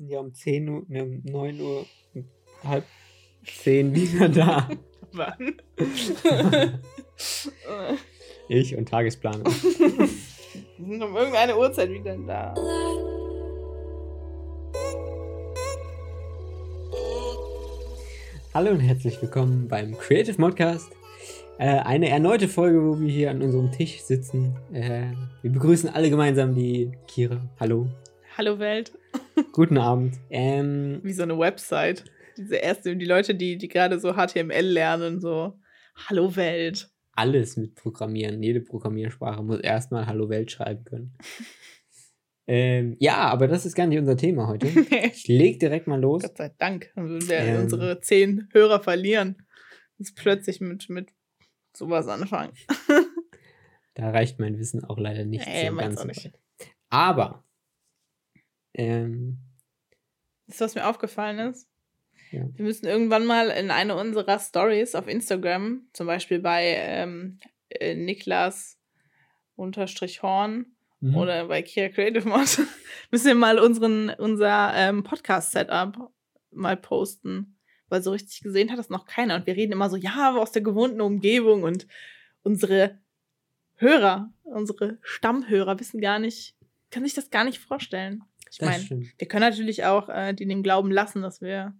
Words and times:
sind 0.00 0.08
ja 0.08 0.18
um 0.18 0.32
10 0.32 0.68
Uhr, 0.68 0.82
ne, 0.88 1.04
um 1.04 1.20
9 1.24 1.60
Uhr, 1.60 1.84
um 2.14 2.24
halb 2.64 2.84
10 3.44 3.94
wieder 3.94 4.30
da. 4.30 4.66
Wann? 5.12 5.60
ich 8.48 8.74
und 8.76 8.88
Tagesplaner. 8.88 9.44
Wir 9.44 10.08
sind 10.78 11.02
um 11.02 11.14
irgendeine 11.14 11.54
Uhrzeit 11.54 11.90
wieder 11.90 12.16
da. 12.16 12.54
Hallo 18.54 18.70
und 18.70 18.80
herzlich 18.80 19.20
willkommen 19.20 19.68
beim 19.68 19.98
Creative 19.98 20.40
Modcast. 20.40 20.90
Äh, 21.58 21.80
eine 21.80 22.08
erneute 22.08 22.48
Folge, 22.48 22.82
wo 22.82 22.98
wir 22.98 23.10
hier 23.10 23.30
an 23.30 23.42
unserem 23.42 23.70
Tisch 23.70 24.00
sitzen. 24.00 24.56
Äh, 24.72 25.12
wir 25.42 25.52
begrüßen 25.52 25.90
alle 25.90 26.08
gemeinsam 26.08 26.54
die 26.54 26.90
Kira. 27.06 27.42
Hallo. 27.58 27.86
Hallo 28.38 28.58
Welt. 28.58 28.92
Guten 29.52 29.78
Abend. 29.78 30.16
Ähm, 30.30 31.00
Wie 31.02 31.12
so 31.12 31.22
eine 31.22 31.38
Website. 31.38 32.04
Diese 32.36 32.56
erste, 32.56 32.96
die 32.96 33.04
Leute, 33.06 33.34
die, 33.34 33.58
die 33.58 33.68
gerade 33.68 33.98
so 34.00 34.14
HTML 34.14 34.60
lernen, 34.64 35.20
so 35.20 35.58
Hallo 36.08 36.34
Welt. 36.36 36.90
alles 37.12 37.56
mit 37.56 37.74
Programmieren. 37.74 38.42
Jede 38.42 38.60
Programmiersprache 38.60 39.42
muss 39.42 39.60
erstmal 39.60 40.06
Hallo 40.06 40.28
Welt 40.28 40.50
schreiben 40.50 40.84
können. 40.84 41.18
ähm, 42.46 42.96
ja, 42.98 43.16
aber 43.16 43.48
das 43.48 43.66
ist 43.66 43.74
gar 43.74 43.86
nicht 43.86 43.98
unser 43.98 44.16
Thema 44.16 44.46
heute. 44.48 44.68
Ich 45.12 45.28
leg 45.28 45.60
direkt 45.60 45.86
mal 45.86 46.00
los. 46.00 46.22
Gott 46.22 46.38
sei 46.38 46.50
Dank. 46.58 46.90
Dann 46.94 47.08
würden 47.08 47.28
wir 47.28 47.36
Ähm. 47.38 47.62
unsere 47.62 48.00
zehn 48.00 48.48
Hörer 48.52 48.80
verlieren. 48.80 49.36
Jetzt 49.98 50.16
plötzlich 50.16 50.60
mit, 50.60 50.88
mit 50.88 51.10
sowas 51.76 52.08
anfangen. 52.08 52.52
Da 53.94 54.10
reicht 54.10 54.38
mein 54.38 54.58
Wissen 54.58 54.82
auch 54.84 54.98
leider 54.98 55.24
nicht 55.24 55.46
Nee, 55.46 55.68
so 55.68 55.74
meins 55.74 55.96
ganz 55.96 56.00
auch 56.00 56.04
nicht. 56.06 56.32
Aber 56.88 57.44
ähm, 58.74 59.38
Das 60.46 60.56
ist, 60.56 60.60
was 60.60 60.74
mir 60.74 60.86
aufgefallen 60.86 61.38
ist. 61.50 61.68
Ja. 62.30 62.48
Wir 62.54 62.64
müssen 62.64 62.86
irgendwann 62.86 63.26
mal 63.26 63.48
in 63.48 63.70
eine 63.70 63.96
unserer 63.96 64.38
Stories 64.38 64.94
auf 64.94 65.08
Instagram, 65.08 65.88
zum 65.92 66.06
Beispiel 66.06 66.38
bei 66.38 66.74
ähm, 66.76 67.40
äh, 67.70 67.94
Niklas 67.94 68.78
unterstrich 69.56 70.22
Horn 70.22 70.66
mhm. 71.00 71.16
oder 71.16 71.46
bei 71.46 71.62
Kia 71.62 71.88
Creative 71.88 72.28
Mod, 72.28 72.60
müssen 73.10 73.26
wir 73.26 73.34
mal 73.34 73.58
unseren, 73.58 74.10
unser 74.10 74.72
ähm, 74.74 75.02
Podcast-Setup 75.02 76.12
mal 76.50 76.76
posten. 76.76 77.56
Weil 77.88 78.02
so 78.02 78.12
richtig 78.12 78.42
gesehen 78.42 78.70
hat 78.70 78.78
das 78.78 78.88
noch 78.88 79.04
keiner. 79.04 79.34
Und 79.34 79.46
wir 79.48 79.56
reden 79.56 79.72
immer 79.72 79.90
so, 79.90 79.96
ja, 79.96 80.14
aber 80.16 80.40
aus 80.40 80.52
der 80.52 80.62
gewohnten 80.62 81.00
Umgebung 81.00 81.64
und 81.64 81.88
unsere 82.44 83.00
Hörer, 83.74 84.32
unsere 84.44 84.98
Stammhörer 85.02 85.80
wissen 85.80 86.00
gar 86.00 86.20
nicht, 86.20 86.54
können 86.92 87.06
sich 87.06 87.14
das 87.14 87.30
gar 87.30 87.44
nicht 87.44 87.58
vorstellen. 87.58 88.22
Ich 88.50 88.60
meine, 88.60 88.84
wir 88.84 89.28
können 89.28 89.48
natürlich 89.48 89.84
auch 89.84 90.08
äh, 90.08 90.34
die 90.34 90.46
dem 90.46 90.62
Glauben 90.62 90.90
lassen, 90.90 91.22
dass 91.22 91.40
wir 91.40 91.74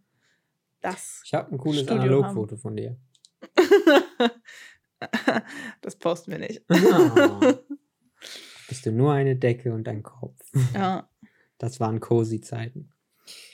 das. 0.80 1.22
Ich 1.24 1.34
habe 1.34 1.52
ein 1.52 1.58
cooles 1.58 1.88
Analogfoto 1.88 2.56
von 2.56 2.76
dir. 2.76 2.96
das 5.80 5.96
posten 5.96 6.32
wir 6.32 6.38
nicht. 6.38 6.62
Ah. 6.68 7.40
Bist 8.68 8.86
du 8.86 8.92
nur 8.92 9.12
eine 9.12 9.34
Decke 9.36 9.72
und 9.74 9.88
ein 9.88 10.02
Kopf. 10.02 10.38
Ja, 10.74 11.08
Das 11.58 11.80
waren 11.80 11.98
cozy 11.98 12.40
Zeiten. 12.40 12.92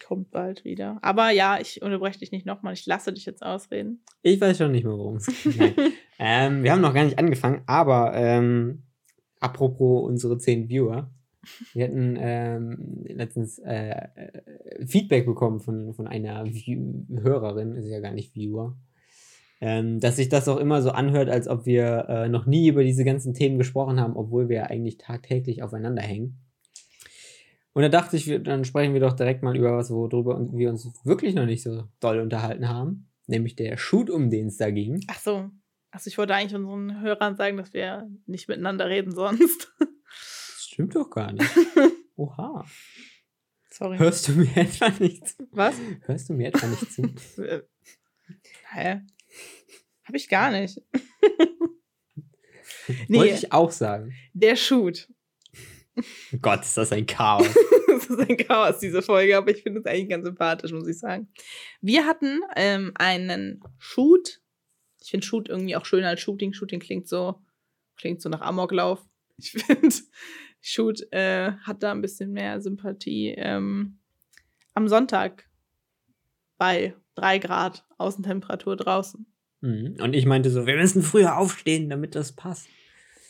kommt 0.06 0.30
bald 0.30 0.64
wieder. 0.64 0.98
Aber 1.03 1.30
ja, 1.30 1.58
ich 1.58 1.80
unterbreche 1.83 2.19
dich 2.19 2.33
nicht 2.33 2.45
nochmal. 2.45 2.75
Ich 2.75 2.84
lasse 2.84 3.12
dich 3.14 3.25
jetzt 3.25 3.42
ausreden. 3.42 4.05
Ich 4.23 4.41
weiß 4.41 4.58
schon 4.58 4.73
nicht 4.73 4.84
mehr, 4.84 4.92
worum 4.92 5.17
es 5.17 5.27
geht. 5.27 5.77
Ähm, 6.19 6.62
wir 6.62 6.73
haben 6.73 6.80
noch 6.80 6.95
gar 6.95 7.05
nicht 7.05 7.19
angefangen, 7.19 7.62
aber 7.67 8.14
ähm, 8.14 8.84
apropos 9.39 10.03
unsere 10.08 10.39
zehn 10.39 10.70
Viewer. 10.70 11.11
Wir 11.72 11.84
hatten 11.84 12.16
ähm, 12.19 13.05
letztens 13.05 13.58
äh, 13.58 13.91
äh, 14.14 14.86
Feedback 14.86 15.27
bekommen 15.27 15.61
von, 15.61 15.94
von 15.94 16.06
einer 16.06 16.44
View 16.47 17.05
Hörerin, 17.22 17.75
ist 17.75 17.89
ja 17.89 18.00
gar 18.00 18.12
nicht 18.12 18.34
Viewer, 18.34 18.77
ähm, 19.61 20.00
dass 20.00 20.17
sich 20.17 20.28
das 20.28 20.48
auch 20.48 20.58
immer 20.58 20.83
so 20.83 20.91
anhört, 20.91 21.28
als 21.28 21.48
ob 21.48 21.67
wir 21.67 22.06
äh, 22.08 22.28
noch 22.28 22.46
nie 22.46 22.68
über 22.68 22.84
diese 22.84 23.05
ganzen 23.05 23.34
Themen 23.34 23.58
gesprochen 23.58 24.01
haben, 24.01 24.17
obwohl 24.17 24.48
wir 24.48 24.57
ja 24.57 24.64
eigentlich 24.64 24.98
tagtäglich 24.98 25.62
aufeinander 25.62 26.02
hängen. 26.02 26.39
Und 27.73 27.83
da 27.83 27.90
dachte 27.90 28.17
ich, 28.17 28.24
dann 28.42 28.64
sprechen 28.64 28.95
wir 28.95 29.01
doch 29.01 29.13
direkt 29.13 29.42
mal 29.42 29.55
über 29.55 29.77
was, 29.77 29.90
worüber 29.90 30.40
wir 30.52 30.70
uns 30.70 30.90
wirklich 31.05 31.34
noch 31.34 31.45
nicht 31.45 31.63
so 31.63 31.84
doll 32.01 32.20
unterhalten 32.20 32.70
haben. 32.70 33.11
Nämlich 33.27 33.55
der 33.55 33.77
Shoot, 33.77 34.08
um 34.08 34.30
den 34.30 34.46
es 34.46 34.57
da 34.57 34.70
ging. 34.70 35.01
Ach 35.08 35.18
so. 35.18 35.51
Also 35.90 36.08
ich 36.08 36.17
wollte 36.17 36.34
eigentlich 36.34 36.55
unseren 36.55 37.02
Hörern 37.02 37.36
sagen, 37.36 37.58
dass 37.58 37.74
wir 37.74 38.08
nicht 38.27 38.48
miteinander 38.48 38.89
reden 38.89 39.13
sonst. 39.13 39.74
Stimmt 40.77 40.95
doch 40.95 41.09
gar 41.09 41.33
nicht. 41.33 41.51
Oha. 42.17 42.63
Sorry. 43.70 43.97
Hörst 43.97 44.29
du 44.29 44.33
mir 44.33 44.55
etwa 44.57 44.91
nicht 44.98 45.27
zu? 45.27 45.48
Was? 45.51 45.75
Hörst 46.03 46.29
du 46.29 46.35
mir 46.35 46.48
etwa 46.48 46.67
nicht 46.67 46.92
zu? 46.92 47.03
Äh, 47.42 47.63
Hä? 48.75 49.01
Hab 50.05 50.14
ich 50.14 50.29
gar 50.29 50.51
nicht. 50.51 50.83
Nee. 53.09 53.19
Wollte 53.19 53.35
ich 53.37 53.53
auch 53.53 53.70
sagen. 53.70 54.13
Der 54.35 54.55
Shoot. 54.55 55.09
Oh 55.97 56.03
Gott, 56.42 56.61
ist 56.61 56.77
das 56.77 56.93
ein 56.93 57.07
Chaos. 57.07 57.48
das 57.89 58.11
ist 58.11 58.20
ein 58.20 58.37
Chaos, 58.37 58.79
diese 58.79 59.01
Folge, 59.01 59.35
aber 59.39 59.53
ich 59.53 59.63
finde 59.63 59.81
es 59.81 59.87
eigentlich 59.87 60.11
ganz 60.11 60.27
sympathisch, 60.27 60.73
muss 60.73 60.89
ich 60.89 60.98
sagen. 60.98 61.33
Wir 61.81 62.05
hatten 62.05 62.43
ähm, 62.55 62.93
einen 62.97 63.63
Shoot. 63.79 64.43
Ich 65.01 65.11
finde 65.11 65.27
Shoot 65.27 65.48
irgendwie 65.48 65.75
auch 65.75 65.87
schöner 65.87 66.08
als 66.08 66.20
Shooting. 66.20 66.53
Shooting 66.53 66.81
klingt 66.81 67.08
so, 67.08 67.43
klingt 67.97 68.20
so 68.20 68.29
nach 68.29 68.43
Amoklauf. 68.43 69.03
Ich 69.39 69.53
finde, 69.53 69.89
Shoot 70.68 71.12
äh, 71.12 71.52
hat 71.62 71.84
da 71.84 71.92
ein 71.92 72.00
bisschen 72.00 72.32
mehr 72.32 72.60
Sympathie. 72.60 73.34
Ähm, 73.36 73.98
am 74.74 74.88
Sonntag 74.88 75.48
bei 76.58 76.96
drei 77.14 77.38
Grad 77.38 77.84
Außentemperatur 77.98 78.74
draußen. 78.74 79.27
Mhm. 79.60 79.96
Und 80.00 80.14
ich 80.14 80.27
meinte 80.27 80.50
so, 80.50 80.66
wir 80.66 80.77
müssen 80.77 81.02
früher 81.02 81.38
aufstehen, 81.38 81.88
damit 81.88 82.16
das 82.16 82.32
passt. 82.32 82.66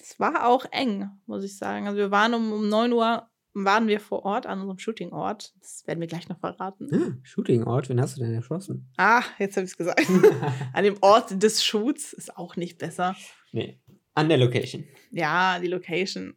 Es 0.01 0.19
war 0.19 0.49
auch 0.49 0.65
eng, 0.71 1.11
muss 1.27 1.45
ich 1.45 1.59
sagen. 1.59 1.87
Also 1.87 1.99
wir 1.99 2.11
waren 2.11 2.33
um, 2.33 2.53
um 2.55 2.71
9 2.71 2.95
Uhr, 2.95 3.29
waren 3.53 3.87
wir 3.87 4.01
vor 4.01 4.25
Ort 4.25 4.47
an 4.47 4.61
unserem 4.61 4.79
Shooting-Ort. 4.79 5.53
Das 5.61 5.87
werden 5.87 6.01
wir 6.01 6.07
gleich 6.07 6.31
noch 6.31 6.41
verraten. 6.41 6.89
Ah, 6.91 7.19
Shooting-Ort, 7.23 7.91
wen 7.91 8.01
hast 8.01 8.17
du 8.17 8.23
denn 8.23 8.33
erschossen? 8.33 8.89
Ah, 8.97 9.23
jetzt 9.39 9.59
habe 9.59 9.67
ich 9.67 9.73
es 9.73 9.77
gesagt. 9.77 10.07
An 10.73 10.85
dem 10.85 10.97
Ort 11.03 11.43
des 11.43 11.63
Shoots 11.63 12.15
ist 12.15 12.35
auch 12.35 12.57
nicht 12.57 12.79
besser. 12.79 13.15
nee, 13.53 13.79
an 14.15 14.31
der 14.31 14.39
Location. 14.39 14.85
Ja, 15.11 15.59
die 15.59 15.67
Location. 15.67 16.35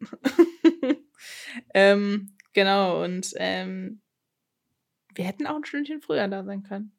Ähm, 1.74 2.36
genau, 2.54 3.04
und 3.04 3.34
ähm, 3.38 4.02
wir 5.16 5.26
hätten 5.26 5.48
auch 5.48 5.56
ein 5.56 5.66
Stündchen 5.66 6.02
früher 6.02 6.28
da 6.28 6.44
sein 6.44 6.64
können. 6.64 6.92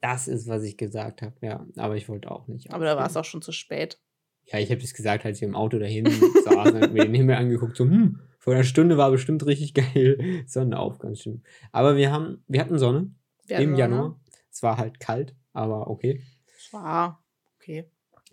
Das 0.00 0.28
ist, 0.28 0.48
was 0.48 0.62
ich 0.62 0.76
gesagt 0.76 1.22
habe, 1.22 1.34
ja. 1.40 1.66
Aber 1.76 1.96
ich 1.96 2.08
wollte 2.08 2.30
auch 2.30 2.46
nicht. 2.48 2.72
Aber 2.72 2.84
da 2.84 2.96
war 2.96 3.06
es 3.06 3.16
auch 3.16 3.24
schon 3.24 3.42
zu 3.42 3.52
spät. 3.52 3.98
Ja, 4.44 4.58
ich 4.60 4.70
habe 4.70 4.80
das 4.80 4.94
gesagt, 4.94 5.24
als 5.24 5.40
wir 5.40 5.48
im 5.48 5.56
Auto 5.56 5.78
dahin 5.78 6.06
saßen 6.44 6.82
und 6.82 6.92
mir 6.92 7.04
den 7.04 7.14
Himmel 7.14 7.36
angeguckt, 7.36 7.76
so, 7.76 7.84
hm, 7.84 8.20
vor 8.38 8.54
einer 8.54 8.64
Stunde 8.64 8.96
war 8.96 9.10
bestimmt 9.10 9.44
richtig 9.44 9.74
geil. 9.94 10.44
Sonnenaufgang, 10.46 11.16
stimmt. 11.16 11.44
Aber 11.72 11.96
wir 11.96 12.12
haben, 12.12 12.44
wir 12.46 12.60
hatten 12.60 12.78
Sonne 12.78 13.10
Wir 13.46 13.58
im 13.58 13.70
hatten 13.70 13.78
Januar. 13.78 14.20
Es 14.52 14.62
war 14.62 14.78
halt 14.78 15.00
kalt, 15.00 15.34
aber 15.52 15.88
okay. 15.88 16.22
Es 16.56 16.72
war 16.72 17.24
okay. 17.56 17.90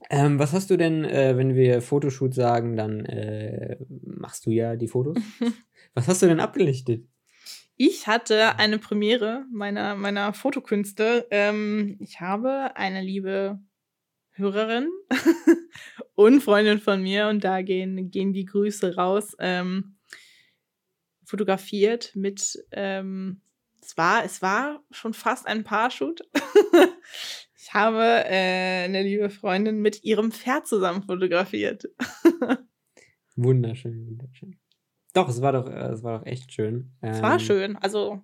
Ähm, 0.09 0.40
was 0.40 0.53
hast 0.53 0.69
du 0.69 0.78
denn, 0.78 1.06
äh, 1.06 1.38
wenn 1.38 1.56
wir 1.56 1.81
Fotoshoot 1.81 2.34
sagen, 2.34 2.75
dann 2.75 3.06
äh, 3.06 3.78
machst 4.06 4.46
du 4.46 4.52
ja 4.52 4.75
die 4.75 4.88
Fotos. 4.88 5.18
was 5.94 6.08
hast 6.08 6.22
du 6.22 6.28
denn 6.28 6.40
abgelichtet? 6.40 7.06
Ich 7.75 8.08
hatte 8.08 8.59
eine 8.59 8.78
Premiere 8.78 9.46
meiner, 9.52 9.96
meiner 9.96 10.34
Fotokünste. 10.34 11.28
Ähm, 11.31 11.97
ich 12.00 12.22
habe 12.22 12.75
eine 12.75 13.02
liebe 13.02 13.59
Hörerin 14.31 14.90
und 16.16 16.42
Freundin 16.42 16.80
von 16.80 17.02
mir, 17.02 17.28
und 17.28 17.44
da 17.44 17.62
gehen, 17.62 18.09
gehen 18.09 18.34
die 18.34 18.46
Grüße 18.46 18.96
raus, 18.96 19.36
ähm, 19.40 19.97
fotografiert 21.24 22.16
mit, 22.16 22.63
ähm, 22.72 23.42
es, 23.81 23.97
war, 23.97 24.24
es 24.24 24.42
war 24.42 24.83
schon 24.92 25.13
fast 25.13 25.48
ein 25.48 25.63
Paarshoot. 25.63 26.22
ich 27.74 27.80
habe 27.80 28.04
äh, 28.25 28.84
eine 28.84 29.02
liebe 29.02 29.31
Freundin 29.31 29.81
mit 29.81 30.04
ihrem 30.04 30.31
Pferd 30.31 30.68
zusammen 30.68 31.02
fotografiert. 31.02 31.86
Wunderschön, 33.36 34.06
wunderschön. 34.06 34.60
Doch, 35.16 35.28
es 35.28 35.42
war 35.42 35.54
doch, 35.54 35.68
äh, 35.68 35.90
es 35.92 36.04
war 36.04 36.20
doch 36.20 36.25
echt 36.28 36.54
schön. 36.54 36.92
Es 37.02 37.20
war 37.24 37.34
Ähm, 37.34 37.40
schön. 37.40 37.75
Also, 37.78 38.22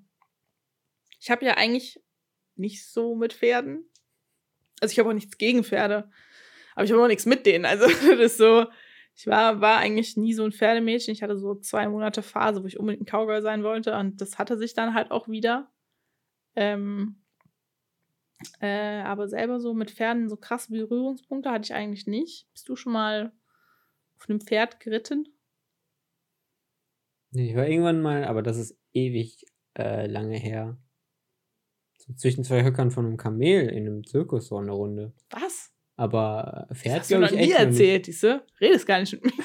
ich 1.19 1.31
habe 1.31 1.45
ja 1.45 1.57
eigentlich 1.57 1.99
nicht 2.57 2.85
so 2.85 3.15
mit 3.15 3.33
Pferden. 3.33 3.89
Also, 4.81 4.91
ich 4.91 4.99
habe 4.99 5.09
auch 5.09 5.13
nichts 5.13 5.39
gegen 5.39 5.63
Pferde. 5.63 6.11
Aber 6.75 6.85
ich 6.85 6.91
habe 6.91 7.01
auch 7.01 7.07
nichts 7.07 7.25
mit 7.25 7.47
denen. 7.47 7.65
Also, 7.65 7.87
das 8.07 8.19
ist 8.19 8.37
so. 8.37 8.67
Ich 9.15 9.25
war, 9.25 9.61
war 9.61 9.79
eigentlich 9.79 10.15
nie 10.15 10.33
so 10.35 10.45
ein 10.45 10.51
Pferdemädchen. 10.51 11.11
Ich 11.11 11.23
hatte 11.23 11.39
so 11.39 11.55
zwei 11.55 11.89
Monate 11.89 12.21
Phase, 12.21 12.61
wo 12.61 12.67
ich 12.67 12.79
unbedingt 12.79 13.01
ein 13.01 13.11
Cowgirl 13.11 13.41
sein 13.41 13.63
wollte. 13.63 13.97
Und 13.97 14.21
das 14.21 14.37
hatte 14.37 14.59
sich 14.59 14.75
dann 14.75 14.93
halt 14.93 15.09
auch 15.09 15.27
wieder. 15.27 15.71
Ähm, 16.55 17.18
äh, 18.61 19.01
aber 19.01 19.27
selber 19.27 19.59
so 19.59 19.73
mit 19.73 19.91
Pferden 19.91 20.29
so 20.29 20.37
krasse 20.37 20.71
Berührungspunkte 20.71 21.49
hatte 21.51 21.65
ich 21.65 21.73
eigentlich 21.73 22.07
nicht. 22.07 22.47
Bist 22.53 22.67
du 22.69 22.75
schon 22.75 22.93
mal 22.93 23.31
auf 24.17 24.29
einem 24.29 24.41
Pferd 24.41 24.79
geritten? 24.79 25.27
Ich 27.31 27.55
war 27.55 27.67
irgendwann 27.67 28.01
mal, 28.01 28.23
aber 28.25 28.41
das 28.41 28.57
ist 28.57 28.77
ewig 28.93 29.45
äh, 29.77 30.07
lange 30.07 30.37
her. 30.37 30.77
So 31.97 32.13
zwischen 32.13 32.43
zwei 32.43 32.63
Höckern 32.63 32.91
von 32.91 33.05
einem 33.05 33.17
Kamel 33.17 33.69
in 33.69 33.85
einem 33.87 34.03
Zirkus 34.05 34.47
so 34.47 34.57
eine 34.57 34.71
Runde. 34.71 35.13
Was? 35.29 35.71
Aber 35.95 36.63
äh, 36.63 36.69
Das 36.69 36.79
Pferd, 36.79 36.99
hast 37.01 37.11
du 37.11 37.17
glaube 37.17 37.25
noch 37.25 37.31
ich, 37.39 37.45
nie 37.47 37.51
echt 37.53 37.59
noch 37.59 37.65
nicht. 37.67 37.79
erzählt, 37.79 38.05
siehst 38.05 38.23
du? 38.23 38.45
Redest 38.61 38.87
gar 38.87 38.99
nicht 38.99 39.13
mit 39.13 39.23
mir. 39.25 39.31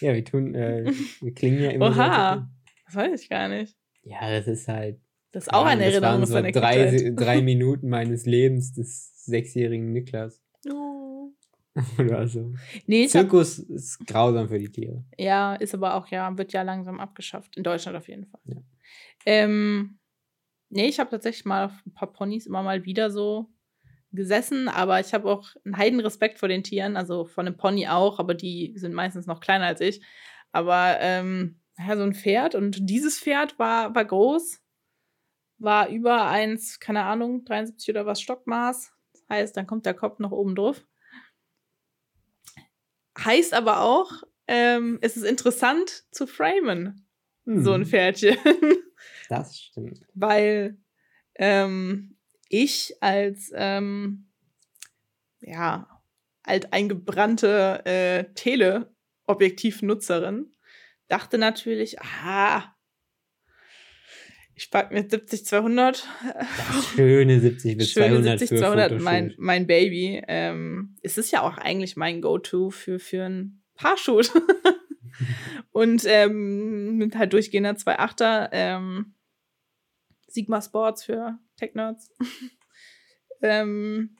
Ja, 0.00 0.14
wir 0.14 0.24
tun, 0.24 0.54
äh, 0.54 0.90
wir 1.20 1.34
klingen 1.34 1.60
ja 1.62 1.70
immer 1.72 1.92
so. 1.92 2.00
Oha. 2.00 2.36
ob 2.36 2.84
Das 2.86 2.94
weiß 2.94 3.20
ich 3.22 3.28
gar 3.28 3.48
nicht. 3.48 3.76
Ja, 4.02 4.30
das 4.30 4.46
ist 4.46 4.66
halt. 4.66 4.98
Das 5.32 5.44
ist 5.44 5.52
auch 5.52 5.64
ja, 5.64 5.70
eine 5.70 5.84
das 5.84 5.94
Erinnerung 5.94 6.14
waren 6.14 6.22
aus 6.22 6.54
so 6.54 6.60
drei, 6.60 7.12
drei 7.14 7.42
Minuten 7.42 7.88
meines 7.88 8.26
Lebens 8.26 8.72
des 8.72 9.24
sechsjährigen 9.24 9.92
Niklas. 9.92 10.42
Oh. 10.68 11.32
Oder 11.98 12.26
so. 12.26 12.52
Nee, 12.86 13.04
ich 13.04 13.14
hab, 13.14 13.22
Zirkus 13.22 13.58
ist 13.60 14.04
grausam 14.06 14.48
für 14.48 14.58
die 14.58 14.70
Tiere. 14.70 15.04
ja, 15.16 15.54
ist 15.54 15.74
aber 15.74 15.94
auch, 15.94 16.08
ja, 16.08 16.36
wird 16.36 16.52
ja 16.52 16.62
langsam 16.62 16.98
abgeschafft. 16.98 17.56
In 17.56 17.62
Deutschland 17.62 17.96
auf 17.96 18.08
jeden 18.08 18.26
Fall. 18.26 18.40
Ja. 18.44 18.56
Ähm, 19.24 19.98
nee, 20.68 20.86
ich 20.86 20.98
habe 20.98 21.10
tatsächlich 21.10 21.44
mal 21.44 21.66
auf 21.66 21.86
ein 21.86 21.94
paar 21.94 22.12
Ponys 22.12 22.46
immer 22.46 22.62
mal 22.62 22.84
wieder 22.84 23.10
so 23.10 23.46
gesessen, 24.12 24.68
aber 24.68 24.98
ich 24.98 25.14
habe 25.14 25.30
auch 25.30 25.48
einen 25.64 25.76
heiden 25.76 26.00
Respekt 26.00 26.38
vor 26.38 26.48
den 26.48 26.64
Tieren, 26.64 26.96
also 26.96 27.26
von 27.26 27.46
einem 27.46 27.56
Pony 27.56 27.86
auch, 27.86 28.18
aber 28.18 28.34
die 28.34 28.72
sind 28.76 28.92
meistens 28.92 29.26
noch 29.26 29.40
kleiner 29.40 29.66
als 29.66 29.80
ich. 29.80 30.02
Aber 30.50 30.96
ähm, 30.98 31.60
ja, 31.78 31.96
so 31.96 32.02
ein 32.02 32.14
Pferd 32.14 32.56
und 32.56 32.90
dieses 32.90 33.20
Pferd 33.20 33.58
war, 33.60 33.94
war 33.94 34.04
groß, 34.04 34.60
war 35.60 35.88
über 35.88 36.26
eins, 36.26 36.80
keine 36.80 37.04
Ahnung, 37.04 37.44
73 37.44 37.90
oder 37.90 38.06
was 38.06 38.20
Stockmaß. 38.20 38.92
Das 39.12 39.24
heißt, 39.28 39.56
dann 39.56 39.66
kommt 39.66 39.86
der 39.86 39.94
Kopf 39.94 40.18
noch 40.18 40.32
oben 40.32 40.54
drauf. 40.56 40.84
Heißt 43.18 43.52
aber 43.54 43.80
auch, 43.82 44.10
ähm, 44.46 44.98
es 45.02 45.16
ist 45.16 45.24
interessant 45.24 46.04
zu 46.10 46.26
framen, 46.26 47.06
so 47.44 47.72
ein 47.72 47.82
Hm, 47.82 47.84
Pferdchen. 47.84 48.36
Das 49.28 49.58
stimmt. 49.58 50.00
weil 50.14 50.78
ähm, 51.36 52.16
ich 52.48 52.94
als 53.00 53.50
ähm, 53.54 54.28
ja, 55.40 56.02
alteingebrannte 56.42 57.82
äh, 57.86 58.24
Teleobjektivnutzerin 58.34 60.54
dachte 61.08 61.38
natürlich, 61.38 62.00
aha, 62.00 62.76
ich 64.60 64.70
pack 64.70 64.92
mit 64.92 65.10
70 65.10 65.46
200 65.46 66.06
Das 66.34 66.84
schöne 66.94 67.40
70 67.40 67.78
bis 67.78 67.92
schöne 67.92 68.08
200 68.08 68.38
70 68.40 68.48
für 68.48 68.62
200 68.62 68.84
Fotoshoot. 68.90 69.04
mein, 69.04 69.34
mein 69.38 69.66
Baby. 69.66 70.22
Ähm, 70.28 70.96
es 71.02 71.16
ist 71.16 71.30
ja 71.30 71.40
auch 71.40 71.56
eigentlich 71.56 71.96
mein 71.96 72.20
Go-To 72.20 72.68
für, 72.68 72.98
für 72.98 73.24
ein 73.24 73.62
Paarshoot. 73.74 74.30
Und 75.72 76.04
ähm, 76.04 76.96
mit 76.98 77.16
halt 77.16 77.32
durchgehender 77.32 77.72
2.8er 77.72 78.50
ähm, 78.52 79.14
Sigma 80.28 80.60
Sports 80.60 81.04
für 81.04 81.38
Tech-Nerds 81.56 82.10
ähm, 83.42 84.16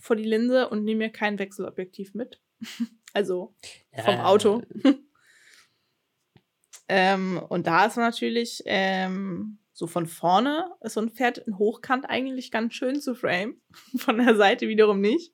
vor 0.00 0.16
die 0.16 0.24
Linse 0.24 0.68
und 0.68 0.84
nehme 0.84 1.04
mir 1.04 1.10
kein 1.10 1.38
Wechselobjektiv 1.38 2.14
mit. 2.14 2.40
also 3.12 3.54
vom 3.94 4.14
Ja, 4.14 4.24
Auto. 4.24 4.62
Ähm, 6.88 7.40
und 7.48 7.66
da 7.66 7.86
ist 7.86 7.96
natürlich 7.96 8.62
ähm, 8.66 9.58
so 9.72 9.86
von 9.86 10.06
vorne 10.06 10.72
ist 10.80 10.94
so 10.94 11.00
ein 11.00 11.10
Pferd 11.10 11.38
in 11.38 11.56
Hochkant 11.58 12.08
eigentlich 12.08 12.50
ganz 12.50 12.74
schön 12.74 13.00
zu 13.00 13.14
frame. 13.14 13.56
Von 13.96 14.18
der 14.18 14.34
Seite 14.34 14.66
wiederum 14.68 15.00
nicht. 15.00 15.32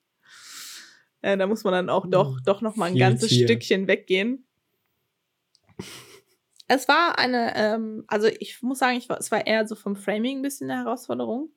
Äh, 1.23 1.39
da 1.39 1.47
muss 1.47 1.65
man 1.65 1.73
dann 1.73 1.89
auch 1.89 2.07
doch, 2.07 2.39
doch 2.45 2.61
noch 2.61 2.77
mal 2.77 2.87
ein 2.87 2.97
ganzes 2.99 3.31
Tier. 3.31 3.47
Stückchen 3.47 3.89
weggehen. 3.89 4.45
Es 6.67 6.89
war 6.89 7.19
eine, 7.19 7.55
ähm, 7.57 8.05
also 8.07 8.27
ich 8.41 8.63
muss 8.63 8.79
sagen, 8.79 8.97
ich 8.99 9.09
war, 9.09 9.19
es 9.19 9.31
war 9.31 9.47
eher 9.47 9.67
so 9.67 9.75
vom 9.75 9.97
Framing 9.97 10.39
ein 10.39 10.43
bisschen 10.43 10.71
eine 10.71 10.83
Herausforderung. 10.83 11.51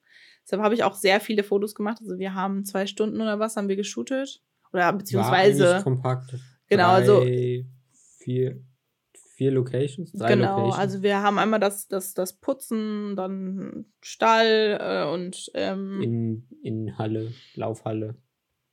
Deshalb 0.44 0.62
habe 0.62 0.76
ich 0.76 0.84
auch 0.84 0.96
sehr 0.96 1.20
viele 1.20 1.44
Fotos 1.44 1.76
gemacht. 1.76 1.98
Also 2.02 2.18
wir 2.20 2.34
haben 2.34 2.64
zwei 2.64 2.88
Stunden 2.88 3.20
oder 3.20 3.40
was 3.40 3.58
haben 3.58 3.68
wir 3.68 3.76
geshootet. 3.76 4.42
Oder 4.72 4.84
War 4.84 4.94
beziehungsweise. 4.94 5.72
eigentlich 5.72 5.84
kompakt. 5.84 6.36
Genau, 6.68 6.90
also- 6.90 7.22
Drei, 7.22 7.66
Vier, 8.20 8.62
vier 9.38 9.52
Locations? 9.52 10.12
Drei 10.12 10.34
Genau, 10.34 10.58
Locations. 10.58 10.80
also 10.80 11.04
wir 11.04 11.22
haben 11.22 11.38
einmal 11.38 11.60
das, 11.60 11.88
das, 11.88 12.14
das 12.14 12.34
Putzen, 12.34 13.16
dann 13.16 13.86
Stall 14.02 14.78
äh, 14.82 15.14
und 15.14 15.52
ähm, 15.54 16.02
in, 16.02 16.48
in 16.64 16.98
Halle, 16.98 17.32
Laufhalle, 17.54 18.16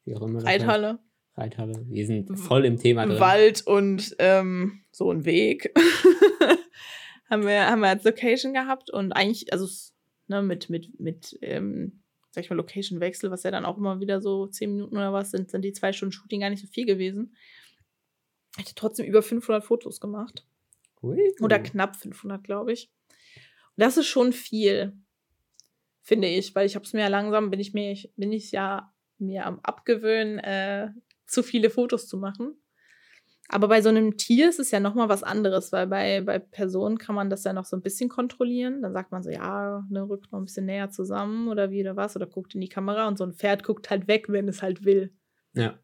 wie 0.05 0.17
auch 0.17 0.23
immer. 0.23 0.43
Reithalle, 0.43 0.89
heißt. 0.89 1.37
Reithalle. 1.37 1.87
Wir 1.89 2.07
sind 2.07 2.39
voll 2.39 2.65
im 2.65 2.79
Thema 2.79 3.07
drin. 3.07 3.21
Wald 3.21 3.67
und 3.67 4.17
ähm, 4.19 4.85
so 4.91 5.11
ein 5.11 5.27
Weg. 5.27 5.73
haben, 7.31 7.43
wir, 7.43 7.67
haben 7.67 7.81
wir 7.81 7.89
als 7.89 8.05
Location 8.05 8.55
gehabt 8.55 8.91
und 8.91 9.13
eigentlich, 9.13 9.53
also 9.53 9.69
ne, 10.29 10.43
mit, 10.43 10.71
mit, 10.71 10.99
mit 10.99 11.39
ähm, 11.43 12.01
sag 12.31 12.43
ich 12.43 12.51
mal, 12.51 12.57
Location-Wechsel, 12.57 13.31
was 13.31 13.43
ja 13.43 13.51
dann 13.51 13.67
auch 13.67 13.77
immer 13.77 14.01
wieder 14.01 14.23
so 14.23 14.47
zehn 14.47 14.73
Minuten 14.73 14.97
oder 14.97 15.13
was 15.13 15.31
sind, 15.31 15.51
sind 15.51 15.63
die 15.63 15.73
zwei 15.73 15.93
Stunden 15.93 16.13
Shooting 16.13 16.41
gar 16.41 16.51
nicht 16.51 16.63
so 16.63 16.67
viel 16.67 16.87
gewesen. 16.87 17.37
Ich 18.57 18.65
hatte 18.65 18.75
trotzdem 18.75 19.07
über 19.07 19.23
500 19.23 19.63
Fotos 19.63 20.01
gemacht. 20.01 20.47
Ui. 21.05 21.35
Oder 21.41 21.59
knapp 21.59 21.97
500, 21.97 22.43
glaube 22.43 22.73
ich. 22.73 22.91
Und 23.77 23.83
das 23.83 23.97
ist 23.97 24.07
schon 24.07 24.33
viel, 24.33 24.97
finde 26.03 26.29
ich, 26.29 26.55
weil 26.55 26.67
ich 26.67 26.75
habe 26.75 26.85
es 26.85 26.93
mir 26.93 27.01
ja 27.01 27.09
langsam, 27.09 27.51
bin 27.51 27.61
ich 27.61 27.75
mir, 27.75 27.97
bin 28.17 28.33
ich 28.33 28.53
ja 28.53 28.93
mir 29.19 29.47
am 29.47 29.61
Abgewöhnen, 29.63 30.39
äh, 30.39 30.91
zu 31.27 31.43
viele 31.43 31.71
Fotos 31.71 32.09
zu 32.09 32.17
machen. 32.17 32.57
Aber 33.49 33.69
bei 33.69 33.83
so 33.83 33.91
einem 33.91 34.17
Tier 34.17 34.49
ist 34.49 34.59
es 34.59 34.71
ja 34.71 34.81
noch 34.81 34.95
mal 34.95 35.09
was 35.11 35.23
anderes, 35.23 35.71
weil 35.71 35.87
bei, 35.87 36.23
bei 36.23 36.39
Personen 36.39 36.97
kann 36.97 37.15
man 37.15 37.29
das 37.29 37.45
ja 37.45 37.53
noch 37.53 37.67
so 37.67 37.77
ein 37.77 37.83
bisschen 37.83 38.09
kontrollieren. 38.09 38.81
Dann 38.81 38.95
sagt 38.95 39.13
man 39.13 39.23
so, 39.23 39.31
ja, 39.31 39.85
ne, 39.91 40.09
rückt 40.09 40.33
mal 40.33 40.39
ein 40.39 40.47
bisschen 40.47 40.65
näher 40.65 40.91
zusammen 40.91 41.49
oder 41.49 41.71
wie 41.71 41.83
oder 41.83 41.95
was 41.95 42.17
oder 42.17 42.27
guckt 42.27 42.55
in 42.55 42.63
die 42.63 42.71
Kamera 42.71 43.07
und 43.07 43.19
so 43.19 43.25
ein 43.25 43.35
Pferd 43.35 43.63
guckt 43.63 43.91
halt 43.91 44.09
weg, 44.09 44.27
wenn 44.29 44.49
es 44.49 44.63
halt 44.63 44.85
will. 44.85 45.13
Ja. 45.53 45.79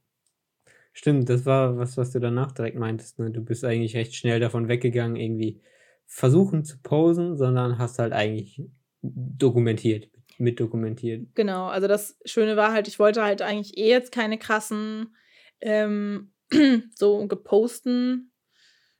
Stimmt, 0.92 1.28
das 1.28 1.46
war 1.46 1.78
was, 1.78 1.96
was 1.96 2.10
du 2.10 2.18
danach 2.18 2.52
direkt 2.52 2.78
meintest. 2.78 3.18
Ne? 3.18 3.30
Du 3.30 3.42
bist 3.42 3.64
eigentlich 3.64 3.96
recht 3.96 4.14
schnell 4.14 4.40
davon 4.40 4.68
weggegangen, 4.68 5.16
irgendwie 5.16 5.60
versuchen 6.06 6.64
zu 6.64 6.78
posen, 6.82 7.36
sondern 7.36 7.78
hast 7.78 7.98
halt 7.98 8.12
eigentlich 8.12 8.62
dokumentiert, 9.02 10.08
mitdokumentiert. 10.38 11.28
Genau, 11.34 11.68
also 11.68 11.86
das 11.86 12.18
Schöne 12.24 12.56
war 12.56 12.72
halt, 12.72 12.88
ich 12.88 12.98
wollte 12.98 13.22
halt 13.22 13.42
eigentlich 13.42 13.78
eh 13.78 13.88
jetzt 13.88 14.12
keine 14.12 14.36
krassen, 14.36 15.14
ähm, 15.60 16.32
so 16.94 17.26
geposten 17.28 18.32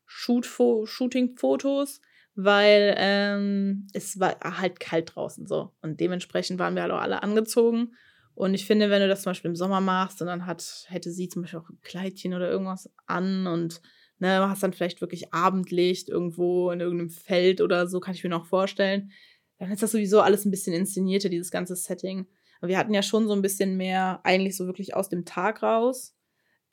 Shoot 0.06 0.46
Shooting-Fotos, 0.46 2.00
weil 2.34 2.94
ähm, 2.96 3.86
es 3.92 4.18
war 4.18 4.38
halt 4.40 4.80
kalt 4.80 5.14
draußen 5.14 5.46
so. 5.46 5.72
Und 5.82 6.00
dementsprechend 6.00 6.58
waren 6.58 6.74
wir 6.74 6.82
halt 6.82 6.92
auch 6.92 7.00
alle 7.00 7.22
angezogen. 7.22 7.94
Und 8.34 8.54
ich 8.54 8.66
finde, 8.66 8.90
wenn 8.90 9.02
du 9.02 9.08
das 9.08 9.22
zum 9.22 9.30
Beispiel 9.30 9.50
im 9.50 9.56
Sommer 9.56 9.80
machst 9.80 10.20
und 10.20 10.26
dann 10.26 10.46
hat, 10.46 10.86
hätte 10.88 11.10
sie 11.10 11.28
zum 11.28 11.42
Beispiel 11.42 11.60
auch 11.60 11.68
ein 11.68 11.80
Kleidchen 11.82 12.34
oder 12.34 12.50
irgendwas 12.50 12.90
an 13.06 13.46
und 13.46 13.82
ne, 14.18 14.48
hast 14.48 14.62
dann 14.62 14.72
vielleicht 14.72 15.00
wirklich 15.00 15.32
Abendlicht 15.34 16.08
irgendwo 16.08 16.70
in 16.70 16.80
irgendeinem 16.80 17.10
Feld 17.10 17.60
oder 17.60 17.86
so, 17.86 18.00
kann 18.00 18.14
ich 18.14 18.22
mir 18.22 18.30
noch 18.30 18.46
vorstellen. 18.46 19.10
Dann 19.58 19.70
ist 19.70 19.82
das 19.82 19.92
sowieso 19.92 20.20
alles 20.20 20.44
ein 20.44 20.50
bisschen 20.50 20.72
inszenierter, 20.72 21.28
dieses 21.28 21.50
ganze 21.50 21.76
Setting. 21.76 22.26
Aber 22.60 22.68
wir 22.68 22.78
hatten 22.78 22.94
ja 22.94 23.02
schon 23.02 23.26
so 23.26 23.34
ein 23.34 23.42
bisschen 23.42 23.76
mehr, 23.76 24.20
eigentlich 24.24 24.56
so 24.56 24.66
wirklich 24.66 24.94
aus 24.94 25.08
dem 25.08 25.24
Tag 25.24 25.62
raus, 25.62 26.16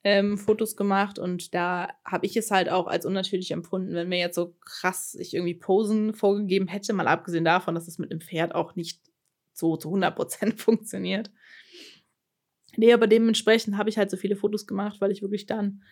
ähm, 0.03 0.37
Fotos 0.37 0.75
gemacht 0.75 1.17
und 1.17 1.53
da 1.53 1.89
habe 2.05 2.25
ich 2.25 2.37
es 2.37 2.51
halt 2.51 2.69
auch 2.69 2.87
als 2.87 3.05
unnatürlich 3.05 3.51
empfunden, 3.51 3.93
wenn 3.93 4.09
mir 4.09 4.19
jetzt 4.19 4.35
so 4.35 4.55
krass 4.63 5.17
ich 5.19 5.33
irgendwie 5.33 5.55
Posen 5.55 6.13
vorgegeben 6.13 6.67
hätte, 6.67 6.93
mal 6.93 7.07
abgesehen 7.07 7.45
davon, 7.45 7.75
dass 7.75 7.87
es 7.87 7.97
mit 7.97 8.11
einem 8.11 8.21
Pferd 8.21 8.53
auch 8.53 8.75
nicht 8.75 9.01
so 9.53 9.75
zu 9.75 9.89
100% 9.89 10.57
funktioniert. 10.57 11.31
Nee, 12.77 12.93
aber 12.93 13.07
dementsprechend 13.07 13.75
habe 13.75 13.89
ich 13.89 13.97
halt 13.97 14.09
so 14.09 14.17
viele 14.17 14.35
Fotos 14.35 14.67
gemacht, 14.67 15.01
weil 15.01 15.11
ich 15.11 15.21
wirklich 15.21 15.47
dann 15.47 15.83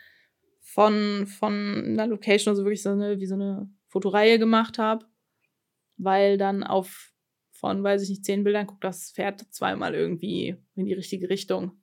von, 0.62 1.28
von 1.28 1.54
einer 1.54 2.08
Location, 2.08 2.52
also 2.52 2.64
wirklich 2.64 2.84
so 2.84 2.92
eine, 2.92 3.20
wie 3.20 3.26
so 3.26 3.34
eine 3.34 3.70
Fotoreihe 3.88 4.40
gemacht 4.40 4.78
habe, 4.78 5.06
weil 5.98 6.38
dann 6.38 6.64
auf 6.64 7.12
von, 7.52 7.84
weiß 7.84 8.04
ich 8.04 8.10
nicht, 8.10 8.26
zehn 8.26 8.44
Bildern 8.44 8.68
guckt 8.68 8.84
das 8.84 9.12
Pferd 9.12 9.42
zweimal 9.52 9.96
irgendwie 9.96 10.58
in 10.76 10.86
die 10.86 10.94
richtige 10.94 11.30
Richtung. 11.30 11.82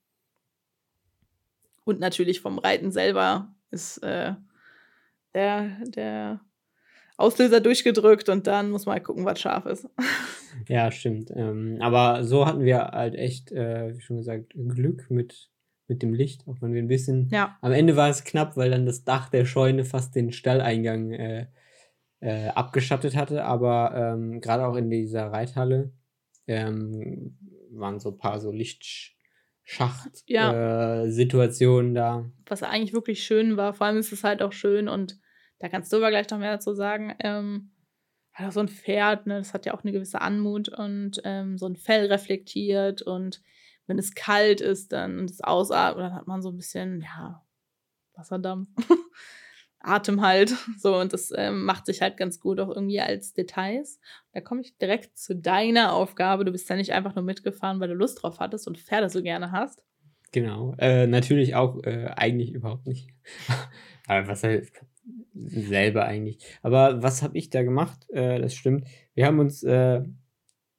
Und 1.85 1.99
natürlich 1.99 2.41
vom 2.41 2.59
Reiten 2.59 2.93
selber 2.93 3.55
ist 3.71 3.99
äh, 3.99 4.35
der, 5.35 5.85
der 5.87 6.41
Auslöser 7.23 7.61
durchgedrückt 7.61 8.29
und 8.29 8.47
dann 8.47 8.71
muss 8.71 8.87
man 8.87 8.95
halt 8.95 9.05
gucken, 9.05 9.25
was 9.25 9.41
scharf 9.41 9.67
ist. 9.67 9.89
Ja, 10.69 10.91
stimmt. 10.91 11.31
Ähm, 11.35 11.79
aber 11.81 12.25
so 12.25 12.47
hatten 12.47 12.65
wir 12.65 12.79
halt 12.79 13.15
echt, 13.15 13.53
äh, 13.53 13.97
wie 13.97 14.01
schon 14.01 14.19
gesagt, 14.19 14.53
Glück 14.55 15.11
mit, 15.11 15.51
mit 15.89 16.03
dem 16.03 16.13
Licht, 16.13 16.47
auch 16.47 16.57
wenn 16.61 16.75
wir 16.75 16.83
ein 16.83 16.89
bisschen. 16.89 17.29
Ja. 17.31 17.57
Am 17.63 17.73
Ende 17.73 17.97
war 17.97 18.09
es 18.09 18.25
knapp, 18.25 18.57
weil 18.57 18.71
dann 18.71 18.87
das 18.87 19.05
Dach 19.05 19.29
der 19.29 19.45
Scheune 19.45 19.85
fast 19.85 20.15
den 20.15 20.33
Stalleingang 20.33 21.13
äh, 21.13 21.47
äh, 22.21 22.49
abgeschattet 22.49 23.17
hatte. 23.17 23.45
Aber 23.45 23.93
ähm, 23.95 24.41
gerade 24.41 24.67
auch 24.67 24.77
in 24.77 24.91
dieser 24.91 25.27
Reithalle 25.27 25.93
ähm, 26.47 27.39
waren 27.71 28.01
so 28.01 28.11
ein 28.11 28.19
paar 28.19 28.41
so 28.41 28.53
Lichtschacht-Situationen 28.53 31.07
äh, 31.07 31.11
Situationen 31.11 31.95
da. 31.95 32.31
Was 32.47 32.63
eigentlich 32.63 32.93
wirklich 32.93 33.25
schön 33.25 33.57
war. 33.57 33.75
Vor 33.75 33.87
allem 33.87 33.99
ist 33.99 34.13
es 34.13 34.25
halt 34.25 34.43
auch 34.43 34.53
schön 34.53 34.89
und 34.89 35.19
da 35.63 35.69
kannst 35.69 35.93
du 35.93 35.99
aber 35.99 36.11
gleich 36.11 36.29
noch 36.29 36.39
mehr 36.39 36.55
dazu 36.55 36.75
sagen. 36.75 37.15
Ähm, 37.21 37.71
hat 38.33 38.49
auch 38.49 38.53
so 38.53 38.61
ein 38.61 38.69
Pferd, 38.69 39.27
ne, 39.29 39.39
das 39.39 39.55
hat 39.55 39.65
ja 39.65 39.75
auch 39.75 39.85
eine 39.85 39.93
gewisse 39.93 40.21
Anmut 40.21 40.69
und 40.69 41.21
ähm, 41.23 41.57
so 41.57 41.67
ein 41.67 41.77
Fell 41.77 42.07
reflektiert 42.07 43.01
und 43.01 43.41
wenn 43.87 43.97
es 43.97 44.15
kalt 44.15 44.61
ist 44.61 44.91
dann 44.91 45.21
und 45.21 45.31
es 45.31 45.41
ausatmet, 45.41 46.07
dann 46.07 46.15
hat 46.15 46.27
man 46.27 46.43
so 46.43 46.51
ein 46.51 46.57
bisschen, 46.57 47.03
ja, 47.03 47.47
Wasserdampf. 48.15 48.71
Atem 49.79 50.21
halt. 50.21 50.55
So, 50.79 50.97
und 50.97 51.13
das 51.13 51.33
ähm, 51.37 51.65
macht 51.65 51.87
sich 51.87 52.03
halt 52.03 52.17
ganz 52.17 52.41
gut 52.41 52.59
auch 52.61 52.69
irgendwie 52.69 53.01
als 53.01 53.33
Details. 53.33 54.01
Da 54.33 54.41
komme 54.41 54.63
ich 54.63 54.77
direkt 54.79 55.17
zu 55.19 55.35
deiner 55.37 55.93
Aufgabe. 55.93 56.45
Du 56.45 56.53
bist 56.53 56.69
ja 56.71 56.77
nicht 56.77 56.93
einfach 56.93 57.15
nur 57.15 57.25
mitgefahren, 57.25 57.81
weil 57.81 57.89
du 57.89 57.95
Lust 57.95 58.23
drauf 58.23 58.39
hattest 58.39 58.67
und 58.67 58.79
Pferde 58.79 59.11
so 59.11 59.23
gerne 59.23 59.51
hast. 59.51 59.83
Genau. 60.31 60.75
Äh, 60.79 61.07
natürlich 61.07 61.55
auch 61.55 61.83
äh, 61.85 62.07
eigentlich 62.17 62.53
überhaupt 62.53 62.87
nicht. 62.87 63.11
Aber 64.07 64.29
was 64.29 64.43
halt 64.45 64.73
selber 65.35 66.05
eigentlich. 66.05 66.39
Aber 66.63 67.03
was 67.03 67.23
habe 67.23 67.37
ich 67.39 67.51
da 67.51 67.63
gemacht? 67.63 68.09
Äh, 68.11 68.41
das 68.41 68.55
stimmt. 68.55 68.87
Wir 69.15 69.27
haben 69.27 69.39
uns 69.39 69.63
äh, 69.63 70.03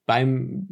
beim 0.06 0.68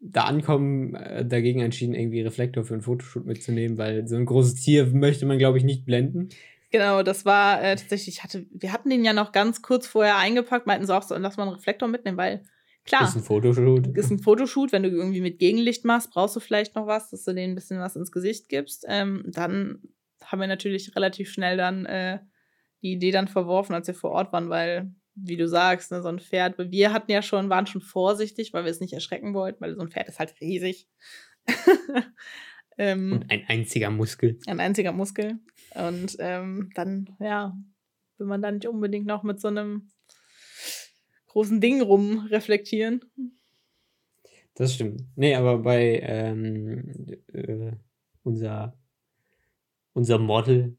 da 0.00 0.24
ankommen 0.24 0.94
äh, 0.94 1.24
dagegen 1.24 1.60
entschieden, 1.60 1.94
irgendwie 1.94 2.22
Reflektor 2.22 2.64
für 2.64 2.74
ein 2.74 2.82
Fotoshoot 2.82 3.24
mitzunehmen, 3.24 3.78
weil 3.78 4.06
so 4.08 4.16
ein 4.16 4.26
großes 4.26 4.56
Tier 4.56 4.86
möchte 4.86 5.26
man, 5.26 5.38
glaube 5.38 5.58
ich, 5.58 5.64
nicht 5.64 5.84
blenden. 5.84 6.30
Genau, 6.70 7.02
das 7.02 7.24
war 7.24 7.62
äh, 7.62 7.76
tatsächlich, 7.76 8.16
ich 8.16 8.24
hatte, 8.24 8.46
wir 8.50 8.72
hatten 8.72 8.90
den 8.90 9.04
ja 9.04 9.12
noch 9.12 9.30
ganz 9.30 9.62
kurz 9.62 9.86
vorher 9.86 10.18
eingepackt, 10.18 10.66
meinten 10.66 10.86
sie 10.86 10.94
auch 10.94 11.02
so, 11.02 11.14
lass 11.16 11.36
mal 11.36 11.44
einen 11.44 11.52
Reflektor 11.52 11.86
mitnehmen, 11.86 12.16
weil 12.16 12.42
klar. 12.84 13.04
Ist 13.04 13.14
ein 13.14 13.22
Fotoshoot. 13.22 13.96
Ist 13.96 14.10
ein 14.10 14.18
Fotoshoot, 14.18 14.72
wenn 14.72 14.82
du 14.82 14.88
irgendwie 14.88 15.20
mit 15.20 15.38
Gegenlicht 15.38 15.84
machst, 15.84 16.10
brauchst 16.10 16.34
du 16.34 16.40
vielleicht 16.40 16.74
noch 16.74 16.86
was, 16.86 17.10
dass 17.10 17.24
du 17.24 17.32
denen 17.32 17.52
ein 17.52 17.54
bisschen 17.54 17.78
was 17.78 17.94
ins 17.94 18.10
Gesicht 18.10 18.48
gibst. 18.48 18.84
Ähm, 18.88 19.22
dann 19.26 19.82
haben 20.24 20.40
wir 20.40 20.48
natürlich 20.48 20.96
relativ 20.96 21.30
schnell 21.30 21.56
dann 21.56 21.86
äh, 21.86 22.18
die 22.82 22.92
Idee 22.92 23.10
dann 23.10 23.28
verworfen, 23.28 23.74
als 23.74 23.86
wir 23.86 23.94
vor 23.94 24.10
Ort 24.10 24.32
waren, 24.32 24.50
weil 24.50 24.92
wie 25.14 25.36
du 25.36 25.46
sagst, 25.46 25.90
ne, 25.90 26.02
so 26.02 26.08
ein 26.08 26.18
Pferd, 26.18 26.56
wir 26.58 26.92
hatten 26.92 27.10
ja 27.10 27.22
schon, 27.22 27.50
waren 27.50 27.66
schon 27.66 27.82
vorsichtig, 27.82 28.52
weil 28.52 28.64
wir 28.64 28.70
es 28.70 28.80
nicht 28.80 28.94
erschrecken 28.94 29.34
wollten, 29.34 29.60
weil 29.60 29.74
so 29.74 29.82
ein 29.82 29.90
Pferd 29.90 30.08
ist 30.08 30.18
halt 30.18 30.40
riesig. 30.40 30.88
ähm, 32.78 33.12
Und 33.12 33.30
ein 33.30 33.44
einziger 33.46 33.90
Muskel. 33.90 34.38
Ein 34.46 34.60
einziger 34.60 34.92
Muskel. 34.92 35.38
Und 35.74 36.16
ähm, 36.18 36.70
dann, 36.74 37.14
ja, 37.20 37.56
will 38.18 38.26
man 38.26 38.42
da 38.42 38.50
nicht 38.50 38.66
unbedingt 38.66 39.06
noch 39.06 39.22
mit 39.22 39.40
so 39.40 39.48
einem 39.48 39.90
großen 41.26 41.60
Ding 41.60 41.82
rumreflektieren. 41.82 43.00
Das 44.54 44.74
stimmt. 44.74 45.02
Nee, 45.16 45.34
aber 45.34 45.58
bei 45.58 46.00
ähm, 46.00 47.06
äh, 47.32 47.72
unser, 48.22 48.78
unser 49.94 50.18
Model, 50.18 50.76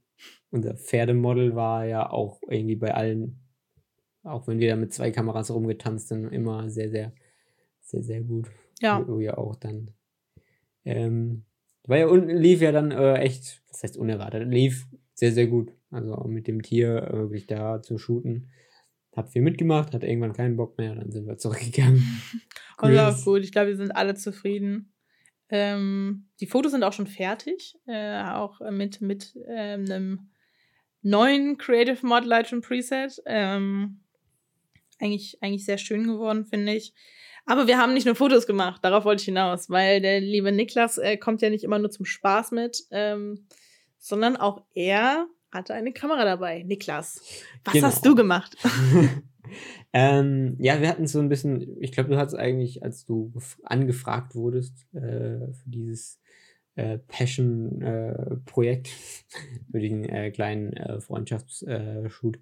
unser 0.53 0.75
Pferdemodel 0.75 1.55
war 1.55 1.85
ja 1.85 2.09
auch 2.09 2.41
irgendwie 2.47 2.75
bei 2.75 2.93
allen 2.93 3.43
auch 4.23 4.47
wenn 4.47 4.59
wir 4.59 4.69
da 4.69 4.75
mit 4.75 4.93
zwei 4.93 5.11
Kameras 5.11 5.51
rumgetanzt 5.51 6.07
sind, 6.07 6.31
immer 6.31 6.69
sehr, 6.69 6.89
sehr, 6.89 7.13
sehr, 7.81 8.03
sehr 8.03 8.21
gut. 8.21 8.49
Ja. 8.81 9.05
Wo 9.07 9.19
ja 9.19 9.37
auch 9.37 9.55
dann. 9.55 9.91
Ähm, 10.85 11.45
weil 11.85 12.01
ja 12.01 12.07
unten 12.07 12.29
lief 12.29 12.61
ja 12.61 12.71
dann 12.71 12.91
äh, 12.91 13.15
echt, 13.15 13.61
was 13.69 13.83
heißt 13.83 13.97
unerwartet, 13.97 14.47
lief 14.47 14.87
sehr, 15.13 15.31
sehr 15.31 15.47
gut. 15.47 15.71
Also 15.91 16.15
mit 16.27 16.47
dem 16.47 16.61
Tier 16.61 17.03
äh, 17.03 17.13
wirklich 17.13 17.47
da 17.47 17.81
zu 17.81 17.97
shooten. 17.97 18.49
Hab 19.15 19.31
viel 19.31 19.43
mitgemacht, 19.43 19.93
hatte 19.93 20.07
irgendwann 20.07 20.33
keinen 20.33 20.57
Bock 20.57 20.77
mehr, 20.77 20.95
dann 20.95 21.11
sind 21.11 21.27
wir 21.27 21.37
zurückgegangen. 21.37 22.03
Und 22.81 22.97
auch 22.97 23.23
gut, 23.23 23.43
ich 23.43 23.51
glaube, 23.51 23.69
wir 23.69 23.77
sind 23.77 23.95
alle 23.95 24.15
zufrieden. 24.15 24.93
Ähm, 25.49 26.29
die 26.39 26.47
Fotos 26.47 26.71
sind 26.71 26.83
auch 26.83 26.93
schon 26.93 27.07
fertig, 27.07 27.75
äh, 27.85 28.23
auch 28.23 28.59
mit, 28.71 29.01
mit 29.01 29.37
ähm, 29.47 29.85
einem 29.85 30.32
neuen 31.03 31.57
Creative 31.57 32.05
Mod 32.05 32.25
Lightroom 32.25 32.61
Preset. 32.61 33.21
Ähm, 33.25 33.99
eigentlich, 34.99 35.37
eigentlich 35.41 35.65
sehr 35.65 35.77
schön 35.77 36.05
geworden, 36.05 36.45
finde 36.45 36.73
ich. 36.73 36.93
Aber 37.45 37.67
wir 37.67 37.77
haben 37.77 37.93
nicht 37.93 38.05
nur 38.05 38.15
Fotos 38.15 38.47
gemacht, 38.47 38.83
darauf 38.85 39.03
wollte 39.03 39.21
ich 39.21 39.25
hinaus, 39.25 39.69
weil 39.69 39.99
der 39.99 40.21
liebe 40.21 40.51
Niklas 40.51 40.97
äh, 40.97 41.17
kommt 41.17 41.41
ja 41.41 41.49
nicht 41.49 41.65
immer 41.65 41.77
nur 41.77 41.91
zum 41.91 42.05
Spaß 42.05 42.51
mit, 42.51 42.83
ähm, 42.91 43.47
sondern 43.99 44.37
auch 44.37 44.63
er 44.73 45.27
hatte 45.51 45.73
eine 45.73 45.91
Kamera 45.91 46.23
dabei. 46.23 46.63
Niklas, 46.63 47.21
was 47.65 47.73
genau. 47.73 47.87
hast 47.87 48.05
du 48.05 48.15
gemacht? 48.15 48.55
ähm, 49.93 50.55
ja, 50.59 50.81
wir 50.81 50.89
hatten 50.89 51.07
so 51.07 51.19
ein 51.19 51.29
bisschen, 51.29 51.77
ich 51.81 51.91
glaube, 51.91 52.09
du 52.09 52.17
hattest 52.17 52.37
eigentlich, 52.37 52.83
als 52.83 53.05
du 53.05 53.33
angefragt 53.63 54.35
wurdest 54.35 54.85
äh, 54.93 55.51
für 55.51 55.69
dieses 55.69 56.19
äh, 56.75 56.97
Passion-Projekt, 56.97 58.87
äh, 58.87 58.91
für 59.71 59.79
den 59.79 60.05
äh, 60.05 60.31
kleinen 60.31 60.73
äh, 60.73 60.99
Freundschaftsshoot, 60.99 62.39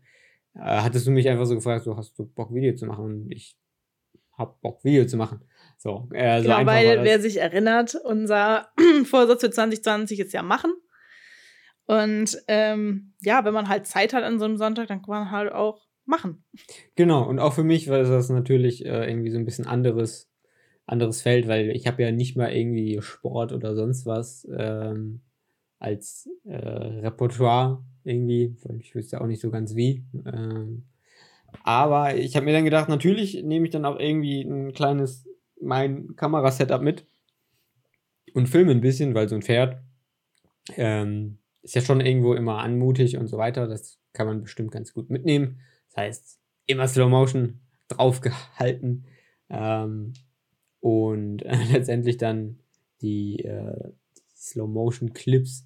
hattest 0.57 1.07
du 1.07 1.11
mich 1.11 1.29
einfach 1.29 1.45
so 1.45 1.55
gefragt, 1.55 1.85
so 1.85 1.95
hast 1.97 2.17
du 2.19 2.25
Bock, 2.25 2.53
Video 2.53 2.75
zu 2.75 2.85
machen? 2.85 3.05
Und 3.05 3.31
ich 3.31 3.57
hab 4.37 4.61
Bock, 4.61 4.83
Video 4.83 5.05
zu 5.05 5.17
machen. 5.17 5.41
So, 5.77 6.09
äh, 6.13 6.41
so 6.41 6.43
genau, 6.43 6.65
weil 6.65 7.03
wer 7.03 7.19
sich 7.19 7.37
erinnert, 7.37 7.95
unser 8.03 8.69
Vorsatz 9.05 9.41
für 9.41 9.51
2020 9.51 10.19
ist 10.19 10.33
ja 10.33 10.43
machen. 10.43 10.73
Und 11.85 12.41
ähm, 12.47 13.13
ja, 13.21 13.43
wenn 13.43 13.53
man 13.53 13.67
halt 13.67 13.85
Zeit 13.87 14.13
hat 14.13 14.23
an 14.23 14.39
so 14.39 14.45
einem 14.45 14.57
Sonntag, 14.57 14.87
dann 14.87 15.01
kann 15.01 15.09
man 15.09 15.31
halt 15.31 15.51
auch 15.51 15.87
machen. 16.05 16.45
Genau, 16.95 17.27
und 17.27 17.39
auch 17.39 17.53
für 17.53 17.63
mich 17.63 17.89
war 17.89 18.03
das 18.03 18.29
natürlich 18.29 18.85
äh, 18.85 19.09
irgendwie 19.09 19.31
so 19.31 19.37
ein 19.37 19.45
bisschen 19.45 19.67
anderes, 19.67 20.30
anderes 20.91 21.21
Feld, 21.21 21.47
weil 21.47 21.69
ich 21.71 21.87
habe 21.87 22.03
ja 22.03 22.11
nicht 22.11 22.35
mal 22.35 22.51
irgendwie 22.51 23.01
Sport 23.01 23.53
oder 23.53 23.75
sonst 23.75 24.05
was 24.05 24.47
ähm, 24.55 25.21
als 25.79 26.29
äh, 26.45 26.55
Repertoire 26.55 27.83
irgendwie, 28.03 28.55
ich 28.79 28.93
wüsste 28.93 29.21
auch 29.21 29.27
nicht 29.27 29.41
so 29.41 29.51
ganz 29.51 29.75
wie. 29.75 30.03
Ähm, 30.25 30.85
aber 31.63 32.15
ich 32.15 32.35
habe 32.35 32.45
mir 32.45 32.53
dann 32.53 32.65
gedacht, 32.65 32.89
natürlich 32.89 33.41
nehme 33.43 33.65
ich 33.65 33.71
dann 33.71 33.85
auch 33.85 33.99
irgendwie 33.99 34.41
ein 34.41 34.73
kleines, 34.73 35.27
mein 35.59 36.15
Kamerasetup 36.15 36.81
mit 36.81 37.05
und 38.33 38.47
filme 38.47 38.71
ein 38.71 38.81
bisschen, 38.81 39.13
weil 39.13 39.27
so 39.27 39.35
ein 39.35 39.41
Pferd 39.41 39.81
ähm, 40.75 41.39
ist 41.61 41.75
ja 41.75 41.81
schon 41.81 42.01
irgendwo 42.01 42.33
immer 42.33 42.59
anmutig 42.59 43.17
und 43.17 43.27
so 43.27 43.37
weiter. 43.37 43.67
Das 43.67 43.99
kann 44.13 44.27
man 44.27 44.41
bestimmt 44.41 44.71
ganz 44.71 44.93
gut 44.93 45.09
mitnehmen. 45.09 45.61
Das 45.89 45.97
heißt, 45.97 46.39
immer 46.67 46.87
Slow 46.87 47.09
Motion 47.09 47.59
draufgehalten 47.87 49.05
ähm, 49.49 50.13
und 50.81 51.43
äh, 51.43 51.55
letztendlich 51.71 52.17
dann 52.17 52.57
die, 53.01 53.39
äh, 53.45 53.91
die 54.17 54.35
Slow 54.35 54.67
Motion 54.67 55.13
Clips 55.13 55.63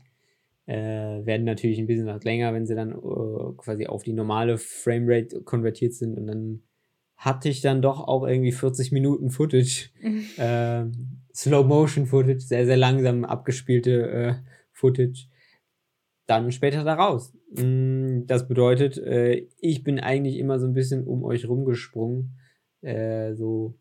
äh, 0.67 1.25
werden 1.25 1.45
natürlich 1.45 1.79
ein 1.79 1.87
bisschen 1.87 2.05
was 2.05 2.23
länger, 2.23 2.53
wenn 2.53 2.65
sie 2.65 2.75
dann 2.75 2.91
äh, 2.91 3.53
quasi 3.57 3.87
auf 3.87 4.03
die 4.03 4.13
normale 4.13 4.57
Framerate 4.57 5.41
konvertiert 5.41 5.93
sind. 5.93 6.17
Und 6.17 6.27
dann 6.27 6.61
hatte 7.15 7.49
ich 7.49 7.61
dann 7.61 7.81
doch 7.81 8.07
auch 8.07 8.27
irgendwie 8.27 8.51
40 8.51 8.91
Minuten 8.91 9.29
Footage, 9.29 9.89
äh, 10.37 10.85
Slow-Motion-Footage, 11.33 12.41
sehr, 12.41 12.65
sehr 12.65 12.77
langsam 12.77 13.25
abgespielte 13.25 14.09
äh, 14.09 14.33
Footage, 14.71 15.27
dann 16.27 16.51
später 16.51 16.83
daraus. 16.83 17.33
Mm, 17.51 18.25
das 18.25 18.47
bedeutet, 18.47 18.97
äh, 18.97 19.47
ich 19.59 19.83
bin 19.83 19.99
eigentlich 19.99 20.37
immer 20.37 20.59
so 20.59 20.65
ein 20.65 20.73
bisschen 20.73 21.05
um 21.05 21.23
euch 21.23 21.47
rumgesprungen. 21.47 22.37
So, 23.33 23.73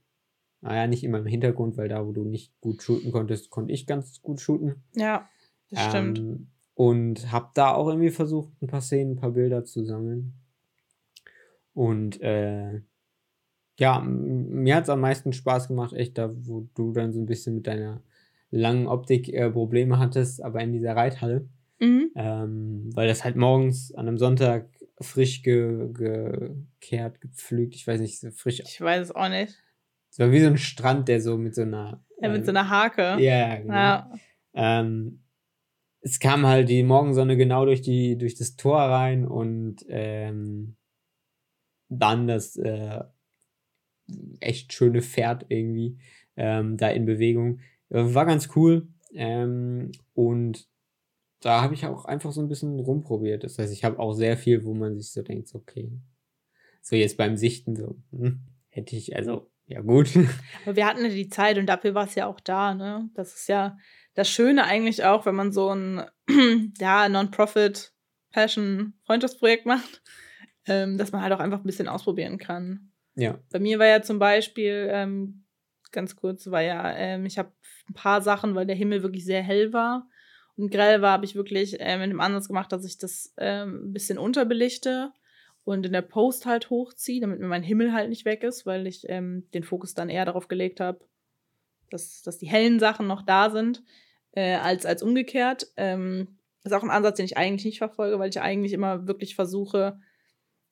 naja, 0.65 0.87
nicht 0.87 1.05
immer 1.05 1.19
im 1.19 1.27
Hintergrund, 1.27 1.77
weil 1.77 1.89
da, 1.89 2.07
wo 2.07 2.13
du 2.13 2.25
nicht 2.25 2.59
gut 2.63 2.83
shooten 2.83 3.13
konntest, 3.13 3.51
konnte 3.51 3.75
ich 3.75 3.87
ganz 3.87 4.23
gut 4.23 4.41
shooten. 4.41 4.83
Ja, 4.95 5.29
das 5.71 5.85
stimmt. 5.85 6.19
Ähm, 6.19 6.47
und 6.73 7.31
habe 7.31 7.51
da 7.55 7.75
auch 7.75 7.87
irgendwie 7.87 8.11
versucht, 8.11 8.51
ein 8.63 8.67
paar 8.67 8.81
Szenen, 8.81 9.13
ein 9.13 9.17
paar 9.17 9.33
Bilder 9.33 9.67
zu 9.67 9.85
sammeln. 9.85 10.33
Und 11.75 12.19
äh, 12.23 12.81
ja, 13.79 14.01
mir 14.01 14.77
hat 14.77 14.85
es 14.85 14.89
am 14.89 15.01
meisten 15.01 15.35
Spaß 15.35 15.69
gemacht, 15.69 15.93
echt 15.93 16.17
da, 16.17 16.33
wo 16.35 16.67
du 16.75 16.93
dann 16.93 17.13
so 17.13 17.21
ein 17.21 17.27
bisschen 17.27 17.57
mit 17.57 17.67
deiner 17.67 18.03
langen 18.51 18.87
Optik 18.87 19.29
äh, 19.29 19.51
Probleme 19.51 19.99
hattest, 19.99 20.43
aber 20.43 20.63
in 20.63 20.73
dieser 20.73 20.97
Reithalle. 20.97 21.47
Mhm. 21.79 22.11
Ähm, 22.15 22.91
weil 22.95 23.07
das 23.07 23.23
halt 23.23 23.37
morgens 23.37 23.93
an 23.93 24.09
einem 24.09 24.17
Sonntag 24.17 24.71
frisch 24.99 25.43
ge 25.43 25.91
gekehrt, 25.93 27.21
gepflügt, 27.21 27.75
ich 27.75 27.87
weiß 27.87 28.01
nicht, 28.01 28.19
so 28.19 28.31
frisch. 28.31 28.61
Ich 28.61 28.81
weiß 28.81 29.03
es 29.03 29.15
auch 29.15 29.29
nicht. 29.29 29.63
Es 30.15 30.21
war 30.21 30.31
wie 30.31 30.41
so 30.41 30.47
ein 30.47 30.59
Strand, 30.59 31.09
der 31.09 31.21
so 31.21 31.37
mit 31.37 31.57
so 31.57 31.63
einer. 31.63 32.01
Ja, 32.23 32.29
mit 32.29 32.43
äh, 32.43 32.45
so 32.45 32.51
einer 32.51 32.71
Hake. 32.71 33.17
Ja, 33.21 33.57
genau. 33.57 33.75
Ja. 33.75 34.11
Ähm, 34.55 35.25
es 36.03 36.21
kam 36.21 36.47
halt 36.47 36.69
die 36.69 36.85
Morgensonne 36.85 37.37
genau 37.37 37.65
durch 37.65 37.83
die 37.83 38.17
durch 38.17 38.37
das 38.37 38.55
Tor 38.55 38.79
rein 38.79 39.27
und 39.27 39.85
ähm, 39.89 40.77
dann 41.89 42.29
das 42.29 42.55
äh, 42.55 43.03
echt 44.39 44.73
schöne 44.73 45.03
Pferd 45.03 45.47
irgendwie 45.49 45.99
ähm, 46.37 46.77
da 46.77 46.91
in 46.91 47.07
Bewegung. 47.07 47.59
War 47.89 48.25
ganz 48.25 48.51
cool. 48.55 48.87
Ähm, 49.15 49.91
und 50.13 50.69
da 51.41 51.61
habe 51.61 51.75
ich 51.75 51.87
auch 51.87 52.05
einfach 52.05 52.31
so 52.31 52.41
ein 52.41 52.49
bisschen 52.49 52.79
rumprobiert. 52.79 53.43
Das 53.43 53.59
heißt, 53.59 53.73
ich 53.73 53.83
habe 53.83 53.99
auch 53.99 54.13
sehr 54.13 54.37
viel, 54.37 54.65
wo 54.65 54.75
man 54.75 54.97
sich 54.97 55.11
so 55.11 55.23
denkt, 55.23 55.53
okay, 55.55 55.91
so 56.83 56.95
jetzt 56.95 57.17
beim 57.17 57.37
Sichten 57.37 57.75
so, 57.75 57.97
hm, 58.13 58.43
hätte 58.69 58.95
ich, 58.95 59.17
also, 59.17 59.51
ja 59.67 59.81
gut. 59.81 60.11
Aber 60.65 60.77
wir 60.77 60.87
hatten 60.87 61.05
ja 61.05 61.11
die 61.11 61.29
Zeit 61.29 61.59
und 61.59 61.67
dafür 61.67 61.95
war 61.95 62.07
es 62.07 62.15
ja 62.15 62.27
auch 62.27 62.41
da, 62.41 62.75
ne? 62.75 63.09
Das 63.15 63.35
ist 63.35 63.49
ja, 63.49 63.77
das 64.15 64.29
Schöne 64.31 64.65
eigentlich 64.65 65.05
auch, 65.05 65.27
wenn 65.27 65.35
man 65.35 65.53
so 65.53 65.75
ein 65.75 66.05
ja, 66.79 67.09
Non-Profit 67.09 67.93
Passion 68.31 68.95
Freundschaftsprojekt 69.07 69.67
macht, 69.67 70.03
ähm, 70.67 70.99
dass 70.99 71.13
man 71.13 71.23
halt 71.23 71.33
auch 71.33 71.41
einfach 71.41 71.61
ein 71.61 71.67
bisschen 71.67 71.89
ausprobieren 71.89 72.39
kann. 72.39 72.93
Ja. 73.15 73.39
Bei 73.51 73.61
mir 73.61 73.79
war 73.79 73.87
ja 73.87 74.03
zum 74.03 74.19
Beispiel, 74.19 74.89
ähm, 74.91 75.45
ganz 75.93 76.17
kurz, 76.17 76.51
war 76.51 76.63
ja, 76.63 76.95
ähm, 76.97 77.27
ich 77.27 77.39
habe 77.39 77.53
ein 77.89 77.95
paar 77.95 78.23
Sachen, 78.23 78.55
weil 78.55 78.67
der 78.67 78.77
Himmel 78.77 79.03
wirklich 79.03 79.25
sehr 79.25 79.43
hell 79.43 79.73
war 79.73 80.09
und 80.57 80.71
grell 80.71 81.01
war, 81.01 81.13
habe 81.13 81.25
ich 81.25 81.35
wirklich 81.35 81.81
äh, 81.81 81.99
mit 81.99 82.11
dem 82.11 82.21
Ansatz 82.21 82.49
gemacht, 82.49 82.73
dass 82.73 82.85
ich 82.85 82.99
das 82.99 83.33
ähm, 83.39 83.89
ein 83.89 83.93
bisschen 83.93 84.19
unterbelichte 84.19 85.13
und 85.65 85.87
in 85.87 85.93
der 85.93 86.03
Post 86.03 86.47
halt 86.47 86.71
hochziehe, 86.71 87.21
damit 87.21 87.41
mir 87.41 87.47
mein 87.47 87.63
Himmel 87.63 87.93
halt 87.93 88.11
nicht 88.11 88.25
weg 88.25 88.43
ist, 88.43 88.67
weil 88.67 88.87
ich 88.87 89.05
ähm, 89.09 89.49
den 89.55 89.65
Fokus 89.65 89.95
dann 89.95 90.11
eher 90.11 90.27
darauf 90.27 90.49
gelegt 90.49 90.81
habe, 90.81 91.01
dass, 91.91 92.23
dass 92.23 92.39
die 92.39 92.47
hellen 92.47 92.79
Sachen 92.79 93.07
noch 93.07 93.23
da 93.23 93.51
sind, 93.51 93.83
äh, 94.33 94.57
als, 94.57 94.85
als 94.85 95.03
umgekehrt. 95.03 95.67
Ähm, 95.77 96.39
ist 96.65 96.73
auch 96.73 96.83
ein 96.83 96.91
Ansatz, 96.91 97.17
den 97.17 97.27
ich 97.27 97.37
eigentlich 97.37 97.65
nicht 97.65 97.79
verfolge, 97.79 98.19
weil 98.19 98.31
ich 98.31 98.41
eigentlich 98.41 98.73
immer 98.73 99.07
wirklich 99.07 99.35
versuche, 99.35 99.99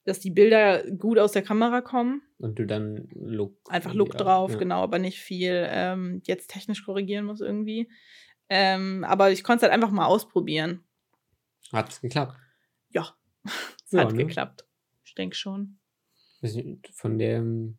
dass 0.05 0.21
die 0.21 0.31
Bilder 0.31 0.91
gut 0.91 1.19
aus 1.19 1.33
der 1.33 1.43
Kamera 1.43 1.81
kommen. 1.81 2.23
Und 2.39 2.59
du 2.59 2.67
dann 2.67 3.09
Look. 3.15 3.57
Einfach 3.69 3.95
Look 3.95 4.17
drauf, 4.17 4.53
ja. 4.53 4.59
genau, 4.59 4.83
aber 4.83 4.99
nicht 4.99 5.21
viel 5.21 5.67
ähm, 5.71 6.23
jetzt 6.27 6.51
technisch 6.51 6.85
korrigieren 6.85 7.25
muss 7.25 7.41
irgendwie. 7.41 7.91
Ähm, 8.49 9.05
aber 9.05 9.31
ich 9.31 9.45
konnte 9.45 9.65
es 9.65 9.71
halt 9.71 9.73
einfach 9.73 9.93
mal 9.93 10.07
ausprobieren. 10.07 10.85
Hat 11.73 12.03
geklappt. 12.03 12.37
Ja, 12.91 13.15
es 13.45 13.53
Ja, 13.93 14.01
hat 14.01 14.13
ne? 14.13 14.27
geklappt. 14.27 14.67
Ich 15.13 15.17
denke 15.17 15.37
schon. 15.37 15.79
Von 16.95 17.19
dem. 17.19 17.77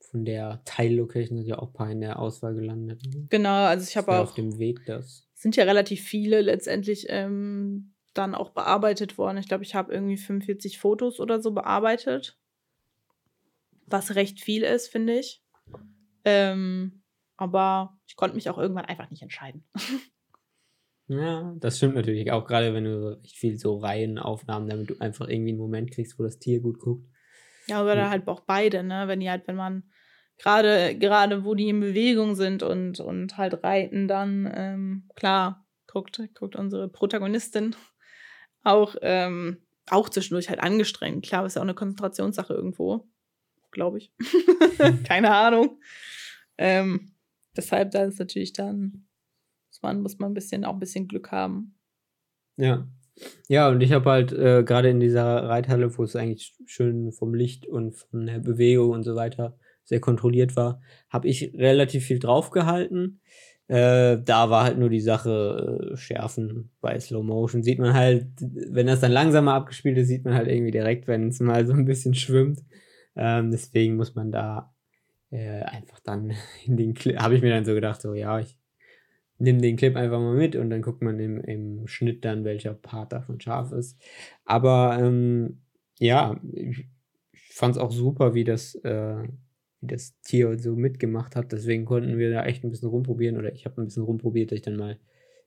Von 0.00 0.24
der 0.24 0.62
Teillocation 0.64 1.36
sind 1.36 1.46
ja 1.46 1.58
auch 1.58 1.68
ein 1.68 1.72
paar 1.74 1.90
in 1.90 2.00
der 2.00 2.18
Auswahl 2.18 2.54
gelandet. 2.54 3.02
ne? 3.06 3.26
Genau, 3.28 3.66
also 3.66 3.86
ich 3.86 3.98
habe 3.98 4.12
auch. 4.12 4.22
auf 4.22 4.34
dem 4.34 4.58
Weg, 4.58 4.86
das. 4.86 5.28
sind 5.34 5.56
ja 5.56 5.64
relativ 5.64 6.00
viele 6.02 6.40
letztendlich 6.40 7.04
ähm, 7.10 7.92
dann 8.14 8.34
auch 8.34 8.48
bearbeitet 8.50 9.18
worden. 9.18 9.36
Ich 9.36 9.46
glaube, 9.46 9.62
ich 9.62 9.74
habe 9.74 9.92
irgendwie 9.92 10.16
45 10.16 10.78
Fotos 10.78 11.20
oder 11.20 11.42
so 11.42 11.50
bearbeitet. 11.50 12.38
Was 13.84 14.14
recht 14.14 14.40
viel 14.40 14.62
ist, 14.62 14.88
finde 14.88 15.18
ich. 15.18 15.44
Ähm, 16.24 17.02
aber 17.36 18.00
ich 18.06 18.16
konnte 18.16 18.36
mich 18.36 18.48
auch 18.48 18.56
irgendwann 18.56 18.86
einfach 18.86 19.10
nicht 19.10 19.20
entscheiden. 19.20 19.68
Ja, 21.10 21.56
das 21.58 21.76
stimmt 21.78 21.96
natürlich. 21.96 22.30
Auch 22.30 22.46
gerade 22.46 22.72
wenn 22.72 22.84
du 22.84 23.18
recht 23.20 23.36
viel 23.36 23.58
so 23.58 23.78
Reihenaufnahmen, 23.78 24.68
damit 24.68 24.90
du 24.90 24.94
einfach 25.00 25.28
irgendwie 25.28 25.50
einen 25.50 25.58
Moment 25.58 25.90
kriegst, 25.90 26.16
wo 26.18 26.22
das 26.22 26.38
Tier 26.38 26.60
gut 26.60 26.78
guckt. 26.78 27.04
Ja, 27.66 27.82
oder 27.82 27.96
Ja. 27.96 28.10
halt 28.10 28.28
auch 28.28 28.40
beide, 28.40 28.84
ne? 28.84 29.08
Wenn 29.08 29.18
die 29.18 29.28
halt, 29.28 29.48
wenn 29.48 29.56
man 29.56 29.82
gerade, 30.38 30.96
gerade 30.96 31.44
wo 31.44 31.56
die 31.56 31.68
in 31.68 31.80
Bewegung 31.80 32.36
sind 32.36 32.62
und, 32.62 33.00
und 33.00 33.36
halt 33.36 33.64
reiten, 33.64 34.06
dann, 34.06 34.48
ähm, 34.54 35.08
klar, 35.16 35.66
guckt, 35.88 36.22
guckt 36.34 36.54
unsere 36.54 36.88
Protagonistin 36.88 37.74
auch, 38.62 38.94
ähm, 39.02 39.58
auch 39.90 40.08
zwischendurch 40.10 40.48
halt 40.48 40.60
angestrengt. 40.60 41.24
Klar, 41.26 41.44
ist 41.44 41.56
ja 41.56 41.60
auch 41.60 41.66
eine 41.66 41.74
Konzentrationssache 41.74 42.54
irgendwo, 42.54 43.08
glaube 43.72 43.98
ich. 43.98 44.12
Keine 45.04 45.34
Ahnung. 45.34 45.80
Ähm, 46.56 47.16
deshalb, 47.56 47.90
da 47.90 48.04
ist 48.04 48.20
natürlich 48.20 48.52
dann, 48.52 49.08
muss 49.80 49.82
man, 49.82 50.02
muss 50.02 50.18
man 50.18 50.30
ein 50.30 50.34
bisschen, 50.34 50.64
auch 50.64 50.74
ein 50.74 50.80
bisschen 50.80 51.08
Glück 51.08 51.32
haben. 51.32 51.74
Ja. 52.56 52.86
Ja, 53.48 53.68
und 53.68 53.80
ich 53.80 53.92
habe 53.92 54.10
halt 54.10 54.32
äh, 54.32 54.62
gerade 54.62 54.88
in 54.88 55.00
dieser 55.00 55.44
Reithalle, 55.44 55.96
wo 55.96 56.04
es 56.04 56.16
eigentlich 56.16 56.54
schön 56.66 57.12
vom 57.12 57.34
Licht 57.34 57.66
und 57.66 57.96
von 57.96 58.26
der 58.26 58.38
Bewegung 58.38 58.90
und 58.90 59.02
so 59.02 59.14
weiter 59.14 59.58
sehr 59.84 60.00
kontrolliert 60.00 60.56
war, 60.56 60.80
habe 61.10 61.28
ich 61.28 61.52
relativ 61.54 62.04
viel 62.04 62.18
draufgehalten. 62.18 63.20
Äh, 63.66 64.18
da 64.22 64.48
war 64.48 64.64
halt 64.64 64.78
nur 64.78 64.88
die 64.88 65.00
Sache 65.00 65.90
äh, 65.92 65.96
Schärfen 65.96 66.70
bei 66.80 66.98
Slow 66.98 67.22
Motion. 67.22 67.62
Sieht 67.62 67.78
man 67.78 67.94
halt, 67.94 68.26
wenn 68.40 68.86
das 68.86 69.00
dann 69.00 69.12
langsamer 69.12 69.54
abgespielt 69.54 69.98
ist, 69.98 70.08
sieht 70.08 70.24
man 70.24 70.34
halt 70.34 70.48
irgendwie 70.48 70.70
direkt, 70.70 71.06
wenn 71.06 71.28
es 71.28 71.40
mal 71.40 71.66
so 71.66 71.72
ein 71.72 71.84
bisschen 71.84 72.14
schwimmt. 72.14 72.60
Ähm, 73.16 73.50
deswegen 73.50 73.96
muss 73.96 74.14
man 74.14 74.30
da 74.30 74.74
äh, 75.30 75.62
einfach 75.62 76.00
dann 76.00 76.32
in 76.66 76.76
den 76.76 76.94
Clip, 76.94 77.18
habe 77.18 77.34
ich 77.34 77.42
mir 77.42 77.50
dann 77.50 77.64
so 77.64 77.74
gedacht, 77.74 78.00
so 78.00 78.14
ja, 78.14 78.38
ich 78.38 78.59
nehme 79.40 79.60
den 79.60 79.76
Clip 79.76 79.96
einfach 79.96 80.20
mal 80.20 80.36
mit 80.36 80.56
und 80.56 80.70
dann 80.70 80.82
guckt 80.82 81.02
man 81.02 81.18
im, 81.18 81.40
im 81.40 81.86
Schnitt 81.86 82.24
dann, 82.24 82.44
welcher 82.44 82.74
Part 82.74 83.12
davon 83.12 83.40
scharf 83.40 83.72
ist. 83.72 83.98
Aber 84.44 84.98
ähm, 85.00 85.62
ja, 85.98 86.40
ich, 86.52 86.86
ich 87.32 87.54
fand 87.54 87.76
es 87.76 87.82
auch 87.82 87.92
super, 87.92 88.34
wie 88.34 88.44
das, 88.44 88.74
äh, 88.76 89.22
wie 89.80 89.86
das 89.86 90.20
Tier 90.22 90.58
so 90.58 90.76
mitgemacht 90.76 91.36
hat. 91.36 91.52
Deswegen 91.52 91.84
konnten 91.84 92.18
wir 92.18 92.30
da 92.30 92.44
echt 92.44 92.64
ein 92.64 92.70
bisschen 92.70 92.88
rumprobieren 92.88 93.36
oder 93.36 93.52
ich 93.52 93.64
habe 93.64 93.80
ein 93.80 93.86
bisschen 93.86 94.04
rumprobiert, 94.04 94.50
dass 94.50 94.56
ich 94.56 94.62
dann 94.62 94.76
mal 94.76 94.98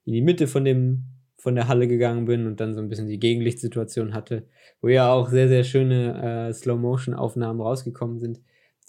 in 0.05 0.13
die 0.13 0.21
Mitte 0.21 0.47
von 0.47 0.65
dem 0.65 1.05
von 1.43 1.55
der 1.55 1.67
Halle 1.67 1.89
gegangen 1.89 2.23
bin 2.23 2.47
und 2.47 2.61
dann 2.61 2.73
so 2.73 2.79
ein 2.79 2.87
bisschen 2.87 3.09
die 3.09 3.19
Gegenlichtsituation 3.19 4.13
hatte, 4.13 4.47
wo 4.79 4.87
ja 4.87 5.11
auch 5.11 5.29
sehr, 5.29 5.49
sehr 5.49 5.65
schöne 5.65 6.47
äh, 6.47 6.53
Slow-Motion-Aufnahmen 6.53 7.59
rausgekommen 7.59 8.21
sind, 8.21 8.39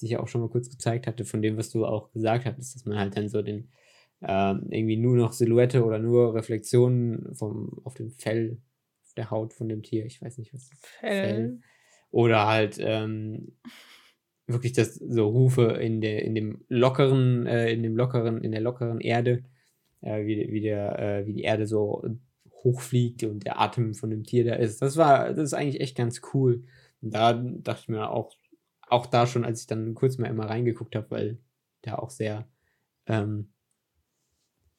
die 0.01 0.05
ich 0.05 0.12
ja 0.12 0.21
auch 0.21 0.29
schon 0.29 0.40
mal 0.40 0.51
kurz 0.51 0.71
gezeigt 0.71 1.09
hatte, 1.09 1.25
von 1.25 1.43
dem, 1.43 1.57
was 1.57 1.71
du 1.71 1.85
auch 1.85 2.12
gesagt 2.12 2.45
hattest, 2.45 2.77
dass 2.77 2.85
man 2.85 2.97
halt 2.97 3.17
dann 3.17 3.29
so 3.29 3.43
den 3.43 3.71
ähm, 4.26 4.66
irgendwie 4.70 4.96
nur 4.96 5.16
noch 5.16 5.32
Silhouette 5.32 5.84
oder 5.84 5.98
nur 5.98 6.34
Reflexionen 6.34 7.34
vom, 7.34 7.80
auf 7.84 7.94
dem 7.94 8.10
Fell, 8.10 8.58
auf 9.04 9.14
der 9.14 9.30
Haut 9.30 9.52
von 9.52 9.68
dem 9.68 9.82
Tier, 9.82 10.06
ich 10.06 10.22
weiß 10.22 10.38
nicht, 10.38 10.54
was 10.54 10.68
das 10.70 10.78
Fell. 11.00 11.60
Oder 12.10 12.46
halt 12.46 12.78
ähm, 12.80 13.56
wirklich 14.46 14.72
das 14.72 14.94
so 14.94 15.32
Hufe 15.32 15.72
in 15.80 16.00
der, 16.00 16.22
in 16.22 16.34
dem 16.34 16.64
lockeren, 16.68 17.46
äh, 17.46 17.72
in 17.72 17.82
dem 17.82 17.96
lockeren, 17.96 18.42
in 18.42 18.52
der 18.52 18.60
lockeren 18.60 19.00
Erde, 19.00 19.44
äh, 20.00 20.24
wie, 20.24 20.52
wie 20.52 20.60
der, 20.60 20.98
äh, 20.98 21.26
wie 21.26 21.34
die 21.34 21.42
Erde 21.42 21.66
so 21.66 22.04
hochfliegt 22.62 23.24
und 23.24 23.44
der 23.44 23.60
Atem 23.60 23.94
von 23.94 24.10
dem 24.10 24.24
Tier 24.24 24.44
da 24.44 24.54
ist. 24.54 24.80
Das 24.80 24.96
war, 24.96 25.28
das 25.28 25.44
ist 25.44 25.54
eigentlich 25.54 25.80
echt 25.80 25.96
ganz 25.96 26.22
cool. 26.32 26.64
Und 27.02 27.14
da 27.14 27.34
dachte 27.34 27.82
ich 27.82 27.88
mir 27.88 28.10
auch, 28.10 28.32
auch 28.88 29.06
da 29.06 29.26
schon, 29.26 29.44
als 29.44 29.62
ich 29.62 29.66
dann 29.66 29.94
kurz 29.94 30.18
mal 30.18 30.28
immer 30.28 30.46
reingeguckt 30.46 30.96
habe, 30.96 31.10
weil 31.10 31.38
der 31.84 32.02
auch 32.02 32.10
sehr, 32.10 32.48
ähm, 33.06 33.54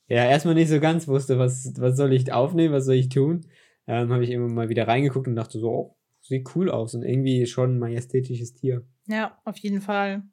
ja, 0.08 0.26
erstmal 0.26 0.56
nicht 0.56 0.70
so 0.70 0.80
ganz 0.80 1.08
wusste, 1.08 1.40
was, 1.40 1.74
was 1.78 1.98
soll 1.98 2.14
ich 2.14 2.32
aufnehmen, 2.32 2.74
was 2.74 2.86
soll 2.86 2.96
ich 2.96 3.10
tun, 3.10 3.48
ähm, 3.88 4.12
habe 4.12 4.24
ich 4.24 4.32
immer 4.32 4.48
mal 4.48 4.70
wieder 4.70 4.88
reingeguckt 4.88 5.28
und 5.28 5.36
dachte 5.36 5.60
so, 5.60 5.70
oh, 5.70 5.98
sieht 6.22 6.56
cool 6.56 6.70
aus 6.70 6.96
und 6.96 7.04
irgendwie 7.04 7.46
schon 7.46 7.76
ein 7.76 7.80
majestätisches 7.80 8.54
Tier. 8.54 8.86
Ja, 9.08 9.40
auf 9.46 9.58
jeden 9.58 9.82
Fall. 9.82 10.24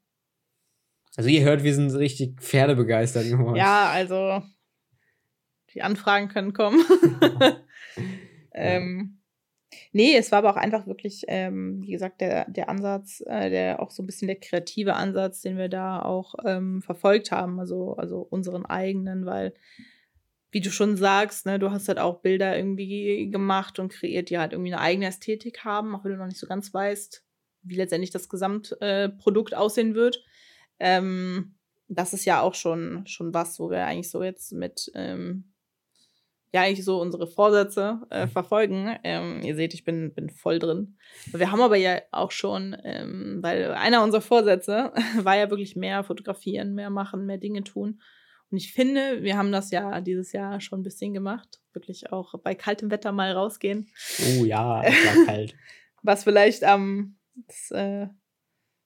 Also 1.17 1.29
ihr 1.29 1.43
hört, 1.43 1.63
wir 1.63 1.75
sind 1.75 1.91
richtig 1.95 2.41
pferdebegeistert. 2.41 3.29
geworden. 3.29 3.57
Ja, 3.57 3.91
also 3.91 4.43
die 5.75 5.83
Anfragen 5.83 6.29
können 6.29 6.53
kommen. 6.53 6.83
ähm, 8.55 9.22
nee, 9.93 10.17
es 10.17 10.31
war 10.33 10.39
aber 10.39 10.51
auch 10.51 10.57
einfach 10.57 10.87
wirklich, 10.87 11.25
ähm, 11.29 11.83
wie 11.83 11.93
gesagt, 11.93 12.21
der, 12.21 12.49
der 12.51 12.69
Ansatz, 12.69 13.23
äh, 13.27 13.51
der 13.51 13.81
auch 13.81 13.91
so 13.91 14.03
ein 14.03 14.07
bisschen 14.07 14.29
der 14.29 14.41
kreative 14.41 14.95
Ansatz, 14.95 15.43
den 15.43 15.57
wir 15.57 15.69
da 15.69 16.03
auch 16.03 16.35
ähm, 16.45 16.83
verfolgt 16.83 17.31
haben, 17.31 17.61
also, 17.61 17.95
also 17.97 18.21
unseren 18.21 18.67
eigenen, 18.67 19.27
weil, 19.27 19.55
wie 20.51 20.61
du 20.61 20.71
schon 20.71 20.97
sagst, 20.97 21.47
ne, 21.47 21.59
du 21.59 21.71
hast 21.71 21.89
halt 21.89 21.99
auch 21.99 22.21
Bilder 22.21 22.57
irgendwie 22.57 23.31
gemacht 23.31 23.79
und 23.79 23.93
kreiert, 23.93 24.31
die 24.31 24.39
halt 24.39 24.53
irgendwie 24.53 24.73
eine 24.73 24.83
eigene 24.83 25.07
Ästhetik 25.07 25.65
haben, 25.65 25.95
auch 25.95 26.05
wenn 26.05 26.13
du 26.13 26.19
noch 26.19 26.27
nicht 26.27 26.41
so 26.41 26.47
ganz 26.47 26.73
weißt, 26.73 27.25
wie 27.63 27.77
letztendlich 27.77 28.11
das 28.11 28.29
Gesamtprodukt 28.29 29.53
äh, 29.53 29.57
aussehen 29.57 29.95
wird. 29.95 30.23
Ähm, 30.79 31.55
das 31.89 32.13
ist 32.13 32.25
ja 32.25 32.41
auch 32.41 32.55
schon, 32.55 33.07
schon 33.07 33.35
was, 33.35 33.59
wo 33.61 33.71
wir 33.71 33.87
eigentlich 33.87 34.11
so 34.11 34.23
jetzt 34.23 34.53
mit, 34.53 34.91
ähm, 34.95 35.52
ja, 36.53 36.61
eigentlich 36.61 36.85
so 36.85 37.01
unsere 37.01 37.27
Vorsätze 37.27 38.03
äh, 38.11 38.27
verfolgen. 38.27 38.97
Ähm, 39.05 39.41
ihr 39.43 39.57
seht, 39.57 39.73
ich 39.73 39.85
bin, 39.85 40.13
bin 40.13 40.29
voll 40.29 40.59
drin. 40.59 40.99
Wir 41.33 41.51
haben 41.51 41.63
aber 41.63 41.77
ja 41.77 42.01
auch 42.11 42.31
schon, 42.31 42.77
ähm, 42.85 43.39
weil 43.41 43.73
einer 43.73 44.03
unserer 44.03 44.21
Vorsätze 44.21 44.93
war 45.23 45.37
ja 45.37 45.49
wirklich 45.51 45.77
mehr 45.77 46.05
fotografieren, 46.05 46.75
mehr 46.75 46.91
machen, 46.91 47.25
mehr 47.25 47.39
Dinge 47.39 47.65
tun. 47.65 48.01
Und 48.51 48.59
ich 48.59 48.75
finde, 48.75 49.23
wir 49.23 49.39
haben 49.39 49.51
das 49.51 49.71
ja 49.71 50.03
dieses 50.03 50.33
Jahr 50.33 50.61
schon 50.61 50.81
ein 50.81 50.83
bisschen 50.83 51.15
gemacht. 51.15 51.63
Wirklich 51.73 52.13
auch 52.13 52.35
bei 52.41 52.55
kaltem 52.55 52.91
Wetter 52.91 53.11
mal 53.11 53.33
rausgehen. 53.33 53.89
Oh 54.39 54.45
ja, 54.45 54.83
es 54.83 54.95
war 55.07 55.25
kalt. 55.27 55.55
Was 56.03 56.25
vielleicht 56.25 56.65
am, 56.65 57.17
das, 57.35 57.71
äh, 57.71 58.09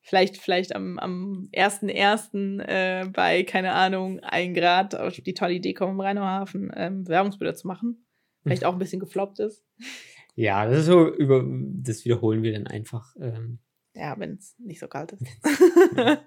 vielleicht, 0.06 0.36
vielleicht 0.36 0.74
am, 0.74 0.98
am 0.98 1.48
1.1. 1.52 2.62
Äh, 2.62 3.08
bei, 3.08 3.42
keine 3.42 3.72
Ahnung, 3.72 4.20
1 4.20 4.56
Grad 4.56 4.94
auf 4.94 5.14
die 5.14 5.34
tolle 5.34 5.54
Idee 5.54 5.74
kommen, 5.74 5.94
im 5.94 6.00
Rheinauhafen 6.00 6.70
ähm, 6.76 7.04
Bewerbungsbilder 7.04 7.54
zu 7.54 7.66
machen. 7.66 8.06
Vielleicht 8.42 8.64
auch 8.64 8.72
ein 8.72 8.78
bisschen 8.78 9.00
gefloppt 9.00 9.40
ist. 9.40 9.64
Ja, 10.36 10.64
das 10.66 10.80
ist 10.80 10.86
so 10.86 11.12
über, 11.12 11.44
das 11.44 12.04
wiederholen 12.04 12.44
wir 12.44 12.52
dann 12.52 12.68
einfach. 12.68 13.16
Ähm, 13.18 13.58
Ja, 13.94 14.16
wenn 14.18 14.34
es 14.34 14.54
nicht 14.58 14.78
so 14.78 14.86
kalt 14.86 15.12
ist. 15.12 15.22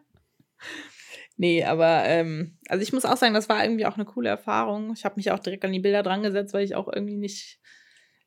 nee, 1.37 1.63
aber 1.63 2.03
ähm, 2.03 2.57
also 2.67 2.83
ich 2.83 2.91
muss 2.91 3.05
auch 3.05 3.15
sagen, 3.15 3.33
das 3.33 3.47
war 3.47 3.63
irgendwie 3.63 3.85
auch 3.85 3.95
eine 3.95 4.05
coole 4.05 4.27
Erfahrung. 4.27 4.91
Ich 4.93 5.05
habe 5.05 5.15
mich 5.15 5.31
auch 5.31 5.39
direkt 5.39 5.63
an 5.63 5.71
die 5.71 5.79
Bilder 5.79 6.03
dran 6.03 6.21
gesetzt, 6.21 6.53
weil 6.53 6.65
ich 6.65 6.75
auch 6.75 6.91
irgendwie 6.91 7.15
nicht, 7.15 7.61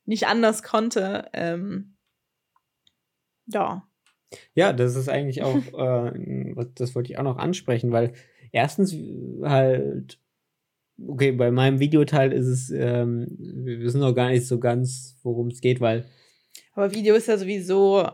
nicht 0.05 0.25
anders 0.25 0.63
konnte. 0.63 1.29
Ähm, 1.33 1.95
ja. 3.45 3.87
Ja, 4.53 4.73
das 4.73 4.95
ist 4.95 5.09
eigentlich 5.09 5.43
auch, 5.43 5.55
äh, 5.77 6.65
das 6.75 6.95
wollte 6.95 7.11
ich 7.11 7.17
auch 7.17 7.23
noch 7.23 7.37
ansprechen, 7.37 7.91
weil 7.91 8.13
erstens 8.51 8.95
halt, 9.43 10.19
okay, 11.07 11.31
bei 11.31 11.51
meinem 11.51 11.79
Videoteil 11.79 12.31
ist 12.31 12.47
es, 12.47 12.69
ähm, 12.69 13.27
wir 13.39 13.79
wissen 13.81 13.99
noch 14.01 14.13
gar 14.13 14.29
nicht 14.29 14.47
so 14.47 14.59
ganz, 14.59 15.17
worum 15.23 15.47
es 15.47 15.61
geht, 15.61 15.81
weil 15.81 16.05
Aber 16.73 16.93
Video 16.93 17.15
ist 17.15 17.27
ja 17.27 17.37
sowieso 17.37 18.07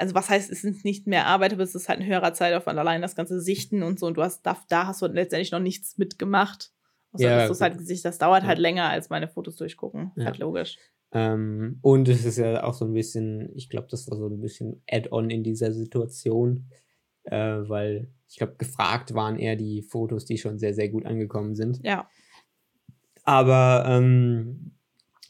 also 0.00 0.14
was 0.14 0.30
heißt, 0.30 0.50
es 0.50 0.64
ist 0.64 0.84
nicht 0.84 1.06
mehr 1.06 1.26
Arbeit, 1.26 1.52
aber 1.52 1.62
es 1.62 1.74
ist 1.74 1.90
halt 1.90 2.00
ein 2.00 2.06
höherer 2.06 2.32
Zeitaufwand, 2.32 2.78
allein 2.78 3.02
das 3.02 3.14
ganze 3.14 3.38
Sichten 3.38 3.82
und 3.82 4.00
so. 4.00 4.06
Und 4.06 4.16
du 4.16 4.22
hast, 4.22 4.46
da, 4.46 4.56
da 4.70 4.86
hast 4.86 5.02
du 5.02 5.06
letztendlich 5.06 5.52
noch 5.52 5.60
nichts 5.60 5.98
mitgemacht. 5.98 6.72
Außer 7.12 7.24
Ja, 7.24 7.36
dass 7.36 7.48
du 7.48 7.52
es 7.52 7.60
halt 7.60 7.76
gesicht, 7.76 8.04
das 8.06 8.16
dauert 8.16 8.42
Ja. 8.42 8.48
halt 8.48 8.58
länger 8.58 8.88
als 8.88 9.10
meine 9.10 9.28
Fotos 9.28 9.56
durchgucken. 9.56 10.12
Ja. 10.16 10.24
Halt 10.24 10.38
logisch. 10.38 10.78
Ähm, 11.12 11.78
und 11.82 12.08
es 12.08 12.24
ist 12.24 12.38
ja 12.38 12.62
auch 12.64 12.74
so 12.74 12.84
ein 12.84 12.92
bisschen, 12.92 13.50
ich 13.56 13.68
glaube, 13.68 13.88
das 13.90 14.08
war 14.10 14.16
so 14.16 14.28
ein 14.28 14.40
bisschen 14.40 14.82
Add-on 14.88 15.30
in 15.30 15.42
dieser 15.42 15.72
Situation, 15.72 16.70
äh, 17.24 17.36
weil 17.36 18.08
ich 18.28 18.36
glaube, 18.36 18.54
gefragt 18.58 19.14
waren 19.14 19.38
eher 19.38 19.56
die 19.56 19.82
Fotos, 19.82 20.24
die 20.24 20.38
schon 20.38 20.58
sehr, 20.58 20.72
sehr 20.72 20.88
gut 20.88 21.06
angekommen 21.06 21.56
sind. 21.56 21.80
Ja. 21.82 22.08
Aber 23.24 23.84
ähm, 23.88 24.72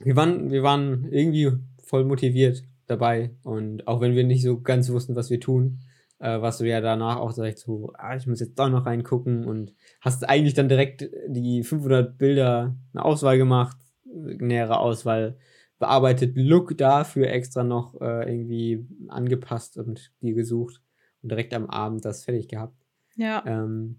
wir, 0.01 0.17
waren, 0.17 0.51
wir 0.51 0.63
waren 0.63 1.09
irgendwie 1.11 1.51
voll 1.83 2.05
motiviert 2.05 2.63
dabei. 2.87 3.31
Und 3.43 3.89
auch 3.89 4.01
wenn 4.01 4.15
wir 4.15 4.25
nicht 4.25 4.43
so 4.43 4.61
ganz 4.61 4.91
wussten, 4.91 5.17
was 5.17 5.31
wir 5.31 5.41
tun, 5.41 5.81
äh, 6.19 6.41
warst 6.43 6.61
du 6.61 6.65
ja 6.65 6.81
danach 6.81 7.17
auch 7.17 7.33
direkt 7.33 7.59
so, 7.59 7.93
ah, 7.95 8.17
ich 8.17 8.27
muss 8.27 8.41
jetzt 8.41 8.59
doch 8.59 8.69
noch 8.69 8.85
reingucken 8.85 9.47
und 9.47 9.75
hast 10.03 10.29
eigentlich 10.29 10.55
dann 10.55 10.69
direkt 10.69 11.09
die 11.29 11.63
500 11.63 12.19
Bilder 12.19 12.77
eine 12.93 13.05
Auswahl 13.05 13.39
gemacht, 13.39 13.79
nähere 14.05 14.79
Auswahl 14.79 15.39
bearbeitet, 15.81 16.37
Look 16.37 16.79
dafür 16.79 17.29
extra 17.29 17.65
noch 17.65 18.01
äh, 18.01 18.31
irgendwie 18.31 18.87
angepasst 19.09 19.77
und 19.77 20.13
die 20.21 20.35
gesucht 20.35 20.81
und 21.23 21.31
direkt 21.33 21.53
am 21.55 21.67
Abend 21.69 22.05
das 22.05 22.25
fertig 22.25 22.47
gehabt. 22.47 22.77
Ja. 23.17 23.43
Ähm, 23.45 23.99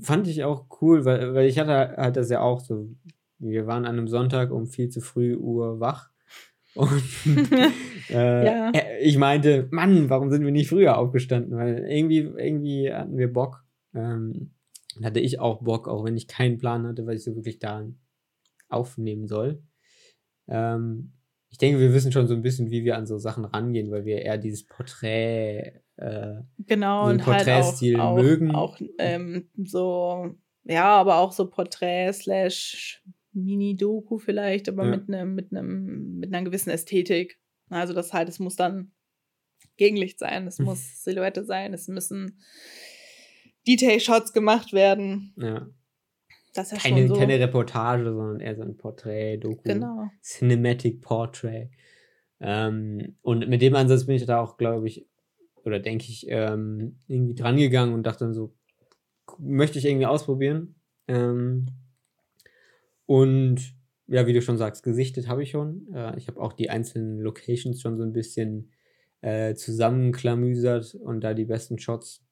fand 0.00 0.26
ich 0.28 0.44
auch 0.44 0.66
cool, 0.80 1.04
weil, 1.04 1.34
weil 1.34 1.46
ich 1.46 1.58
hatte 1.58 1.96
halt 1.98 2.16
das 2.16 2.30
ja 2.30 2.40
auch 2.40 2.60
so. 2.60 2.88
Wir 3.38 3.66
waren 3.66 3.84
an 3.84 3.98
einem 3.98 4.08
Sonntag 4.08 4.52
um 4.52 4.66
viel 4.68 4.88
zu 4.88 5.00
früh 5.00 5.36
Uhr 5.36 5.80
wach. 5.80 6.08
Und 6.74 7.02
äh, 8.08 8.46
Ja. 8.46 8.70
äh, 8.70 9.00
ich 9.02 9.18
meinte, 9.18 9.68
Mann, 9.72 10.08
warum 10.08 10.30
sind 10.30 10.44
wir 10.44 10.52
nicht 10.52 10.70
früher 10.70 10.96
aufgestanden? 10.96 11.54
Weil 11.56 11.84
irgendwie, 11.86 12.20
irgendwie 12.20 12.90
hatten 12.92 13.18
wir 13.18 13.30
Bock. 13.30 13.64
Ähm, 13.94 14.52
hatte 15.02 15.20
ich 15.20 15.40
auch 15.40 15.62
Bock, 15.62 15.88
auch 15.88 16.04
wenn 16.04 16.16
ich 16.16 16.28
keinen 16.28 16.58
Plan 16.58 16.86
hatte, 16.86 17.06
was 17.06 17.16
ich 17.16 17.24
so 17.24 17.34
wirklich 17.34 17.58
da 17.58 17.86
aufnehmen 18.68 19.26
soll. 19.26 19.62
Ähm, 20.52 21.12
ich 21.48 21.58
denke, 21.58 21.80
wir 21.80 21.92
wissen 21.94 22.12
schon 22.12 22.26
so 22.28 22.34
ein 22.34 22.42
bisschen, 22.42 22.70
wie 22.70 22.84
wir 22.84 22.96
an 22.96 23.06
so 23.06 23.18
Sachen 23.18 23.44
rangehen, 23.44 23.90
weil 23.90 24.04
wir 24.04 24.22
eher 24.22 24.38
dieses 24.38 24.64
Porträt 24.66 25.82
äh, 25.96 26.34
Genau, 26.58 27.08
und 27.10 27.26
halt 27.26 27.48
auch, 27.48 27.54
Porträtstil 27.54 28.00
auch, 28.00 28.16
mögen. 28.16 28.54
auch 28.54 28.78
ähm, 28.98 29.48
so, 29.64 30.34
ja, 30.64 30.84
aber 30.96 31.16
auch 31.18 31.32
so 31.32 31.48
Porträt 31.50 32.12
slash 32.12 33.02
Mini-Doku 33.32 34.18
vielleicht, 34.18 34.68
aber 34.68 34.84
Ja. 34.84 34.90
mit 34.96 35.08
einem, 35.08 35.34
mit 35.34 35.52
einem, 35.52 36.18
mit 36.18 36.34
einer 36.34 36.44
gewissen 36.44 36.70
Ästhetik. 36.70 37.38
Also 37.70 37.92
das 37.94 38.12
halt, 38.12 38.28
es 38.28 38.38
muss 38.38 38.56
dann 38.56 38.92
Gegenlicht 39.78 40.18
sein, 40.18 40.46
es 40.46 40.58
muss 40.58 41.02
Silhouette 41.04 41.44
sein, 41.44 41.72
es 41.74 41.88
müssen 41.88 42.40
Detail-Shots 43.66 44.32
gemacht 44.32 44.72
werden. 44.72 45.34
ja, 45.36 45.66
Das 46.54 46.72
ist 46.72 46.84
ja 46.84 46.90
keine, 46.90 47.08
so. 47.08 47.14
keine 47.14 47.38
Reportage, 47.40 48.04
sondern 48.04 48.40
eher 48.40 48.56
so 48.56 48.62
ein 48.62 48.76
Porträt, 48.76 49.38
Doku, 49.38 49.62
genau. 49.64 50.10
Cinematic 50.22 51.00
Portrait. 51.00 51.70
Ähm, 52.40 53.16
und 53.22 53.48
mit 53.48 53.62
dem 53.62 53.74
Ansatz 53.74 54.06
bin 54.06 54.16
ich 54.16 54.26
da 54.26 54.40
auch, 54.40 54.56
glaube 54.56 54.86
ich, 54.86 55.06
oder 55.64 55.78
denke 55.78 56.06
ich, 56.08 56.26
ähm, 56.28 56.96
irgendwie 57.06 57.34
dran 57.34 57.56
gegangen 57.56 57.94
und 57.94 58.02
dachte 58.02 58.24
dann 58.24 58.34
so, 58.34 58.52
möchte 59.38 59.78
ich 59.78 59.84
irgendwie 59.84 60.06
ausprobieren. 60.06 60.74
Ähm, 61.08 61.66
und 63.06 63.74
ja, 64.08 64.26
wie 64.26 64.32
du 64.32 64.42
schon 64.42 64.58
sagst, 64.58 64.82
gesichtet 64.82 65.28
habe 65.28 65.42
ich 65.42 65.50
schon. 65.50 65.86
Äh, 65.94 66.18
ich 66.18 66.28
habe 66.28 66.40
auch 66.40 66.52
die 66.52 66.68
einzelnen 66.68 67.20
Locations 67.20 67.80
schon 67.80 67.96
so 67.96 68.02
ein 68.02 68.12
bisschen 68.12 68.72
äh, 69.20 69.54
zusammenklamüsert 69.54 70.96
und 70.96 71.22
da 71.22 71.32
die 71.32 71.44
besten 71.44 71.78
Shots 71.78 72.22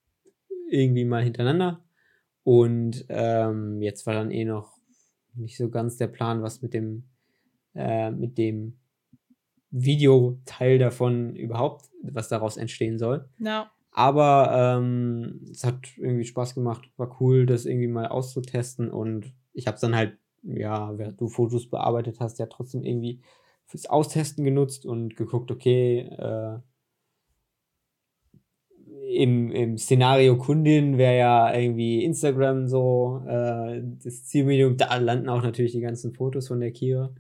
irgendwie 0.69 1.05
mal 1.05 1.23
hintereinander. 1.23 1.85
Und 2.43 3.05
ähm, 3.09 3.83
jetzt 3.83 4.07
war 4.07 4.15
dann 4.15 4.31
eh 4.31 4.45
noch 4.45 4.77
nicht 5.35 5.57
so 5.57 5.69
ganz 5.71 5.97
der 5.97 6.09
Plan, 6.09 6.43
was 6.43 6.63
mit 6.63 6.75
dem, 6.75 7.05
äh, 7.75 8.11
mit 8.11 8.39
dem 8.39 8.79
Videoteil 9.71 10.79
davon 10.79 11.37
überhaupt, 11.37 11.87
was 12.03 12.29
daraus 12.29 12.57
entstehen 12.57 12.99
soll. 12.99 13.29
Ja, 13.39 13.71
Aber 13.93 14.79
ähm, 14.81 15.47
es 15.51 15.65
hat 15.65 15.97
irgendwie 15.97 16.25
Spaß 16.25 16.55
gemacht, 16.55 16.91
war 16.97 17.21
cool, 17.21 17.47
das 17.47 17.67
irgendwie 17.67 17.89
mal 17.89 18.07
auszutesten 18.09 18.91
und 18.91 19.33
ich 19.53 19.67
habe 19.67 19.77
es 19.77 19.81
dann 19.81 19.97
halt, 19.97 20.19
ja, 20.43 20.97
während 20.97 21.21
du 21.21 21.29
Fotos 21.29 21.69
bearbeitet 21.69 22.19
hast, 22.21 22.39
ja 22.39 22.47
trotzdem 22.47 22.85
irgendwie 22.85 23.21
fürs 23.67 23.87
Austesten 23.87 24.45
genutzt 24.45 24.87
und 24.87 25.17
geguckt, 25.17 25.51
okay, 25.51 26.01
äh, 26.01 26.59
im, 29.17 29.51
im 29.51 29.79
Szenario 29.79 30.37
Kundin 30.39 30.99
wäre 30.99 31.19
ja 31.19 31.55
irgendwie 31.55 32.05
Instagram 32.05 32.69
so 32.69 33.23
äh, 33.27 33.83
das 34.03 34.25
Zielmedium. 34.27 34.77
Da 34.77 34.97
landen 34.97 35.29
auch 35.29 35.43
natürlich 35.43 35.73
die 35.73 35.81
ganzen 35.81 36.13
Fotos 36.13 36.49
von 36.49 36.61
der 36.61 36.73
Kira. 36.73 37.13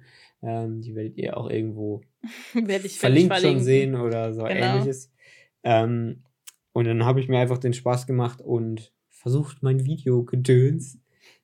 Ähm, 0.42 0.80
die 0.80 0.94
werdet 0.94 1.16
ihr 1.16 1.36
auch 1.36 1.50
irgendwo 1.50 2.02
verlinkt 2.88 3.36
schon 3.40 3.60
sehen 3.60 3.94
oder 3.94 4.32
so 4.32 4.44
Genau. 4.44 4.54
ähnliches. 4.54 5.12
Ähm, 5.62 6.22
und 6.72 6.86
dann 6.86 7.04
habe 7.04 7.20
ich 7.20 7.28
mir 7.28 7.38
einfach 7.38 7.58
den 7.58 7.74
Spaß 7.74 8.06
gemacht 8.06 8.40
und 8.40 8.92
versucht, 9.08 9.62
mein 9.62 9.84
Video 9.84 10.24
gedöns 10.24 10.98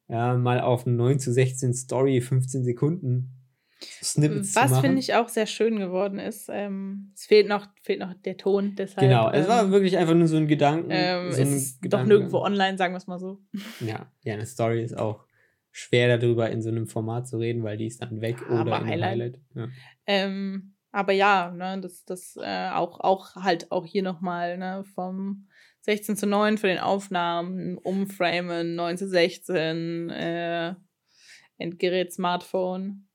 ja, 0.08 0.36
mal 0.36 0.60
auf 0.60 0.86
9 0.86 1.18
zu 1.18 1.32
16 1.32 1.74
Story 1.74 2.20
15 2.20 2.64
Sekunden 2.64 3.35
Snippets 3.80 4.54
Was 4.56 4.80
finde 4.80 4.98
ich 5.00 5.14
auch 5.14 5.28
sehr 5.28 5.46
schön 5.46 5.78
geworden 5.78 6.18
ist, 6.18 6.48
ähm, 6.50 7.12
es 7.14 7.26
fehlt 7.26 7.48
noch, 7.48 7.66
fehlt 7.82 8.00
noch 8.00 8.14
der 8.14 8.36
Ton, 8.36 8.74
deshalb. 8.76 9.06
Genau, 9.06 9.30
es 9.30 9.46
war 9.48 9.64
ähm, 9.64 9.70
wirklich 9.70 9.96
einfach 9.98 10.14
nur 10.14 10.28
so 10.28 10.36
ein 10.36 10.48
Gedanken. 10.48 10.88
ähm, 10.90 11.30
so 11.32 11.42
ein 11.42 11.52
ist 11.52 11.76
doch 11.76 11.82
Gedanke. 11.82 12.08
nirgendwo 12.08 12.38
online, 12.38 12.78
sagen 12.78 12.94
wir 12.94 12.98
es 12.98 13.06
mal 13.06 13.18
so. 13.18 13.40
Ja, 13.80 14.10
ja, 14.22 14.34
eine 14.34 14.46
Story 14.46 14.82
ist 14.82 14.96
auch 14.96 15.24
schwer 15.70 16.16
darüber 16.16 16.50
in 16.50 16.62
so 16.62 16.70
einem 16.70 16.86
Format 16.86 17.28
zu 17.28 17.38
reden, 17.38 17.62
weil 17.62 17.76
die 17.76 17.86
ist 17.86 18.00
dann 18.00 18.22
weg 18.22 18.38
Ja, 18.48 18.62
oder 18.62 18.76
einem 18.76 18.86
Highlight. 18.86 19.10
Highlight. 19.10 19.40
Ja. 19.54 19.68
Ähm, 20.06 20.74
aber 20.90 21.12
ja, 21.12 21.50
ne, 21.50 21.78
das, 21.82 22.04
das 22.06 22.36
äh, 22.42 22.70
auch, 22.70 23.00
auch 23.00 23.34
halt 23.36 23.70
auch 23.70 23.84
hier 23.84 24.02
nochmal, 24.02 24.56
ne, 24.56 24.84
vom 24.94 25.48
16 25.82 26.16
zu 26.16 26.26
9 26.26 26.56
für 26.56 26.66
den 26.68 26.78
Aufnahmen, 26.78 27.76
Umframen, 27.76 28.74
9 28.74 28.96
zu 28.96 29.06
16, 29.06 30.08
äh, 30.08 30.74
Endgerät, 31.58 32.12
Smartphone. 32.12 33.06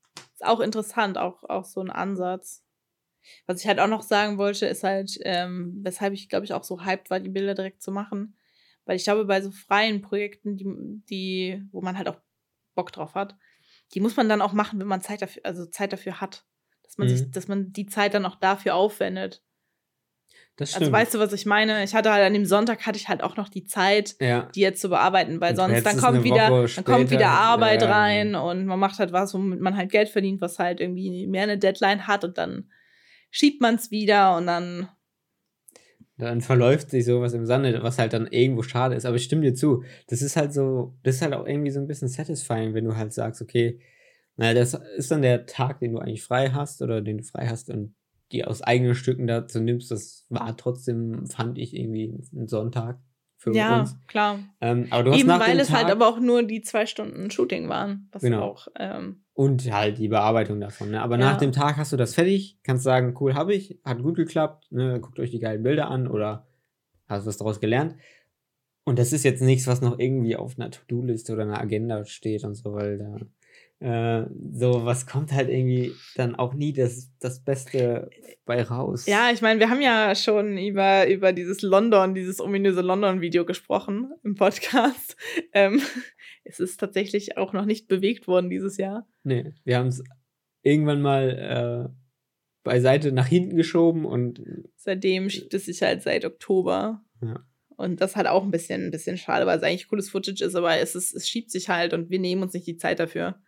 Ist 0.42 0.48
auch 0.48 0.60
interessant, 0.60 1.18
auch, 1.18 1.44
auch 1.44 1.64
so 1.64 1.80
ein 1.80 1.90
Ansatz. 1.90 2.64
Was 3.46 3.60
ich 3.60 3.68
halt 3.68 3.78
auch 3.78 3.86
noch 3.86 4.02
sagen 4.02 4.38
wollte, 4.38 4.66
ist 4.66 4.82
halt, 4.82 5.16
ähm, 5.22 5.80
weshalb 5.82 6.12
ich, 6.14 6.28
glaube 6.28 6.44
ich, 6.44 6.52
auch 6.52 6.64
so 6.64 6.84
hyped 6.84 7.10
war, 7.10 7.20
die 7.20 7.28
Bilder 7.28 7.54
direkt 7.54 7.82
zu 7.82 7.92
machen. 7.92 8.36
Weil 8.84 8.96
ich 8.96 9.04
glaube, 9.04 9.24
bei 9.26 9.40
so 9.40 9.52
freien 9.52 10.02
Projekten, 10.02 10.56
die, 10.56 10.66
die, 11.08 11.62
wo 11.70 11.80
man 11.82 11.96
halt 11.96 12.08
auch 12.08 12.20
Bock 12.74 12.90
drauf 12.92 13.14
hat, 13.14 13.36
die 13.94 14.00
muss 14.00 14.16
man 14.16 14.28
dann 14.28 14.42
auch 14.42 14.52
machen, 14.52 14.80
wenn 14.80 14.88
man 14.88 15.02
Zeit 15.02 15.22
dafür, 15.22 15.42
also 15.44 15.66
Zeit 15.66 15.92
dafür 15.92 16.20
hat. 16.20 16.44
Dass 16.82 16.98
man 16.98 17.08
sich, 17.08 17.28
Mhm. 17.28 17.32
dass 17.32 17.48
man 17.48 17.72
die 17.72 17.86
Zeit 17.86 18.14
dann 18.14 18.26
auch 18.26 18.36
dafür 18.36 18.74
aufwendet. 18.74 19.44
Also 20.60 20.92
weißt 20.92 21.14
du, 21.14 21.18
was 21.18 21.32
ich 21.32 21.46
meine? 21.46 21.82
Ich 21.82 21.94
hatte 21.94 22.12
halt 22.12 22.24
an 22.24 22.34
dem 22.34 22.44
Sonntag 22.44 22.86
hatte 22.86 22.98
ich 22.98 23.08
halt 23.08 23.22
auch 23.22 23.36
noch 23.36 23.48
die 23.48 23.64
Zeit, 23.64 24.16
ja. 24.20 24.48
die 24.54 24.60
jetzt 24.60 24.80
zu 24.80 24.90
bearbeiten, 24.90 25.40
weil 25.40 25.52
Und 25.52 25.56
sonst 25.56 25.84
dann 25.84 25.96
kommt 25.96 26.24
wieder, 26.24 26.50
Woche 26.50 26.74
dann 26.76 26.84
kommt 26.84 27.10
wieder 27.10 27.30
Arbeit 27.30 27.82
ja. 27.82 27.90
rein 27.90 28.34
und 28.34 28.66
man 28.66 28.78
macht 28.78 28.98
halt 28.98 29.12
was, 29.12 29.32
womit 29.32 29.60
man 29.60 29.76
halt 29.76 29.90
Geld 29.90 30.10
verdient, 30.10 30.40
was 30.40 30.58
halt 30.58 30.80
irgendwie 30.80 31.26
mehr 31.26 31.44
eine 31.44 31.58
Deadline 31.58 32.06
hat 32.06 32.24
und 32.24 32.36
dann 32.36 32.70
schiebt 33.30 33.62
man 33.62 33.76
es 33.76 33.90
wieder 33.90 34.36
und 34.36 34.46
dann 34.46 34.88
dann 36.18 36.40
verläuft 36.40 36.90
sich 36.90 37.04
sowas 37.04 37.32
im 37.32 37.46
Sande, 37.46 37.82
was 37.82 37.98
halt 37.98 38.12
dann 38.12 38.28
irgendwo 38.28 38.62
schade 38.62 38.94
ist. 38.94 39.06
Aber 39.06 39.16
ich 39.16 39.24
stimme 39.24 39.42
dir 39.42 39.54
zu. 39.54 39.82
Das 40.06 40.22
ist 40.22 40.36
halt 40.36 40.52
so, 40.52 40.94
das 41.02 41.16
ist 41.16 41.22
halt 41.22 41.34
auch 41.34 41.46
irgendwie 41.46 41.70
so 41.70 41.80
ein 41.80 41.88
bisschen 41.88 42.08
satisfying, 42.08 42.74
wenn 42.74 42.84
du 42.84 42.96
halt 42.96 43.12
sagst, 43.12 43.42
okay, 43.42 43.80
naja, 44.36 44.54
das 44.54 44.74
ist 44.96 45.10
dann 45.10 45.22
der 45.22 45.46
Tag, 45.46 45.80
den 45.80 45.92
du 45.92 45.98
eigentlich 45.98 46.22
frei 46.22 46.50
hast 46.50 46.80
oder 46.82 47.00
den 47.00 47.18
du 47.18 47.24
frei 47.24 47.48
hast 47.48 47.70
und 47.70 47.94
die 48.32 48.44
aus 48.44 48.62
eigenen 48.62 48.94
Stücken 48.94 49.26
dazu 49.26 49.60
nimmst. 49.60 49.90
Das 49.90 50.26
war 50.28 50.56
trotzdem, 50.56 51.26
fand 51.26 51.58
ich 51.58 51.76
irgendwie 51.76 52.18
ein 52.34 52.48
Sonntag 52.48 52.98
für 53.36 53.54
ja, 53.54 53.80
uns. 53.80 53.96
klar. 54.06 54.38
Ähm, 54.60 54.86
aber 54.90 55.02
du 55.02 55.10
hast 55.12 55.18
Eben 55.18 55.28
nach 55.28 55.40
weil 55.40 55.58
es 55.58 55.68
Tag 55.68 55.78
halt 55.78 55.90
aber 55.90 56.06
auch 56.08 56.20
nur 56.20 56.42
die 56.44 56.62
zwei 56.62 56.86
Stunden 56.86 57.30
Shooting 57.30 57.68
waren, 57.68 58.08
was 58.12 58.22
Genau. 58.22 58.42
auch 58.42 58.68
ähm, 58.78 59.24
und 59.34 59.70
halt 59.72 59.98
die 59.98 60.08
Bearbeitung 60.08 60.60
davon. 60.60 60.90
Ne? 60.90 61.02
Aber 61.02 61.16
nach 61.16 61.32
Ja. 61.32 61.38
dem 61.38 61.52
Tag 61.52 61.76
hast 61.76 61.92
du 61.92 61.96
das 61.96 62.14
fertig, 62.14 62.58
kannst 62.62 62.84
sagen, 62.84 63.16
cool, 63.20 63.34
habe 63.34 63.54
ich, 63.54 63.80
hat 63.84 64.02
gut 64.02 64.14
geklappt, 64.16 64.70
ne? 64.70 65.00
guckt 65.00 65.18
euch 65.18 65.30
die 65.30 65.40
geilen 65.40 65.62
Bilder 65.62 65.88
an 65.90 66.06
oder 66.06 66.46
hast 67.08 67.26
was 67.26 67.36
daraus 67.38 67.58
gelernt. 67.60 67.96
Und 68.84 68.98
das 68.98 69.12
ist 69.12 69.24
jetzt 69.24 69.42
nichts, 69.42 69.66
was 69.66 69.80
noch 69.80 69.98
irgendwie 69.98 70.36
auf 70.36 70.58
einer 70.58 70.70
To-Do-Liste 70.70 71.32
oder 71.32 71.42
einer 71.42 71.60
Agenda 71.60 72.04
steht 72.04 72.44
und 72.44 72.54
so, 72.54 72.74
weil 72.74 72.98
da 72.98 73.16
äh, 73.82 74.26
so 74.52 74.84
was 74.84 75.06
kommt 75.06 75.32
halt 75.32 75.48
irgendwie 75.48 75.92
dann 76.16 76.34
auch 76.34 76.54
nie 76.54 76.72
das, 76.72 77.10
das 77.18 77.42
Beste 77.42 78.10
bei 78.44 78.62
raus. 78.62 79.06
Ja, 79.06 79.30
ich 79.32 79.42
meine, 79.42 79.60
wir 79.60 79.70
haben 79.70 79.82
ja 79.82 80.14
schon 80.14 80.58
über, 80.58 81.08
über 81.08 81.32
dieses 81.32 81.62
London, 81.62 82.14
dieses 82.14 82.40
ominöse 82.40 82.80
London-Video 82.80 83.44
gesprochen 83.44 84.12
im 84.24 84.34
Podcast. 84.34 85.16
Ähm, 85.54 85.82
es 86.44 86.60
ist 86.60 86.80
tatsächlich 86.80 87.36
auch 87.36 87.52
noch 87.52 87.66
nicht 87.66 87.86
bewegt 87.86 88.26
worden 88.26 88.48
dieses 88.48 88.78
Jahr. 88.78 89.06
Nee, 89.22 89.52
wir 89.64 89.76
haben 89.76 89.88
es 89.88 90.02
irgendwann 90.62 91.02
mal 91.02 91.92
beiseite 92.62 93.12
nach 93.12 93.26
hinten 93.26 93.56
geschoben 93.56 94.04
und. 94.04 94.42
Seitdem 94.76 95.30
schiebt 95.30 95.54
es 95.54 95.66
sich 95.66 95.82
halt 95.82 96.02
seit 96.02 96.24
Oktober. 96.24 97.04
Ja. 97.22 97.44
Und 97.76 98.00
das 98.00 98.16
hat 98.16 98.26
auch 98.26 98.44
ein 98.44 98.50
bisschen, 98.50 98.86
ein 98.86 98.90
bisschen 98.90 99.16
schade, 99.16 99.46
weil 99.46 99.58
es 99.58 99.64
eigentlich 99.64 99.88
cooles 99.88 100.10
Footage 100.10 100.44
ist, 100.44 100.54
aber 100.54 100.76
es, 100.78 100.94
ist, 100.94 101.14
es 101.14 101.28
schiebt 101.28 101.50
sich 101.50 101.68
halt 101.68 101.94
und 101.94 102.10
wir 102.10 102.18
nehmen 102.18 102.42
uns 102.42 102.52
nicht 102.52 102.66
die 102.66 102.76
Zeit 102.76 103.00
dafür. 103.00 103.40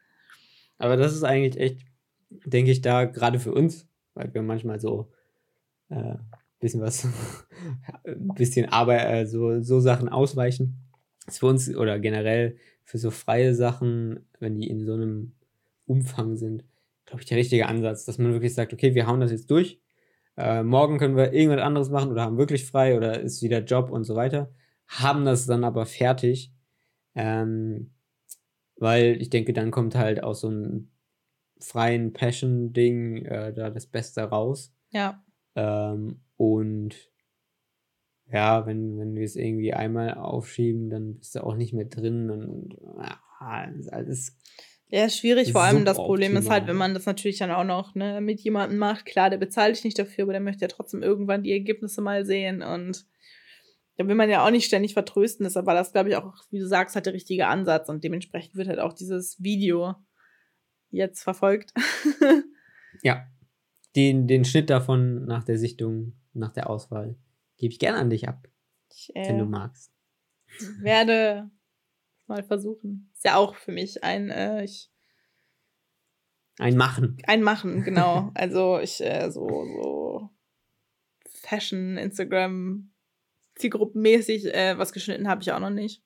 Aber 0.78 0.96
das 0.96 1.14
ist 1.14 1.24
eigentlich 1.24 1.56
echt, 1.58 1.87
denke 2.30 2.70
ich, 2.70 2.80
da 2.80 3.04
gerade 3.04 3.38
für 3.38 3.52
uns, 3.52 3.88
weil 4.14 4.32
wir 4.34 4.42
manchmal 4.42 4.80
so 4.80 5.10
äh, 5.88 6.16
bisschen 6.64 6.80
was, 6.80 7.04
ein 8.04 8.28
bisschen 8.34 8.68
Arbeit, 8.68 9.06
äh, 9.06 9.26
so, 9.26 9.60
so 9.60 9.80
Sachen 9.80 10.08
ausweichen. 10.08 10.80
Ist 11.26 11.38
für 11.38 11.46
uns 11.46 11.74
oder 11.74 11.98
generell 11.98 12.56
für 12.84 12.98
so 12.98 13.10
freie 13.10 13.54
Sachen, 13.54 14.26
wenn 14.40 14.56
die 14.56 14.68
in 14.68 14.84
so 14.84 14.94
einem 14.94 15.34
Umfang 15.87 16.37
sind, 16.37 16.64
glaube 17.06 17.22
ich, 17.22 17.28
der 17.28 17.38
richtige 17.38 17.66
Ansatz, 17.66 18.04
dass 18.04 18.18
man 18.18 18.32
wirklich 18.32 18.54
sagt, 18.54 18.72
okay, 18.72 18.94
wir 18.94 19.06
hauen 19.06 19.20
das 19.20 19.30
jetzt 19.30 19.50
durch. 19.50 19.80
Äh, 20.37 20.62
morgen 20.62 20.98
können 20.98 21.16
wir 21.16 21.32
irgendwas 21.32 21.62
anderes 21.62 21.90
machen 21.90 22.10
oder 22.10 22.22
haben 22.22 22.38
wirklich 22.38 22.66
frei 22.66 22.96
oder 22.96 23.20
ist 23.20 23.42
wieder 23.42 23.60
Job 23.60 23.90
und 23.90 24.04
so 24.04 24.16
weiter. 24.16 24.50
Haben 24.87 25.24
das 25.24 25.46
dann 25.46 25.64
aber 25.64 25.87
fertig. 25.87 26.52
Ähm, 27.14 27.93
weil 28.76 29.20
ich 29.20 29.30
denke, 29.30 29.52
dann 29.52 29.70
kommt 29.70 29.94
halt 29.94 30.22
aus 30.22 30.40
so 30.40 30.48
einem 30.48 30.90
freien 31.60 32.12
Passion-Ding 32.12 33.24
äh, 33.24 33.52
da 33.52 33.70
das 33.70 33.87
Beste 33.87 34.22
raus. 34.22 34.72
Ja. 34.90 35.24
Ähm, 35.54 36.20
und 36.37 36.94
ja, 38.32 38.66
wenn, 38.66 38.98
wenn 38.98 39.14
wir 39.14 39.24
es 39.24 39.37
irgendwie 39.37 39.74
einmal 39.74 40.14
aufschieben, 40.14 40.90
dann 40.90 41.18
bist 41.18 41.34
du 41.34 41.44
auch 41.44 41.56
nicht 41.56 41.72
mehr 41.72 41.84
drin 41.84 42.30
und 42.30 42.76
ja, 43.40 43.64
ist 43.78 43.92
alles. 43.92 44.37
Ja, 44.88 45.06
ist 45.06 45.18
schwierig. 45.18 45.52
Vor 45.52 45.62
allem 45.62 45.84
das 45.84 45.96
Problem 45.96 46.37
ist 46.37 46.50
halt, 46.50 46.66
wenn 46.66 46.76
man 46.76 46.94
das 46.94 47.06
natürlich 47.06 47.38
dann 47.38 47.50
auch 47.50 47.64
noch 47.64 47.94
ne, 47.94 48.20
mit 48.20 48.40
jemandem 48.40 48.78
macht. 48.78 49.06
Klar, 49.06 49.28
der 49.28 49.38
bezahlt 49.38 49.76
dich 49.76 49.84
nicht 49.84 49.98
dafür, 49.98 50.24
aber 50.24 50.32
der 50.32 50.40
möchte 50.40 50.62
ja 50.62 50.68
trotzdem 50.68 51.02
irgendwann 51.02 51.42
die 51.42 51.52
Ergebnisse 51.52 52.00
mal 52.00 52.24
sehen. 52.24 52.62
Und 52.62 53.04
da 53.96 54.07
will 54.07 54.14
man 54.14 54.30
ja 54.30 54.44
auch 54.44 54.50
nicht 54.50 54.66
ständig 54.66 54.92
vertrösten. 54.92 55.44
Deshalb 55.44 55.66
war 55.66 55.74
das, 55.74 55.92
glaube 55.92 56.09
ich, 56.09 56.16
auch, 56.16 56.35
wie 56.50 56.59
du 56.59 56.66
sagst, 56.66 56.94
halt 56.96 57.07
der 57.07 57.12
richtige 57.12 57.46
Ansatz. 57.46 57.88
Und 57.88 58.02
dementsprechend 58.02 58.57
wird 58.57 58.68
halt 58.68 58.80
auch 58.80 58.92
dieses 58.92 59.42
Video 59.42 59.94
jetzt 60.90 61.22
verfolgt. 61.22 61.72
ja. 63.02 63.26
Den, 63.94 64.26
den 64.26 64.44
Schnitt 64.44 64.70
davon 64.70 65.24
nach 65.24 65.44
der 65.44 65.57
Sichtung, 65.57 66.18
nach 66.33 66.52
der 66.52 66.68
Auswahl, 66.68 67.16
gebe 67.57 67.72
ich 67.72 67.78
gerne 67.78 67.98
an 67.98 68.11
dich 68.11 68.28
ab. 68.28 68.48
Ich, 68.90 69.14
äh, 69.14 69.28
wenn 69.28 69.38
du 69.38 69.44
magst. 69.44 69.92
Werde 70.80 71.50
mal 72.26 72.42
versuchen. 72.42 73.11
Ist 73.14 73.24
ja 73.24 73.37
auch 73.37 73.54
für 73.54 73.70
mich 73.70 74.02
ein, 74.02 74.30
äh, 74.30 74.64
ich, 74.64 74.90
ein 76.59 76.76
Machen. 76.76 77.18
Ein 77.26 77.42
Machen, 77.42 77.83
genau. 77.83 78.30
also 78.35 78.78
ich 78.78 79.00
äh, 79.00 79.30
so, 79.30 79.46
so 79.48 80.30
Fashion, 81.28 81.96
Instagram, 81.96 82.93
Zielgruppenmäßig 83.56 84.52
äh, 84.54 84.78
was 84.78 84.92
geschnitten 84.92 85.28
habe 85.28 85.42
ich 85.42 85.52
auch 85.52 85.60
noch 85.60 85.70
nicht. 85.70 86.02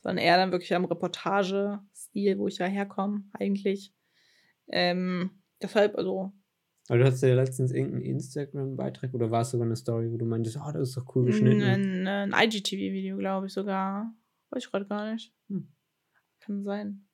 Sondern 0.00 0.24
eher 0.24 0.36
dann 0.36 0.52
wirklich 0.52 0.74
am 0.74 0.84
Reportage-Stil, 0.84 2.38
wo 2.38 2.46
ich 2.46 2.58
ja 2.58 2.66
herkomme, 2.66 3.24
eigentlich. 3.32 3.94
Ähm, 4.68 5.30
deshalb, 5.62 5.96
also. 5.96 6.32
Aber 6.88 6.98
du 6.98 7.04
hast 7.06 7.22
ja 7.22 7.34
letztens 7.34 7.72
irgendeinen 7.72 8.04
Instagram-Beitrag 8.04 9.14
oder 9.14 9.30
war 9.30 9.40
es 9.40 9.50
sogar 9.50 9.66
eine 9.66 9.76
Story, 9.76 10.12
wo 10.12 10.18
du 10.18 10.26
meintest, 10.26 10.58
oh, 10.58 10.70
das 10.72 10.90
ist 10.90 10.96
doch 10.98 11.14
cool 11.14 11.24
geschnitten. 11.24 11.62
Ein, 11.62 12.06
ein 12.06 12.34
IGTV-Video, 12.34 13.16
glaube 13.16 13.46
ich 13.46 13.54
sogar. 13.54 14.14
Weiß 14.50 14.64
ich 14.64 14.70
gerade 14.70 14.86
gar 14.86 15.10
nicht. 15.10 15.32
Hm. 15.48 15.72
Kann 16.40 16.62
sein. 16.62 17.06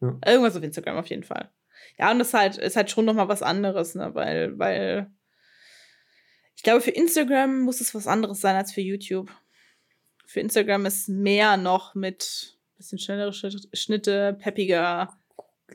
Ja. 0.00 0.18
Irgendwas 0.24 0.56
auf 0.56 0.62
Instagram 0.62 0.98
auf 0.98 1.08
jeden 1.08 1.24
Fall. 1.24 1.50
Ja, 1.98 2.12
und 2.12 2.20
das 2.20 2.28
ist 2.28 2.34
halt, 2.34 2.58
ist 2.58 2.76
halt 2.76 2.90
schon 2.90 3.04
nochmal 3.04 3.28
was 3.28 3.42
anderes, 3.42 3.94
ne? 3.94 4.14
Weil, 4.14 4.58
weil 4.58 5.10
ich 6.62 6.64
glaube, 6.64 6.80
für 6.80 6.92
Instagram 6.92 7.62
muss 7.62 7.80
es 7.80 7.92
was 7.92 8.06
anderes 8.06 8.40
sein 8.40 8.54
als 8.54 8.72
für 8.72 8.82
YouTube. 8.82 9.28
Für 10.26 10.38
Instagram 10.38 10.86
ist 10.86 11.08
mehr 11.08 11.56
noch 11.56 11.96
mit 11.96 12.56
bisschen 12.76 13.00
schnellere 13.00 13.32
Schnitte, 13.32 14.36
peppiger. 14.38 15.08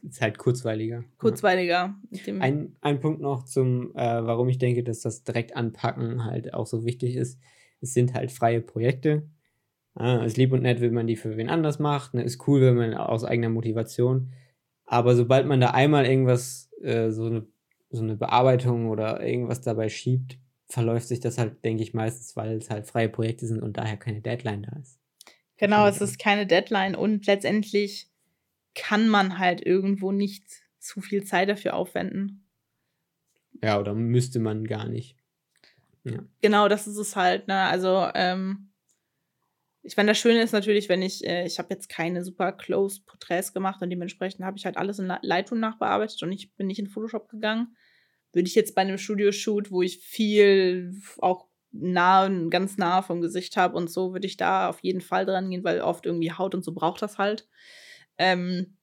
Ist 0.02 0.22
halt 0.22 0.38
kurzweiliger. 0.38 1.04
Kurzweiliger. 1.18 1.94
Ja. 2.12 2.34
Ein, 2.40 2.78
ein 2.80 3.02
Punkt 3.02 3.20
noch 3.20 3.44
zum, 3.44 3.94
äh, 3.98 4.26
warum 4.26 4.48
ich 4.48 4.60
denke, 4.60 4.82
dass 4.82 5.02
das 5.02 5.26
direkt 5.26 5.58
anpacken 5.58 6.24
halt 6.24 6.54
auch 6.54 6.68
so 6.68 6.86
wichtig 6.86 7.18
ist. 7.18 7.38
Es 7.82 7.94
sind 7.94 8.14
halt 8.14 8.32
freie 8.32 8.62
Projekte. 8.62 9.28
Äh, 10.00 10.26
ist 10.26 10.38
lieb 10.38 10.54
und 10.54 10.62
nett, 10.62 10.80
wenn 10.80 10.94
man 10.94 11.08
die 11.08 11.18
für 11.18 11.36
wen 11.36 11.50
anders 11.50 11.80
macht. 11.80 12.14
Ne? 12.14 12.24
Ist 12.24 12.48
cool, 12.48 12.62
wenn 12.62 12.78
man 12.78 12.94
aus 12.94 13.26
eigener 13.26 13.50
Motivation. 13.50 14.32
Aber 14.86 15.18
sobald 15.18 15.48
man 15.48 15.60
da 15.60 15.72
einmal 15.72 16.06
irgendwas, 16.06 16.72
äh, 16.82 17.12
so, 17.12 17.26
eine, 17.26 17.46
so 17.90 18.04
eine 18.04 18.16
Bearbeitung 18.16 18.88
oder 18.88 19.22
irgendwas 19.22 19.60
dabei 19.60 19.90
schiebt, 19.90 20.40
verläuft 20.68 21.08
sich 21.08 21.20
das 21.20 21.38
halt, 21.38 21.64
denke 21.64 21.84
ich, 21.84 21.94
meistens, 21.94 22.36
weil 22.36 22.58
es 22.58 22.70
halt 22.70 22.88
freie 22.88 23.10
Projekte 23.10 23.48
sind 23.48 23.62
und 23.62 23.78
daher 23.78 23.98
keine 23.98 24.22
Deadline 24.22 24.64
da 24.64 24.78
ist. 24.80 25.00
Genau, 25.58 25.88
es 25.88 26.02
ist 26.02 26.20
keine 26.20 26.46
Deadline 26.46 26.96
und 26.96 27.26
letztendlich 27.26 28.12
kann 28.76 29.10
man 29.10 29.40
halt 29.40 29.66
irgendwo 29.66 30.12
nicht 30.12 30.46
zu 30.78 31.02
viel 31.02 31.24
Zeit 31.24 31.50
dafür 31.50 31.74
aufwenden. 31.74 32.48
Ja, 33.64 33.80
oder 33.80 33.96
müsste 33.96 34.40
man 34.40 34.66
gar 34.66 34.88
nicht. 34.88 35.18
Ja. 36.04 36.20
Genau, 36.42 36.68
das 36.68 36.86
ist 36.86 36.98
es 36.98 37.16
halt, 37.16 37.48
ne? 37.48 37.56
Also, 37.56 38.08
ähm, 38.14 38.72
ich 39.82 39.98
meine, 39.98 40.12
das 40.12 40.20
Schöne 40.20 40.42
ist 40.42 40.52
natürlich, 40.52 40.90
wenn 40.90 41.02
ich, 41.02 41.26
äh, 41.26 41.46
ich 41.46 41.58
habe 41.58 41.74
jetzt 41.74 41.90
keine 41.90 42.24
super 42.24 42.52
close 42.52 43.02
Porträts 43.06 43.54
gemacht 43.54 43.82
und 43.82 43.90
dementsprechend 43.90 44.46
habe 44.46 44.58
ich 44.58 44.66
halt 44.66 44.78
alles 44.78 45.00
in 45.00 45.12
Lightroom 45.22 45.60
nachbearbeitet 45.60 46.22
und 46.22 46.32
ich 46.32 46.54
bin 46.56 46.68
nicht 46.68 46.80
in 46.80 46.88
Photoshop 46.88 47.30
gegangen 47.30 47.76
würde 48.38 48.48
ich 48.48 48.56
jetzt 48.56 48.76
bei 48.76 48.84
einem 48.84 49.00
Studioshoot, 49.00 49.72
wo 49.72 49.82
ich 49.82 49.98
viel 49.98 50.94
auch 51.18 51.48
nah, 51.72 52.30
ganz 52.52 52.78
nah 52.78 53.02
vom 53.02 53.20
Gesicht 53.20 53.58
habe 53.58 53.76
und 53.76 53.90
so, 53.90 54.14
würde 54.14 54.28
ich 54.28 54.38
da 54.38 54.70
auf 54.70 54.80
jeden 54.82 55.02
Fall 55.02 55.26
dran 55.26 55.50
gehen, 55.50 55.64
weil 55.64 55.82
oft 55.82 56.06
irgendwie 56.06 56.32
Haut 56.32 56.54
und 56.54 56.64
so 56.64 56.72
braucht 56.72 57.02
das 57.02 57.18
halt. 57.18 57.48
Ähm, 58.20 58.78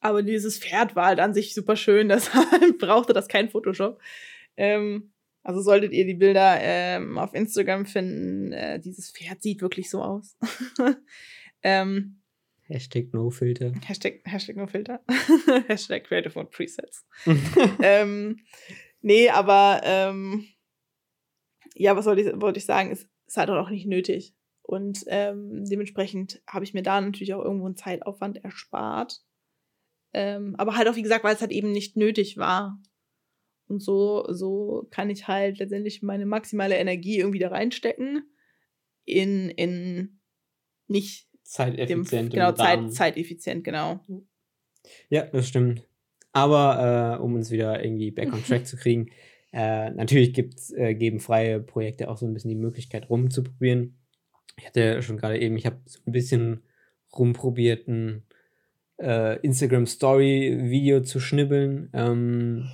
aber 0.00 0.22
dieses 0.22 0.58
Pferd 0.58 0.94
war 0.94 1.06
halt 1.06 1.18
an 1.18 1.34
sich 1.34 1.54
super 1.54 1.74
schön, 1.74 2.08
deshalb 2.08 2.78
brauchte 2.78 3.12
das 3.12 3.26
kein 3.26 3.50
Photoshop. 3.50 4.00
Ähm, 4.56 5.12
also 5.42 5.60
solltet 5.60 5.92
ihr 5.92 6.06
die 6.06 6.14
Bilder 6.14 6.58
ähm, 6.60 7.18
auf 7.18 7.34
Instagram 7.34 7.84
finden, 7.84 8.52
äh, 8.52 8.78
dieses 8.78 9.10
Pferd 9.10 9.42
sieht 9.42 9.60
wirklich 9.60 9.90
so 9.90 10.02
aus. 10.02 10.38
ähm, 11.64 12.21
Hashtag 12.72 13.12
NoFilter. 13.12 13.72
Hashtag, 13.84 14.22
Hashtag 14.24 14.56
NoFilter. 14.56 15.00
Hashtag 15.68 16.04
Creative 16.04 16.32
Mode 16.38 16.50
Presets. 16.50 17.06
ähm, 17.82 18.38
nee, 19.02 19.28
aber 19.28 19.82
ähm, 19.84 20.46
ja, 21.74 21.94
was 21.96 22.06
wollte 22.06 22.22
ich, 22.22 22.40
wollte 22.40 22.58
ich 22.58 22.64
sagen? 22.64 22.90
Es 22.90 23.06
ist 23.26 23.36
halt 23.36 23.50
auch 23.50 23.68
nicht 23.68 23.86
nötig. 23.86 24.34
Und 24.62 25.04
ähm, 25.08 25.64
dementsprechend 25.66 26.40
habe 26.46 26.64
ich 26.64 26.72
mir 26.72 26.82
da 26.82 27.00
natürlich 27.00 27.34
auch 27.34 27.44
irgendwo 27.44 27.66
einen 27.66 27.76
Zeitaufwand 27.76 28.42
erspart. 28.42 29.22
Ähm, 30.14 30.54
aber 30.56 30.76
halt 30.76 30.88
auch, 30.88 30.96
wie 30.96 31.02
gesagt, 31.02 31.24
weil 31.24 31.34
es 31.34 31.42
halt 31.42 31.52
eben 31.52 31.72
nicht 31.72 31.96
nötig 31.96 32.38
war. 32.38 32.80
Und 33.66 33.82
so, 33.82 34.24
so 34.30 34.88
kann 34.90 35.10
ich 35.10 35.28
halt 35.28 35.58
letztendlich 35.58 36.02
meine 36.02 36.24
maximale 36.24 36.76
Energie 36.76 37.18
irgendwie 37.18 37.38
da 37.38 37.48
reinstecken. 37.48 38.24
In, 39.04 39.50
in 39.50 40.20
nicht 40.86 41.31
zeiteffizient. 41.52 42.12
Dem, 42.12 42.30
genau, 42.30 42.52
Zeit, 42.52 42.92
zeiteffizient, 42.92 43.64
genau. 43.64 44.00
Ja, 45.10 45.26
das 45.26 45.48
stimmt. 45.48 45.86
Aber 46.32 47.18
äh, 47.18 47.22
um 47.22 47.34
uns 47.34 47.50
wieder 47.50 47.84
irgendwie 47.84 48.10
back 48.10 48.32
on 48.32 48.42
track 48.42 48.66
zu 48.66 48.76
kriegen, 48.76 49.10
äh, 49.52 49.90
natürlich 49.90 50.32
gibt's, 50.32 50.70
äh, 50.72 50.94
geben 50.94 51.20
freie 51.20 51.60
Projekte 51.60 52.10
auch 52.10 52.16
so 52.16 52.26
ein 52.26 52.32
bisschen 52.32 52.48
die 52.48 52.56
Möglichkeit 52.56 53.10
rumzuprobieren. 53.10 53.98
Ich 54.56 54.66
hatte 54.66 55.02
schon 55.02 55.18
gerade 55.18 55.38
eben, 55.38 55.56
ich 55.56 55.66
habe 55.66 55.80
so 55.84 56.00
ein 56.06 56.12
bisschen 56.12 56.62
rumprobiert, 57.14 57.86
ein 57.86 58.22
äh, 58.98 59.38
Instagram 59.40 59.86
Story 59.86 60.58
Video 60.62 61.02
zu 61.02 61.20
schnibbeln. 61.20 61.90
Ähm, 61.92 62.70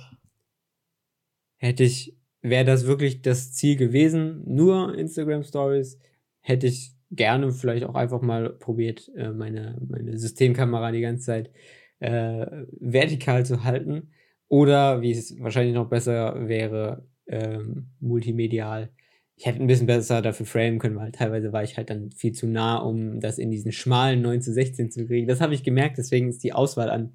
hätte 1.57 1.83
ich, 1.83 2.15
wäre 2.41 2.63
das 2.63 2.85
wirklich 2.85 3.21
das 3.21 3.51
Ziel 3.51 3.75
gewesen, 3.75 4.41
nur 4.45 4.97
Instagram 4.97 5.43
Stories, 5.43 5.99
hätte 6.39 6.67
ich 6.67 6.93
gerne 7.11 7.51
vielleicht 7.51 7.85
auch 7.85 7.95
einfach 7.95 8.21
mal 8.21 8.49
probiert, 8.49 9.11
äh, 9.15 9.31
meine, 9.31 9.79
meine 9.87 10.17
Systemkamera 10.17 10.91
die 10.91 11.01
ganze 11.01 11.25
Zeit 11.25 11.51
äh, 11.99 12.45
vertikal 12.79 13.45
zu 13.45 13.63
halten. 13.63 14.11
Oder, 14.47 15.01
wie 15.01 15.11
es 15.11 15.39
wahrscheinlich 15.39 15.75
noch 15.75 15.89
besser 15.89 16.47
wäre, 16.47 17.05
ähm, 17.27 17.91
multimedial. 17.99 18.89
Ich 19.35 19.45
hätte 19.45 19.61
ein 19.61 19.67
bisschen 19.67 19.87
besser 19.87 20.21
dafür 20.21 20.45
framen 20.45 20.79
können, 20.79 20.97
weil 20.97 21.11
teilweise 21.11 21.53
war 21.53 21.63
ich 21.63 21.77
halt 21.77 21.89
dann 21.89 22.11
viel 22.11 22.33
zu 22.33 22.47
nah, 22.47 22.77
um 22.77 23.19
das 23.19 23.37
in 23.37 23.51
diesen 23.51 23.71
schmalen 23.71 24.21
9 24.21 24.41
zu 24.41 24.51
16 24.51 24.91
zu 24.91 25.05
kriegen. 25.05 25.27
Das 25.27 25.39
habe 25.39 25.53
ich 25.53 25.63
gemerkt, 25.63 25.97
deswegen 25.97 26.29
ist 26.29 26.43
die 26.43 26.53
Auswahl 26.53 26.89
an 26.89 27.13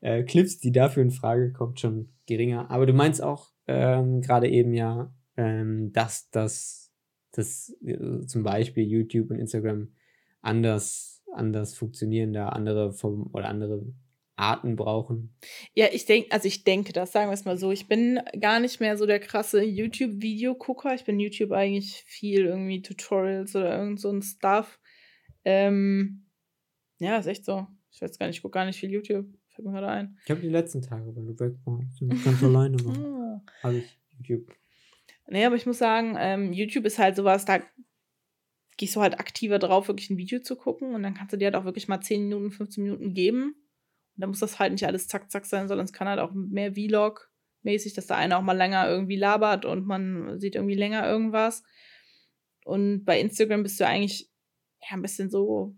äh, 0.00 0.22
Clips, 0.22 0.60
die 0.60 0.72
dafür 0.72 1.02
in 1.02 1.10
Frage 1.10 1.52
kommt, 1.52 1.80
schon 1.80 2.10
geringer. 2.26 2.70
Aber 2.70 2.86
du 2.86 2.92
meinst 2.92 3.22
auch 3.22 3.50
ähm, 3.66 4.20
gerade 4.20 4.48
eben 4.48 4.72
ja, 4.72 5.12
ähm, 5.36 5.92
dass 5.92 6.30
das 6.30 6.87
dass 7.38 7.70
äh, 7.82 8.26
zum 8.26 8.42
Beispiel 8.42 8.84
YouTube 8.84 9.30
und 9.30 9.38
Instagram 9.38 9.88
anders, 10.42 11.22
anders 11.32 11.74
funktionieren, 11.76 12.32
da 12.32 12.48
andere 12.50 12.92
vom 12.92 13.30
oder 13.32 13.48
andere 13.48 13.86
Arten 14.36 14.76
brauchen. 14.76 15.34
Ja, 15.74 15.86
ich 15.92 16.04
denke, 16.06 16.30
also 16.30 16.46
ich 16.46 16.62
denke 16.62 16.92
das, 16.92 17.10
sagen 17.12 17.28
wir 17.28 17.34
es 17.34 17.44
mal 17.44 17.58
so. 17.58 17.72
Ich 17.72 17.88
bin 17.88 18.20
gar 18.40 18.60
nicht 18.60 18.78
mehr 18.78 18.96
so 18.96 19.04
der 19.04 19.18
krasse 19.18 19.62
YouTube-Video-Gucker. 19.64 20.94
Ich 20.94 21.04
bin 21.04 21.18
YouTube 21.18 21.50
eigentlich 21.52 22.04
viel 22.06 22.44
irgendwie 22.44 22.80
Tutorials 22.82 23.56
oder 23.56 23.76
irgend 23.78 24.00
so 24.00 24.10
ein 24.10 24.22
Stuff. 24.22 24.78
Ähm, 25.44 26.26
ja, 27.00 27.16
ist 27.18 27.26
echt 27.26 27.44
so. 27.44 27.66
Ich 27.90 28.00
weiß 28.00 28.16
gar 28.18 28.26
nicht, 28.28 28.36
ich 28.36 28.42
gucke 28.42 28.54
gar 28.54 28.64
nicht 28.64 28.78
viel 28.78 28.90
YouTube. 28.90 29.26
Fällt 29.48 29.66
mir 29.66 29.72
gerade 29.72 29.88
ein. 29.88 30.18
Ich 30.24 30.30
habe 30.30 30.40
die 30.40 30.48
letzten 30.50 30.82
Tage, 30.82 31.14
weil 31.16 31.24
du 31.26 31.38
weg 31.40 31.54
warst 31.64 32.24
ganz 32.24 32.42
alleine 32.42 32.76
war, 32.84 32.96
Ah. 32.96 33.42
habe 33.64 33.78
ich 33.78 33.98
YouTube. 34.18 34.54
Nee, 35.30 35.44
aber 35.44 35.56
ich 35.56 35.66
muss 35.66 35.78
sagen, 35.78 36.16
ähm, 36.18 36.52
YouTube 36.52 36.86
ist 36.86 36.98
halt 36.98 37.14
sowas, 37.14 37.44
da 37.44 37.60
gehst 38.78 38.96
du 38.96 39.02
halt 39.02 39.20
aktiver 39.20 39.58
drauf, 39.58 39.88
wirklich 39.88 40.08
ein 40.08 40.16
Video 40.16 40.40
zu 40.40 40.56
gucken 40.56 40.94
und 40.94 41.02
dann 41.02 41.14
kannst 41.14 41.32
du 41.32 41.36
dir 41.36 41.46
halt 41.46 41.56
auch 41.56 41.64
wirklich 41.64 41.88
mal 41.88 42.00
10 42.00 42.24
Minuten, 42.24 42.50
15 42.50 42.82
Minuten 42.82 43.12
geben. 43.12 43.54
Und 44.16 44.22
dann 44.22 44.30
muss 44.30 44.40
das 44.40 44.58
halt 44.58 44.72
nicht 44.72 44.86
alles 44.86 45.06
zack, 45.06 45.30
zack 45.30 45.44
sein, 45.44 45.68
sondern 45.68 45.84
es 45.84 45.92
kann 45.92 46.08
halt 46.08 46.18
auch 46.20 46.32
mehr 46.32 46.72
Vlog-mäßig, 46.72 47.92
dass 47.92 48.06
der 48.06 48.16
eine 48.16 48.38
auch 48.38 48.42
mal 48.42 48.56
länger 48.56 48.88
irgendwie 48.88 49.16
labert 49.16 49.64
und 49.64 49.86
man 49.86 50.40
sieht 50.40 50.54
irgendwie 50.54 50.76
länger 50.76 51.06
irgendwas. 51.06 51.62
Und 52.64 53.04
bei 53.04 53.20
Instagram 53.20 53.62
bist 53.62 53.78
du 53.80 53.86
eigentlich 53.86 54.30
ja 54.80 54.96
ein 54.96 55.02
bisschen 55.02 55.28
so 55.30 55.76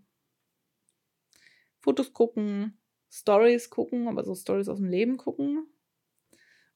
Fotos 1.79 2.13
gucken, 2.13 2.77
Stories 3.11 3.69
gucken, 3.69 4.07
aber 4.07 4.23
so 4.23 4.33
Stories 4.33 4.69
aus 4.69 4.77
dem 4.77 4.89
Leben 4.89 5.17
gucken. 5.17 5.67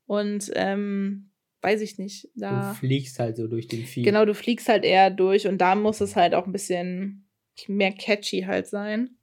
Und 0.08 0.52
ähm, 0.56 1.32
weiß 1.66 1.82
ich 1.82 1.98
nicht. 1.98 2.30
Da 2.36 2.74
Du 2.74 2.76
fliegst 2.80 3.18
halt 3.18 3.38
so 3.38 3.48
durch 3.48 3.68
den 3.68 3.86
Feed. 3.86 4.06
Genau, 4.06 4.24
du 4.24 4.36
fliegst 4.36 4.70
halt 4.70 4.86
eher 4.86 5.10
durch 5.10 5.48
und 5.48 5.58
da 5.58 5.74
muss 5.74 6.00
es 6.00 6.16
halt 6.16 6.36
auch 6.36 6.46
ein 6.46 6.52
bisschen 6.52 7.28
mehr 7.68 7.92
catchy 7.92 8.42
halt 8.42 8.68
sein. 8.68 9.18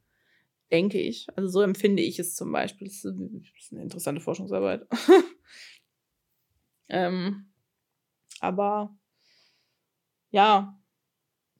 Denke 0.72 0.98
ich. 0.98 1.28
Also 1.36 1.48
so 1.48 1.60
empfinde 1.60 2.02
ich 2.02 2.18
es 2.18 2.34
zum 2.34 2.50
Beispiel. 2.50 2.88
Das 2.88 2.96
ist 2.96 3.04
das 3.04 3.14
ist 3.64 3.72
eine 3.72 3.82
interessante 3.82 4.20
Forschungsarbeit. 4.20 4.86
ähm, 6.88 7.52
aber 8.40 8.96
ja, 10.30 10.81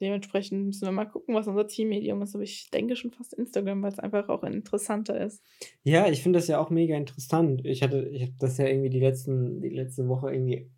dementsprechend 0.02 0.66
müssen 0.66 0.86
wir 0.86 0.92
mal 0.92 1.06
gucken, 1.06 1.34
was 1.34 1.46
unser 1.46 1.66
Teammedium 1.66 2.20
ist. 2.22 2.34
Aber 2.34 2.44
ich 2.44 2.68
denke 2.70 2.96
schon 2.96 3.12
fast 3.12 3.32
Instagram, 3.32 3.82
weil 3.82 3.92
es 3.92 3.98
einfach 3.98 4.28
auch 4.28 4.42
interessanter 4.42 5.18
ist. 5.18 5.42
Ja, 5.84 6.08
ich 6.08 6.22
finde 6.22 6.40
das 6.40 6.48
ja 6.48 6.58
auch 6.58 6.70
mega 6.70 6.96
interessant. 6.96 7.64
Ich 7.64 7.82
hatte, 7.82 8.08
ich 8.08 8.22
habe 8.22 8.34
das 8.38 8.58
ja 8.58 8.66
irgendwie 8.66 8.90
die 8.90 9.00
letzten, 9.00 9.60
die 9.60 9.70
letzte 9.70 10.08
Woche 10.08 10.32
irgendwie, 10.32 10.70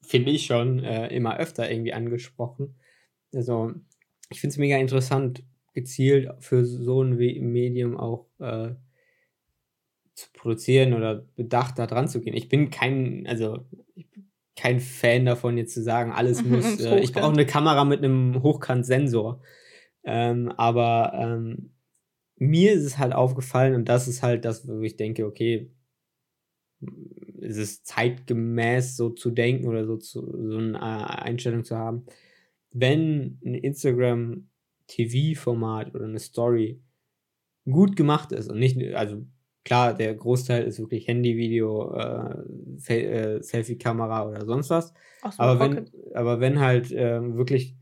finde 0.00 0.30
ich 0.30 0.46
schon, 0.46 0.82
äh, 0.84 1.08
immer 1.08 1.36
öfter 1.38 1.70
irgendwie 1.70 1.92
angesprochen. 1.92 2.76
Also, 3.34 3.72
ich 4.30 4.40
finde 4.40 4.52
es 4.52 4.58
mega 4.58 4.78
interessant, 4.78 5.44
gezielt 5.74 6.30
für 6.38 6.64
so 6.64 7.02
ein 7.02 7.16
Medium 7.16 7.96
auch 7.96 8.28
äh, 8.38 8.74
zu 10.14 10.28
produzieren 10.32 10.94
oder 10.94 11.26
bedacht 11.34 11.78
da 11.78 11.86
dran 11.86 12.08
zu 12.08 12.20
gehen. 12.20 12.34
Ich 12.34 12.48
bin 12.48 12.70
kein, 12.70 13.26
also 13.26 13.66
kein 14.56 14.80
Fan 14.80 15.24
davon, 15.24 15.58
jetzt 15.58 15.74
zu 15.74 15.82
sagen, 15.82 16.12
alles 16.12 16.44
muss, 16.44 16.80
äh, 16.80 17.00
ich 17.00 17.12
brauche 17.12 17.32
eine 17.32 17.46
Kamera 17.46 17.84
mit 17.84 18.04
einem 18.04 18.42
Hochkant-Sensor. 18.42 19.40
Ähm, 20.04 20.52
aber 20.56 21.12
ähm, 21.14 21.74
mir 22.36 22.72
ist 22.72 22.84
es 22.84 22.98
halt 22.98 23.12
aufgefallen 23.12 23.74
und 23.74 23.88
das 23.88 24.08
ist 24.08 24.22
halt 24.22 24.44
das, 24.44 24.68
wo 24.68 24.80
ich 24.82 24.96
denke, 24.96 25.26
okay, 25.26 25.70
es 27.40 27.56
ist 27.56 27.86
zeitgemäß 27.86 28.96
so 28.96 29.10
zu 29.10 29.30
denken 29.30 29.66
oder 29.68 29.86
so, 29.86 29.96
zu, 29.96 30.20
so 30.20 30.58
eine 30.58 30.76
äh, 30.78 30.80
Einstellung 30.80 31.64
zu 31.64 31.76
haben. 31.76 32.06
Wenn 32.70 33.38
ein 33.44 33.54
Instagram 33.54 34.48
TV-Format 34.86 35.94
oder 35.94 36.04
eine 36.04 36.18
Story 36.18 36.82
gut 37.64 37.96
gemacht 37.96 38.32
ist 38.32 38.50
und 38.50 38.58
nicht, 38.58 38.78
also 38.94 39.24
klar, 39.64 39.94
der 39.94 40.14
Großteil 40.14 40.64
ist 40.64 40.78
wirklich 40.78 41.08
Handyvideo, 41.08 41.94
äh, 41.96 42.94
äh, 42.94 43.42
Selfie-Kamera 43.42 44.28
oder 44.28 44.44
sonst 44.44 44.70
was. 44.70 44.92
So 45.22 45.42
Aber 45.42 45.58
Pocket. 45.58 45.92
wenn, 45.92 46.16
aber 46.16 46.40
wenn 46.40 46.60
halt 46.60 46.92
ähm, 46.92 47.36
wirklich 47.36 47.76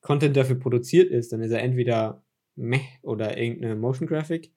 Content 0.00 0.36
dafür 0.36 0.56
produziert 0.56 1.10
ist, 1.10 1.32
dann 1.32 1.40
ist 1.40 1.50
er 1.50 1.62
entweder 1.62 2.22
meh 2.56 2.82
oder 3.02 3.38
irgendeine 3.38 3.74
Motion 3.74 4.06
Graphic. 4.06 4.52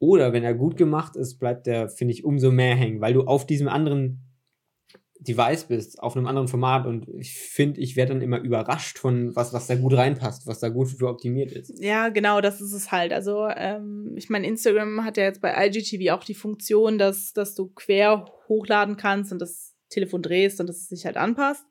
Oder 0.00 0.32
wenn 0.32 0.44
er 0.44 0.54
gut 0.54 0.76
gemacht 0.76 1.16
ist, 1.16 1.38
bleibt 1.38 1.66
er, 1.66 1.88
finde 1.88 2.14
ich, 2.14 2.24
umso 2.24 2.52
mehr 2.52 2.76
hängen, 2.76 3.00
weil 3.00 3.14
du 3.14 3.22
auf 3.24 3.46
diesem 3.46 3.66
anderen 3.66 4.27
Device 5.20 5.64
bist, 5.64 6.00
auf 6.00 6.16
einem 6.16 6.26
anderen 6.26 6.48
Format 6.48 6.86
und 6.86 7.08
ich 7.18 7.34
finde, 7.34 7.80
ich 7.80 7.96
werde 7.96 8.12
dann 8.12 8.22
immer 8.22 8.40
überrascht 8.40 8.98
von 8.98 9.34
was, 9.34 9.52
was 9.52 9.66
da 9.66 9.74
gut 9.74 9.94
reinpasst, 9.94 10.46
was 10.46 10.60
da 10.60 10.68
gut 10.68 10.88
für 10.88 11.08
optimiert 11.08 11.52
ist. 11.52 11.72
Ja, 11.78 12.08
genau, 12.08 12.40
das 12.40 12.60
ist 12.60 12.72
es 12.72 12.92
halt. 12.92 13.12
Also, 13.12 13.48
ähm, 13.48 14.12
ich 14.16 14.30
meine, 14.30 14.46
Instagram 14.46 15.04
hat 15.04 15.16
ja 15.16 15.24
jetzt 15.24 15.40
bei 15.40 15.54
IGTV 15.66 16.12
auch 16.12 16.24
die 16.24 16.34
Funktion, 16.34 16.98
dass, 16.98 17.32
dass 17.32 17.54
du 17.54 17.68
quer 17.68 18.26
hochladen 18.48 18.96
kannst 18.96 19.32
und 19.32 19.40
das 19.40 19.74
Telefon 19.88 20.22
drehst 20.22 20.60
und 20.60 20.68
dass 20.68 20.76
es 20.76 20.88
sich 20.88 21.04
halt 21.04 21.16
anpasst. 21.16 21.64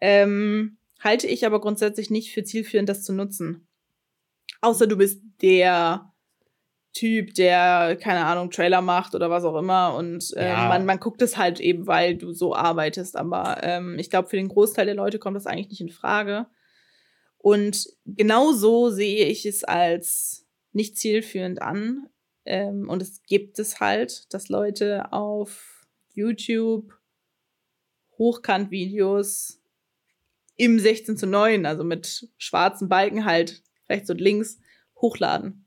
Ähm, 0.00 0.76
halte 1.00 1.26
ich 1.26 1.46
aber 1.46 1.60
grundsätzlich 1.60 2.10
nicht 2.10 2.32
für 2.32 2.44
zielführend, 2.44 2.88
das 2.88 3.04
zu 3.04 3.14
nutzen. 3.14 3.66
Außer 4.60 4.86
du 4.86 4.96
bist 4.96 5.22
der 5.40 6.12
Typ, 6.98 7.34
der, 7.34 7.96
keine 8.00 8.24
Ahnung, 8.24 8.50
Trailer 8.50 8.80
macht 8.80 9.14
oder 9.14 9.28
was 9.28 9.44
auch 9.44 9.56
immer. 9.58 9.94
Und 9.94 10.32
äh, 10.34 10.46
Ja. 10.48 10.68
man, 10.68 10.86
man 10.86 10.98
guckt 10.98 11.20
es 11.20 11.36
halt 11.36 11.60
eben, 11.60 11.86
weil 11.86 12.16
du 12.16 12.32
so 12.32 12.54
arbeitest. 12.54 13.16
Aber 13.16 13.58
ähm, 13.62 13.98
ich 13.98 14.08
glaube, 14.08 14.28
für 14.30 14.36
den 14.36 14.48
Großteil 14.48 14.86
der 14.86 14.94
Leute 14.94 15.18
kommt 15.18 15.36
das 15.36 15.46
eigentlich 15.46 15.68
nicht 15.68 15.82
in 15.82 15.90
Frage. 15.90 16.46
Und 17.36 17.86
genauso 18.06 18.88
sehe 18.88 19.26
ich 19.26 19.44
es 19.44 19.62
als 19.62 20.46
nicht 20.72 20.96
zielführend 20.96 21.60
an. 21.60 22.08
Ähm, 22.46 22.88
und 22.88 23.02
es 23.02 23.22
gibt 23.24 23.58
es 23.58 23.78
halt, 23.78 24.32
dass 24.32 24.48
Leute 24.48 25.12
auf 25.12 25.86
YouTube 26.14 26.94
Hochkant-Videos 28.16 29.60
im 30.56 30.78
16 30.78 31.18
zu 31.18 31.26
9, 31.26 31.66
also 31.66 31.84
mit 31.84 32.30
schwarzen 32.38 32.88
Balken 32.88 33.26
halt 33.26 33.62
rechts 33.90 34.08
und 34.08 34.20
links, 34.20 34.58
hochladen. 34.96 35.65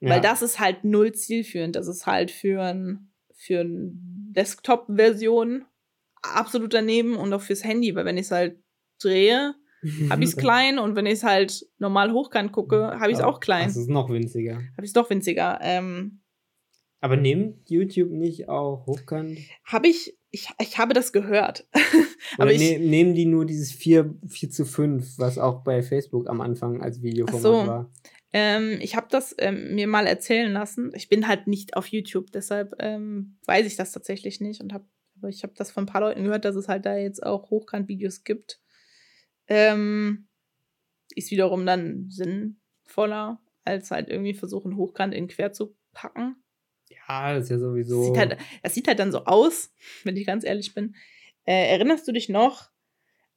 Weil 0.00 0.20
das 0.20 0.42
ist 0.42 0.60
halt 0.60 0.84
null 0.84 1.12
zielführend. 1.12 1.76
Das 1.76 1.88
ist 1.88 2.06
halt 2.06 2.30
für 2.30 2.62
ein, 2.62 3.10
für 3.34 3.60
ein 3.60 4.32
Desktop-Version 4.36 5.64
absolut 6.22 6.74
daneben 6.74 7.16
und 7.16 7.32
auch 7.32 7.40
fürs 7.40 7.64
Handy, 7.64 7.94
weil 7.94 8.04
wenn 8.04 8.16
ich 8.18 8.26
es 8.26 8.30
halt 8.30 8.58
drehe, 9.00 9.54
habe 10.10 10.22
ich 10.24 10.30
es 10.30 10.36
klein 10.38 10.78
und 10.78 10.96
wenn 10.96 11.06
ich 11.06 11.14
es 11.14 11.22
halt 11.24 11.66
normal 11.78 12.12
hochkant 12.12 12.52
gucke, 12.52 12.98
habe 12.98 13.08
ich 13.08 13.14
es 13.14 13.20
Ja, 13.20 13.26
auch 13.26 13.40
klein. 13.40 13.66
Das 13.66 13.76
ist 13.76 13.88
noch 13.88 14.08
winziger. 14.10 14.56
Habe 14.56 14.82
ich 14.82 14.88
es 14.88 14.92
doch 14.92 15.08
winziger. 15.10 15.58
Ähm, 15.62 16.20
Aber 17.00 17.16
nimmt 17.16 17.68
YouTube 17.70 18.10
nicht 18.10 18.48
auch 18.48 18.86
hochkant? 18.86 19.38
habe 19.64 19.88
ich, 19.88 20.16
ich, 20.30 20.48
ich 20.60 20.78
habe 20.78 20.94
das 20.94 21.12
gehört. 21.12 21.66
Aber 22.38 22.52
ich, 22.52 22.58
ne, 22.60 22.78
nehmen 22.78 23.14
die 23.14 23.26
nur 23.26 23.44
dieses 23.44 23.70
4, 23.72 24.14
4 24.26 24.50
zu 24.50 24.64
5, 24.64 25.18
was 25.18 25.38
auch 25.38 25.62
bei 25.62 25.82
Facebook 25.82 26.28
am 26.28 26.40
Anfang 26.40 26.82
als 26.82 27.02
Videoformat 27.02 27.42
so. 27.42 27.52
war? 27.52 27.90
Ähm, 28.36 28.78
ich 28.80 28.96
habe 28.96 29.06
das 29.10 29.32
ähm, 29.38 29.76
mir 29.76 29.86
mal 29.86 30.08
erzählen 30.08 30.52
lassen. 30.52 30.90
Ich 30.96 31.08
bin 31.08 31.28
halt 31.28 31.46
nicht 31.46 31.76
auf 31.76 31.86
YouTube, 31.86 32.32
deshalb 32.32 32.74
ähm, 32.80 33.38
weiß 33.46 33.64
ich 33.64 33.76
das 33.76 33.92
tatsächlich 33.92 34.40
nicht 34.40 34.60
und 34.60 34.72
habe, 34.72 34.84
aber 35.16 35.28
ich 35.28 35.44
habe 35.44 35.52
das 35.56 35.70
von 35.70 35.84
ein 35.84 35.86
paar 35.86 36.00
Leuten 36.00 36.24
gehört, 36.24 36.44
dass 36.44 36.56
es 36.56 36.66
halt 36.66 36.84
da 36.84 36.96
jetzt 36.96 37.22
auch 37.22 37.50
Hochkant-Videos 37.50 38.24
gibt. 38.24 38.60
Ähm, 39.46 40.26
ist 41.14 41.30
wiederum 41.30 41.64
dann 41.64 42.10
sinnvoller, 42.10 43.40
als 43.64 43.92
halt 43.92 44.08
irgendwie 44.08 44.34
versuchen, 44.34 44.76
Hochkant 44.76 45.14
in 45.14 45.28
quer 45.28 45.52
zu 45.52 45.76
packen. 45.92 46.34
Ja, 46.88 47.34
das 47.34 47.44
ist 47.44 47.50
ja 47.50 47.58
sowieso. 47.60 48.02
Sieht 48.02 48.18
halt, 48.18 48.36
das 48.64 48.74
sieht 48.74 48.88
halt 48.88 48.98
dann 48.98 49.12
so 49.12 49.26
aus, 49.26 49.72
wenn 50.02 50.16
ich 50.16 50.26
ganz 50.26 50.42
ehrlich 50.42 50.74
bin. 50.74 50.96
Äh, 51.44 51.70
erinnerst 51.70 52.08
du 52.08 52.10
dich 52.10 52.28
noch 52.28 52.68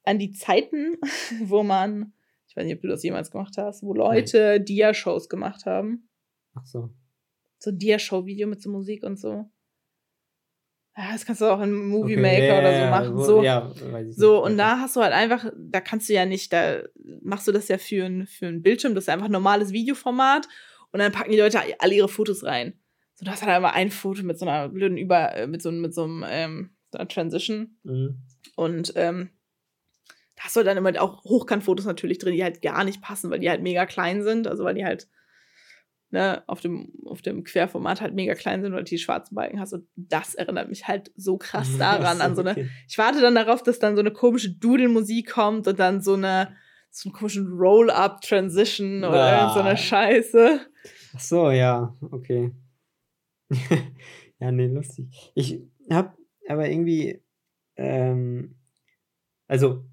an 0.02 0.18
die 0.18 0.32
Zeiten, 0.32 0.96
wo 1.44 1.62
man, 1.62 2.14
ich 2.48 2.56
weiß 2.56 2.64
nicht, 2.64 2.74
ob 2.76 2.82
du 2.82 2.88
das 2.88 3.02
jemals 3.02 3.30
gemacht 3.30 3.54
hast, 3.58 3.82
wo 3.82 3.94
Leute 3.94 4.60
Dia-Shows 4.60 5.28
gemacht 5.28 5.66
haben? 5.66 6.08
Ach 6.54 6.64
so. 6.66 6.90
So 7.58 7.70
ein 7.70 7.78
Dia-Show-Video 7.78 8.46
mit 8.48 8.62
so 8.62 8.70
Musik 8.70 9.04
und 9.04 9.18
so. 9.18 9.50
Ja, 10.96 11.12
das 11.12 11.24
kannst 11.24 11.40
du 11.40 11.46
auch 11.46 11.60
in 11.60 11.72
Movie 11.72 12.14
Okay, 12.14 12.22
Maker 12.22 12.44
ja, 12.46 12.58
oder 12.58 12.80
so 12.80 12.90
machen. 12.90 13.24
so, 13.24 13.42
Ja, 13.44 13.70
weiß 13.92 14.08
ich 14.08 14.16
so, 14.16 14.44
und 14.44 14.58
da 14.58 14.80
hast 14.80 14.96
du 14.96 15.00
halt 15.00 15.12
einfach, 15.12 15.52
da 15.56 15.80
kannst 15.80 16.08
du 16.08 16.12
ja 16.14 16.26
nicht, 16.26 16.52
da 16.52 16.82
machst 17.22 17.46
du 17.46 17.52
das 17.52 17.68
ja 17.68 17.78
für 17.78 18.04
ein, 18.04 18.26
für 18.26 18.46
ein 18.46 18.62
Bildschirm, 18.62 18.96
das 18.96 19.04
ist 19.04 19.08
einfach 19.08 19.26
ein 19.26 19.32
normales 19.32 19.72
Videoformat 19.72 20.48
und 20.90 20.98
dann 20.98 21.12
packen 21.12 21.30
die 21.30 21.38
Leute 21.38 21.60
alle 21.78 21.94
ihre 21.94 22.08
Fotos 22.08 22.42
rein. 22.42 22.80
So, 23.14 23.24
du 23.24 23.30
hast 23.30 23.42
halt 23.42 23.52
einmal 23.52 23.74
ein 23.74 23.90
Foto 23.92 24.24
mit 24.24 24.38
so 24.40 24.46
einer 24.46 24.68
blöden 24.68 24.98
Über, 24.98 25.34
äh, 25.36 25.46
mit 25.46 25.62
so, 25.62 25.70
mit 25.70 25.94
so 25.94 26.02
einem, 26.04 26.24
ähm, 26.28 26.70
so 26.90 26.98
einer 26.98 27.08
Transition 27.08 27.78
Mhm. 27.84 28.22
und 28.56 28.92
ähm, 28.96 29.30
da 30.38 30.44
hast 30.44 30.54
du 30.54 30.62
dann 30.62 30.76
immer 30.76 30.92
auch 31.02 31.24
Hochkantfotos 31.24 31.84
natürlich 31.84 32.18
drin, 32.18 32.34
die 32.34 32.44
halt 32.44 32.62
gar 32.62 32.84
nicht 32.84 33.02
passen, 33.02 33.28
weil 33.30 33.40
die 33.40 33.50
halt 33.50 33.60
mega 33.60 33.86
klein 33.86 34.22
sind, 34.22 34.46
also 34.46 34.62
weil 34.62 34.74
die 34.76 34.84
halt 34.84 35.08
ne, 36.10 36.44
auf 36.46 36.60
dem, 36.60 36.92
auf 37.06 37.22
dem 37.22 37.42
Querformat 37.42 38.00
halt 38.00 38.14
mega 38.14 38.34
klein 38.34 38.62
sind 38.62 38.72
oder 38.72 38.84
die 38.84 38.98
schwarzen 38.98 39.34
Balken 39.34 39.58
hast. 39.58 39.72
Und 39.72 39.88
das 39.96 40.36
erinnert 40.36 40.68
mich 40.68 40.86
halt 40.86 41.10
so 41.16 41.38
krass 41.38 41.68
daran, 41.78 42.20
an 42.20 42.36
so 42.36 42.42
eine 42.42 42.70
ich 42.86 42.96
warte 42.98 43.20
dann 43.20 43.34
darauf, 43.34 43.64
dass 43.64 43.80
dann 43.80 43.96
so 43.96 44.00
eine 44.00 44.12
komische 44.12 44.52
Doodle-Musik 44.52 45.28
kommt 45.28 45.66
und 45.66 45.78
dann 45.80 46.00
so 46.00 46.14
eine 46.14 46.56
so 46.90 47.08
einen 47.08 47.14
komischen 47.16 47.48
Roll-Up-Transition 47.48 48.98
oder 49.04 49.48
Ah. 49.48 49.52
so 49.54 49.60
eine 49.60 49.76
Scheiße. 49.76 50.60
Ach 51.14 51.20
so, 51.20 51.50
ja, 51.50 51.94
okay. 52.12 52.52
ja, 54.40 54.52
nee, 54.52 54.66
lustig. 54.68 55.32
Ich 55.34 55.60
hab 55.90 56.16
aber 56.48 56.68
irgendwie, 56.70 57.22
ähm, 57.76 58.54
also 59.48 59.84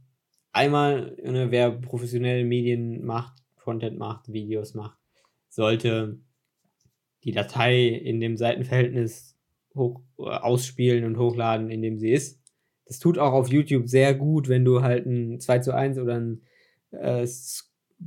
einmal, 0.55 1.15
ne, 1.21 1.51
wer 1.51 1.71
professionelle 1.71 2.45
Medien 2.45 3.03
macht, 3.05 3.33
Content 3.57 3.97
macht, 3.97 4.31
Videos 4.31 4.73
macht, 4.73 4.97
sollte 5.49 6.19
die 7.23 7.31
Datei 7.31 7.87
in 7.87 8.19
dem 8.19 8.37
Seitenverhältnis 8.37 9.35
hoch, 9.75 10.01
äh, 10.19 10.23
ausspielen 10.23 11.03
und 11.05 11.17
hochladen, 11.17 11.69
in 11.69 11.81
dem 11.81 11.97
sie 11.97 12.11
ist. 12.11 12.39
Das 12.85 12.99
tut 12.99 13.17
auch 13.17 13.33
auf 13.33 13.49
YouTube 13.49 13.89
sehr 13.89 14.13
gut, 14.13 14.47
wenn 14.47 14.63
du 14.63 14.81
halt 14.81 15.05
ein 15.05 15.39
2 15.39 15.59
zu 15.59 15.73
1 15.73 15.97
oder 15.97 16.15
ein 16.15 16.41
äh, 16.91 17.27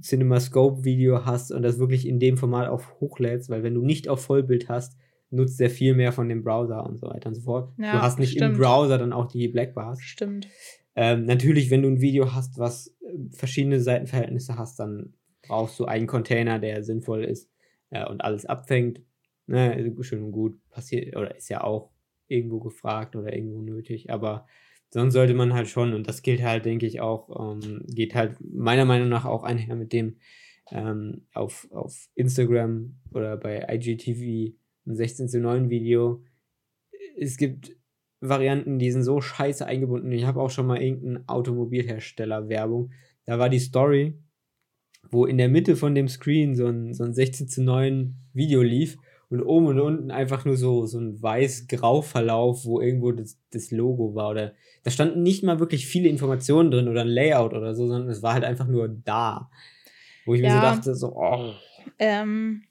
CinemaScope-Video 0.00 1.24
hast 1.24 1.50
und 1.50 1.62
das 1.62 1.78
wirklich 1.78 2.06
in 2.06 2.20
dem 2.20 2.36
Format 2.36 2.68
auf 2.68 3.00
hochlädst, 3.00 3.50
weil 3.50 3.62
wenn 3.62 3.74
du 3.74 3.82
nicht 3.82 4.08
auf 4.08 4.22
Vollbild 4.22 4.68
hast, 4.68 4.96
nutzt 5.30 5.60
er 5.60 5.70
viel 5.70 5.94
mehr 5.94 6.12
von 6.12 6.28
dem 6.28 6.42
Browser 6.42 6.86
und 6.86 6.98
so 6.98 7.08
weiter 7.08 7.28
und 7.28 7.34
so 7.34 7.42
fort. 7.42 7.72
Ja, 7.78 7.92
du 7.92 8.02
hast 8.02 8.18
nicht 8.18 8.32
stimmt. 8.32 8.54
im 8.54 8.60
Browser 8.60 8.98
dann 8.98 9.12
auch 9.12 9.26
die 9.26 9.48
Blackbars. 9.48 10.00
Stimmt. 10.00 10.48
Ähm, 10.96 11.24
natürlich, 11.24 11.70
wenn 11.70 11.82
du 11.82 11.88
ein 11.88 12.00
Video 12.00 12.34
hast, 12.34 12.58
was 12.58 12.96
äh, 13.00 13.30
verschiedene 13.30 13.80
Seitenverhältnisse 13.80 14.56
hast, 14.56 14.78
dann 14.78 15.14
brauchst 15.42 15.78
du 15.78 15.84
einen 15.84 16.06
Container, 16.06 16.58
der 16.58 16.82
sinnvoll 16.82 17.24
ist 17.24 17.50
äh, 17.90 18.06
und 18.06 18.22
alles 18.22 18.46
abfängt. 18.46 19.00
Ne, 19.46 19.94
schön 20.02 20.24
und 20.24 20.32
gut, 20.32 20.60
passiert, 20.68 21.16
oder 21.16 21.34
ist 21.34 21.48
ja 21.48 21.64
auch 21.64 21.90
irgendwo 22.26 22.60
gefragt 22.60 23.16
oder 23.16 23.34
irgendwo 23.34 23.62
nötig, 23.62 24.10
aber 24.10 24.46
sonst 24.90 25.14
sollte 25.14 25.34
man 25.34 25.54
halt 25.54 25.68
schon, 25.68 25.94
und 25.94 26.06
das 26.06 26.22
gilt 26.22 26.42
halt, 26.42 26.64
denke 26.64 26.86
ich, 26.86 27.00
auch, 27.00 27.54
ähm, 27.54 27.82
geht 27.86 28.14
halt 28.14 28.36
meiner 28.40 28.84
Meinung 28.84 29.08
nach 29.08 29.24
auch 29.24 29.44
einher 29.44 29.74
mit 29.74 29.92
dem 29.92 30.16
ähm, 30.70 31.26
auf, 31.32 31.66
auf 31.70 32.08
Instagram 32.14 32.96
oder 33.12 33.36
bei 33.36 33.66
IGTV 33.70 34.54
ein 34.86 34.96
16 34.96 35.28
zu 35.28 35.40
9 35.40 35.70
Video. 35.70 36.22
Es 37.16 37.36
gibt 37.36 37.76
Varianten, 38.20 38.78
die 38.78 38.90
sind 38.90 39.02
so 39.02 39.20
scheiße 39.20 39.64
eingebunden. 39.64 40.10
Ich 40.12 40.26
habe 40.26 40.40
auch 40.40 40.50
schon 40.50 40.66
mal 40.66 40.82
irgendeinen 40.82 41.28
Automobilhersteller 41.28 42.48
Werbung. 42.48 42.90
Da 43.24 43.38
war 43.38 43.48
die 43.48 43.60
Story, 43.60 44.18
wo 45.10 45.26
in 45.26 45.38
der 45.38 45.48
Mitte 45.48 45.76
von 45.76 45.94
dem 45.94 46.08
Screen 46.08 46.56
so 46.56 46.66
ein, 46.66 46.94
so 46.94 47.04
ein 47.04 47.14
16 47.14 47.48
zu 47.48 47.62
9 47.62 48.16
Video 48.32 48.62
lief 48.62 48.96
und 49.30 49.42
oben 49.42 49.66
und 49.66 49.80
unten 49.80 50.10
einfach 50.10 50.44
nur 50.44 50.56
so, 50.56 50.86
so 50.86 50.98
ein 50.98 51.22
weiß-grau 51.22 52.02
Verlauf, 52.02 52.64
wo 52.64 52.80
irgendwo 52.80 53.12
das, 53.12 53.38
das 53.50 53.70
Logo 53.70 54.14
war. 54.14 54.30
Oder 54.30 54.54
da 54.82 54.90
standen 54.90 55.22
nicht 55.22 55.44
mal 55.44 55.60
wirklich 55.60 55.86
viele 55.86 56.08
Informationen 56.08 56.70
drin 56.70 56.88
oder 56.88 57.02
ein 57.02 57.08
Layout 57.08 57.52
oder 57.52 57.74
so, 57.74 57.86
sondern 57.86 58.08
es 58.08 58.22
war 58.22 58.34
halt 58.34 58.44
einfach 58.44 58.66
nur 58.66 58.88
da. 58.88 59.50
Wo 60.24 60.34
ich 60.34 60.40
ja, 60.40 60.48
mir 60.48 60.54
so 60.54 60.60
dachte, 60.60 60.94
so, 60.94 61.16
oh. 61.16 61.52
Ähm, 61.98 62.64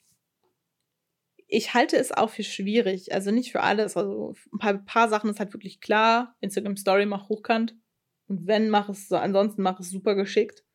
ich 1.48 1.74
halte 1.74 1.98
es 1.98 2.12
auch 2.12 2.30
für 2.30 2.44
schwierig. 2.44 3.14
Also 3.14 3.32
nicht 3.32 3.52
für 3.52 3.62
alles. 3.62 3.96
Also 3.96 4.36
ein 4.54 4.60
paar, 4.60 4.78
paar 4.80 5.10
Sachen 5.10 5.30
ist 5.30 5.40
halt 5.40 5.54
wirklich 5.54 5.80
klar. 5.80 6.36
Instagram 6.42 6.78
Story 6.78 7.06
mach 7.06 7.30
hochkant. 7.30 7.76
Und 8.28 8.46
wenn, 8.48 8.70
mach 8.70 8.90
es 8.90 9.08
so. 9.08 9.16
Ansonsten 9.16 9.62
mach 9.62 9.80
es 9.80 9.90
super 9.90 10.16
geschickt. 10.16 10.66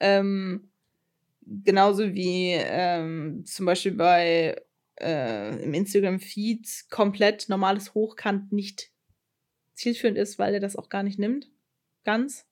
Ähm, 0.00 0.70
genauso 1.46 2.14
wie 2.14 2.52
ähm, 2.52 3.44
zum 3.46 3.66
Beispiel 3.66 3.92
bei 3.92 4.60
äh, 5.00 5.62
im 5.62 5.74
Instagram-Feed 5.74 6.86
komplett 6.90 7.48
normales 7.48 7.94
Hochkant 7.94 8.52
nicht 8.52 8.90
zielführend 9.74 10.18
ist, 10.18 10.38
weil 10.38 10.54
er 10.54 10.60
das 10.60 10.76
auch 10.76 10.88
gar 10.88 11.02
nicht 11.02 11.18
nimmt. 11.18 11.50
Ganz. 12.04 12.46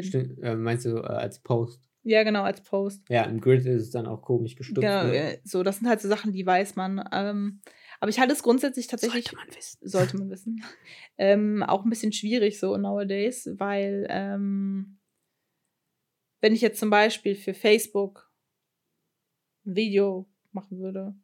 Stimmt, 0.00 0.42
äh, 0.42 0.56
meinst 0.56 0.84
du 0.84 0.98
äh, 0.98 1.06
als 1.06 1.38
Post? 1.38 1.80
Ja, 2.04 2.22
genau, 2.22 2.42
als 2.42 2.62
Post. 2.62 3.02
Ja, 3.08 3.24
im 3.24 3.40
Grid 3.40 3.64
ist 3.64 3.82
es 3.82 3.90
dann 3.90 4.06
auch 4.06 4.20
komisch 4.20 4.56
gestutzt. 4.56 4.82
Genau, 4.82 5.04
ne? 5.04 5.34
Äh, 5.34 5.38
so, 5.42 5.62
das 5.62 5.78
sind 5.78 5.88
halt 5.88 6.00
so 6.00 6.08
Sachen, 6.08 6.32
die 6.32 6.44
weiß 6.44 6.76
man. 6.76 7.02
Ähm, 7.12 7.62
aber 7.98 8.10
ich 8.10 8.20
halte 8.20 8.34
es 8.34 8.42
grundsätzlich 8.42 8.86
tatsächlich. 8.86 9.24
Sollte 9.24 9.36
man 9.36 9.56
wissen. 9.56 9.88
Sollte 9.88 10.16
man 10.18 10.30
wissen. 10.30 10.64
ähm, 11.18 11.62
auch 11.62 11.84
ein 11.84 11.90
bisschen 11.90 12.12
schwierig 12.12 12.60
so 12.60 12.76
nowadays, 12.76 13.48
weil 13.56 14.06
ähm, 14.10 14.98
wenn 16.42 16.54
ich 16.54 16.60
jetzt 16.60 16.78
zum 16.78 16.90
Beispiel 16.90 17.34
für 17.34 17.54
Facebook 17.54 18.30
ein 19.64 19.74
Video 19.74 20.28
machen 20.52 20.78
würde, 20.78 21.14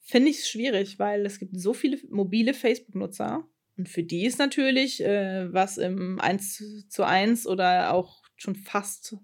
finde 0.00 0.28
ich 0.28 0.40
es 0.40 0.48
schwierig, 0.48 0.98
weil 0.98 1.24
es 1.24 1.38
gibt 1.38 1.58
so 1.58 1.72
viele 1.72 1.98
mobile 2.10 2.52
Facebook-Nutzer. 2.52 3.48
Und 3.78 3.88
für 3.88 4.02
die 4.02 4.26
ist 4.26 4.38
natürlich 4.38 5.02
äh, 5.02 5.52
was 5.52 5.78
im 5.78 6.20
1 6.20 6.88
zu 6.88 7.04
1 7.04 7.46
oder 7.46 7.94
auch 7.94 8.22
schon 8.36 8.54
fast, 8.54 9.16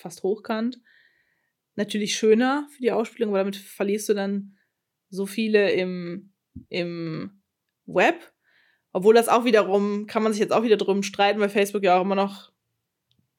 fast 0.00 0.22
hochkant 0.22 0.80
natürlich 1.80 2.14
schöner 2.14 2.68
für 2.70 2.82
die 2.82 2.92
Ausspielung, 2.92 3.32
weil 3.32 3.40
damit 3.40 3.56
verlierst 3.56 4.08
du 4.08 4.14
dann 4.14 4.56
so 5.08 5.26
viele 5.26 5.72
im, 5.72 6.32
im 6.68 7.42
Web. 7.86 8.16
Obwohl 8.92 9.14
das 9.14 9.28
auch 9.28 9.44
wiederum, 9.44 10.06
kann 10.06 10.22
man 10.22 10.32
sich 10.32 10.40
jetzt 10.40 10.52
auch 10.52 10.62
wieder 10.62 10.76
drum 10.76 11.02
streiten, 11.02 11.40
weil 11.40 11.48
Facebook 11.48 11.82
ja 11.82 11.98
auch 11.98 12.04
immer 12.04 12.14
noch 12.14 12.52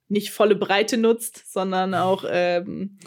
nicht 0.08 0.32
volle 0.32 0.56
Breite 0.56 0.98
nutzt, 0.98 1.52
sondern 1.52 1.94
auch 1.94 2.26
ähm, 2.28 2.98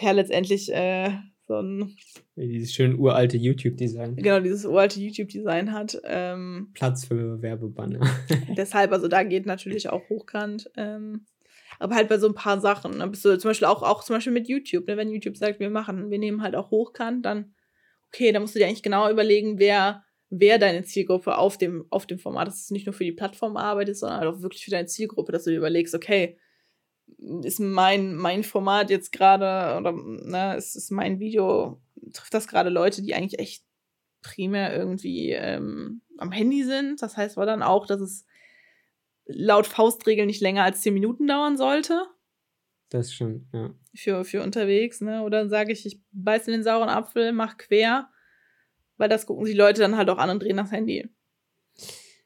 ja 0.00 0.12
letztendlich 0.12 0.72
äh, 0.72 1.10
so 1.46 1.54
ein. 1.54 1.96
Dieses 2.36 2.72
schön 2.72 2.98
uralte 2.98 3.36
YouTube-Design. 3.36 4.16
Genau, 4.16 4.40
dieses 4.40 4.64
uralte 4.64 5.00
YouTube-Design 5.00 5.72
hat. 5.72 6.00
Ähm, 6.04 6.70
Platz 6.74 7.06
für 7.06 7.42
Werbebanner. 7.42 8.00
deshalb, 8.56 8.92
also 8.92 9.08
da 9.08 9.22
geht 9.24 9.46
natürlich 9.46 9.88
auch 9.88 10.08
hochkant. 10.08 10.70
Ähm, 10.76 11.26
aber 11.78 11.94
halt 11.94 12.08
bei 12.08 12.18
so 12.18 12.26
ein 12.26 12.34
paar 12.34 12.60
Sachen. 12.60 12.98
Ne? 12.98 13.06
Bist 13.08 13.24
du 13.24 13.38
zum 13.38 13.50
Beispiel 13.50 13.68
auch, 13.68 13.82
auch 13.82 14.02
zum 14.02 14.16
Beispiel 14.16 14.32
mit 14.32 14.48
YouTube, 14.48 14.86
ne? 14.86 14.96
wenn 14.96 15.10
YouTube 15.10 15.36
sagt, 15.36 15.60
wir 15.60 15.70
machen, 15.70 16.10
wir 16.10 16.18
nehmen 16.18 16.42
halt 16.42 16.56
auch 16.56 16.70
hochkant, 16.70 17.24
dann, 17.24 17.54
okay, 18.08 18.32
da 18.32 18.40
musst 18.40 18.54
du 18.54 18.58
dir 18.58 18.66
eigentlich 18.66 18.82
genau 18.82 19.10
überlegen, 19.10 19.58
wer, 19.58 20.04
wer 20.30 20.58
deine 20.58 20.82
Zielgruppe 20.84 21.38
auf 21.38 21.58
dem, 21.58 21.86
auf 21.90 22.06
dem 22.06 22.18
Format 22.18 22.48
ist. 22.48 22.70
Nicht 22.70 22.86
nur 22.86 22.92
für 22.92 23.04
die 23.04 23.12
Plattform 23.12 23.56
arbeitest, 23.56 24.00
sondern 24.00 24.20
halt 24.20 24.28
auch 24.34 24.42
wirklich 24.42 24.64
für 24.64 24.70
deine 24.70 24.86
Zielgruppe, 24.86 25.32
dass 25.32 25.44
du 25.44 25.50
dir 25.50 25.58
überlegst, 25.58 25.94
okay, 25.94 26.38
ist 27.42 27.60
mein, 27.60 28.16
mein 28.16 28.44
Format 28.44 28.90
jetzt 28.90 29.12
gerade, 29.12 29.78
oder 29.78 29.92
ne, 29.92 30.56
ist, 30.56 30.76
ist 30.76 30.90
mein 30.90 31.20
Video, 31.20 31.80
trifft 32.12 32.34
das 32.34 32.48
gerade 32.48 32.70
Leute, 32.70 33.02
die 33.02 33.14
eigentlich 33.14 33.40
echt 33.40 33.64
primär 34.20 34.76
irgendwie 34.76 35.32
ähm, 35.32 36.02
am 36.18 36.32
Handy 36.32 36.64
sind. 36.64 37.00
Das 37.00 37.16
heißt 37.16 37.36
aber 37.38 37.46
dann 37.46 37.62
auch, 37.62 37.86
dass 37.86 38.00
es 38.00 38.26
laut 39.28 39.66
Faustregel 39.66 40.26
nicht 40.26 40.40
länger 40.40 40.64
als 40.64 40.80
10 40.80 40.94
Minuten 40.94 41.26
dauern 41.26 41.56
sollte. 41.56 42.06
Das 42.90 43.12
stimmt, 43.12 43.46
ja. 43.52 43.74
Für, 43.94 44.24
für 44.24 44.42
unterwegs, 44.42 45.00
ne? 45.00 45.22
Oder 45.22 45.48
sage 45.48 45.72
ich, 45.72 45.84
ich 45.84 46.02
beiß 46.12 46.48
in 46.48 46.52
den 46.52 46.62
sauren 46.62 46.88
Apfel, 46.88 47.32
mach 47.32 47.58
quer, 47.58 48.08
weil 48.96 49.08
das 49.08 49.26
gucken 49.26 49.44
sich 49.44 49.56
Leute 49.56 49.80
dann 49.82 49.96
halt 49.96 50.08
auch 50.08 50.18
an 50.18 50.30
und 50.30 50.42
drehen 50.42 50.56
das 50.56 50.72
Handy. 50.72 51.08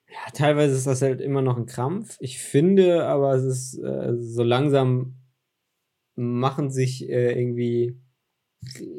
Ja, 0.08 0.30
teilweise 0.32 0.76
ist 0.76 0.86
das 0.86 1.02
halt 1.02 1.20
immer 1.20 1.42
noch 1.42 1.56
ein 1.56 1.66
Krampf. 1.66 2.16
Ich 2.20 2.38
finde, 2.38 3.06
aber 3.06 3.34
es 3.34 3.44
ist 3.44 3.78
äh, 3.78 4.14
so 4.20 4.42
langsam 4.42 5.16
machen 6.14 6.70
sich 6.70 7.08
äh, 7.08 7.32
irgendwie 7.32 7.98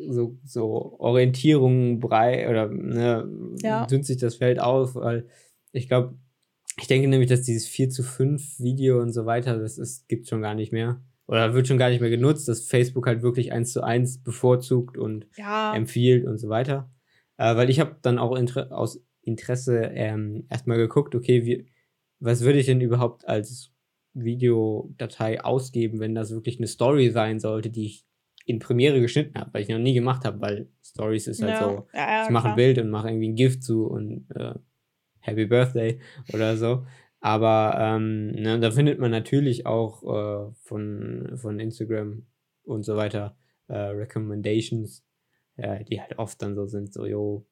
so, 0.10 0.38
so 0.43 0.97
Orientierungen 0.99 1.99
brei 1.99 2.49
oder 2.49 2.68
ne, 2.68 3.30
ja. 3.62 3.86
dünnt 3.86 4.06
sich 4.06 4.18
das 4.18 4.36
Feld 4.36 4.60
auf, 4.60 4.95
weil 4.95 5.28
ich 5.72 5.88
glaube, 5.88 6.18
ich 6.80 6.88
denke 6.88 7.07
nämlich, 7.07 7.30
dass 7.30 7.41
dieses 7.41 7.67
4 7.67 7.89
zu 7.89 8.03
5 8.03 8.59
Video 8.59 9.01
und 9.01 9.11
so 9.11 9.26
weiter, 9.26 9.59
das 9.59 9.78
ist, 9.78 10.07
gibt 10.07 10.28
schon 10.28 10.41
gar 10.41 10.55
nicht 10.55 10.71
mehr. 10.71 11.01
Oder 11.28 11.53
wird 11.53 11.67
schon 11.67 11.78
gar 11.78 11.89
nicht 11.89 12.01
mehr 12.01 12.09
genutzt, 12.09 12.47
dass 12.47 12.67
Facebook 12.67 13.07
halt 13.07 13.21
wirklich 13.21 13.51
1 13.51 13.71
zu 13.71 13.84
1 13.84 14.24
bevorzugt 14.24 14.97
und 14.97 15.28
ja. 15.38 15.74
empfiehlt 15.76 16.26
und 16.26 16.38
so 16.38 16.49
weiter. 16.49 16.91
Äh, 17.38 17.55
weil 17.55 17.69
ich 17.69 17.80
habe 17.80 17.97
dann 18.01 18.19
auch 18.19 18.36
Inter 18.36 18.71
aus 18.71 19.01
Interesse 19.21 19.91
ähm, 19.93 20.45
erstmal 20.49 20.78
geguckt, 20.78 21.15
okay, 21.15 21.45
wie, 21.45 21.71
was 22.19 22.41
würde 22.41 22.59
ich 22.59 22.65
denn 22.65 22.82
überhaupt 22.82 23.28
als 23.28 23.71
Videodatei 24.13 25.43
ausgeben, 25.43 25.99
wenn 25.99 26.13
das 26.13 26.32
wirklich 26.32 26.57
eine 26.59 26.67
Story 26.67 27.09
sein 27.09 27.39
sollte, 27.39 27.69
die 27.69 27.86
ich 27.86 28.05
in 28.45 28.59
Premiere 28.59 28.99
geschnitten 28.99 29.39
habe, 29.39 29.53
weil 29.53 29.61
ich 29.61 29.69
noch 29.69 29.80
nie 29.80 29.93
gemacht 29.93 30.26
habe, 30.26 30.41
weil 30.41 30.69
Stories 30.84 31.28
ist 31.28 31.41
halt 31.41 31.53
ja. 31.53 31.63
so, 31.63 31.88
ja, 31.93 32.17
ja, 32.17 32.24
ich 32.26 32.30
mache 32.30 32.49
ein 32.49 32.55
Bild 32.55 32.78
und 32.78 32.89
mache 32.89 33.07
irgendwie 33.07 33.30
ein 33.30 33.36
Gift 33.36 33.63
zu 33.63 33.86
und 33.86 34.28
äh, 34.36 34.55
Happy 35.24 35.45
Birthday 35.45 35.99
oder 36.34 36.57
so. 36.57 36.86
Aber 37.19 37.78
ähm, 37.80 38.32
ne, 38.32 38.59
da 38.59 38.69
findet 38.71 38.99
man 38.99 39.11
natürlich 39.11 39.65
auch 39.65 40.03
äh, 40.03 40.53
von, 40.61 41.32
von 41.36 41.59
Instagram 41.59 42.26
und 42.63 42.84
so 42.84 42.97
weiter 42.97 43.38
äh, 43.67 43.78
Recommendations, 43.78 45.05
äh, 45.55 45.86
die 45.86 46.01
halt 46.01 46.19
oft 46.19 46.41
dann 46.41 46.55
so 46.55 46.65
sind, 46.65 46.91
so, 46.93 47.05
jo, 47.05 47.47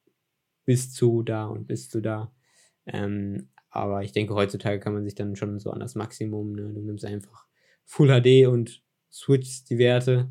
bis 0.65 0.93
zu 0.93 1.23
da 1.23 1.45
und 1.45 1.67
bis 1.67 1.89
zu 1.89 2.01
da. 2.01 2.33
Ähm, 2.85 3.49
aber 3.69 4.03
ich 4.03 4.11
denke, 4.11 4.35
heutzutage 4.35 4.79
kann 4.79 4.93
man 4.93 5.05
sich 5.05 5.15
dann 5.15 5.37
schon 5.37 5.57
so 5.59 5.71
an 5.71 5.79
das 5.79 5.95
Maximum, 5.95 6.51
ne? 6.51 6.73
du 6.73 6.81
nimmst 6.81 7.05
einfach 7.05 7.47
Full 7.85 8.09
HD 8.09 8.47
und 8.47 8.83
switchst 9.09 9.69
die 9.69 9.77
Werte, 9.77 10.29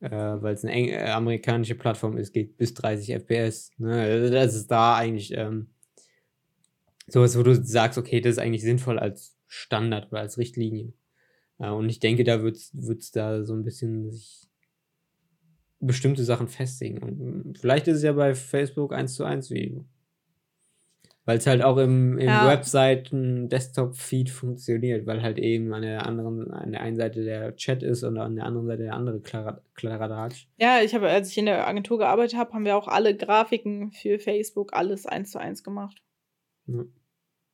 äh, 0.00 0.10
weil 0.10 0.54
es 0.54 0.64
eine 0.64 0.90
äh, 0.90 1.10
amerikanische 1.10 1.74
Plattform 1.74 2.18
ist, 2.18 2.32
geht 2.32 2.58
bis 2.58 2.74
30 2.74 3.14
FPS. 3.14 3.72
Ne? 3.78 4.30
Das 4.30 4.54
ist 4.54 4.70
da 4.70 4.96
eigentlich 4.96 5.32
ähm, 5.34 5.73
sowas, 7.06 7.38
wo 7.38 7.42
du 7.42 7.54
sagst, 7.54 7.98
okay, 7.98 8.20
das 8.20 8.32
ist 8.32 8.38
eigentlich 8.38 8.62
sinnvoll 8.62 8.98
als 8.98 9.36
Standard 9.46 10.10
oder 10.10 10.20
als 10.20 10.38
Richtlinie. 10.38 10.92
Äh, 11.58 11.70
und 11.70 11.88
ich 11.88 12.00
denke, 12.00 12.24
da 12.24 12.42
wird 12.42 12.56
es 12.56 13.10
da 13.12 13.44
so 13.44 13.54
ein 13.54 13.64
bisschen 13.64 14.10
sich 14.10 14.48
bestimmte 15.80 16.24
Sachen 16.24 16.48
festigen. 16.48 16.98
Und 16.98 17.58
vielleicht 17.58 17.88
ist 17.88 17.98
es 17.98 18.02
ja 18.02 18.12
bei 18.12 18.34
Facebook 18.34 18.92
eins 18.92 19.14
zu 19.14 19.24
eins 19.24 19.50
wie. 19.50 19.80
Weil 21.26 21.38
es 21.38 21.46
halt 21.46 21.62
auch 21.62 21.78
im, 21.78 22.18
im 22.18 22.26
Ja. 22.26 22.46
Webseiten-Desktop-Feed 22.48 24.28
funktioniert, 24.28 25.06
weil 25.06 25.22
halt 25.22 25.38
eben 25.38 25.72
an 25.72 25.80
der 25.82 26.06
anderen, 26.06 26.50
an 26.50 26.72
der 26.72 26.82
einen 26.82 26.96
Seite 26.96 27.24
der 27.24 27.56
Chat 27.56 27.82
ist 27.82 28.02
und 28.02 28.18
an 28.18 28.36
der 28.36 28.44
anderen 28.44 28.66
Seite 28.66 28.82
der 28.82 28.94
andere 28.94 29.20
Kladderadatsch. 29.74 30.46
Ja, 30.58 30.80
ich 30.82 30.94
habe, 30.94 31.08
als 31.08 31.30
ich 31.30 31.38
in 31.38 31.46
der 31.46 31.66
Agentur 31.66 31.98
gearbeitet 31.98 32.38
habe, 32.38 32.52
haben 32.52 32.66
wir 32.66 32.76
auch 32.76 32.88
alle 32.88 33.16
Grafiken 33.16 33.90
für 33.92 34.18
Facebook 34.18 34.74
alles 34.74 35.06
eins 35.06 35.30
zu 35.30 35.38
eins 35.38 35.62
gemacht. 35.62 36.02
Ja. 36.66 36.84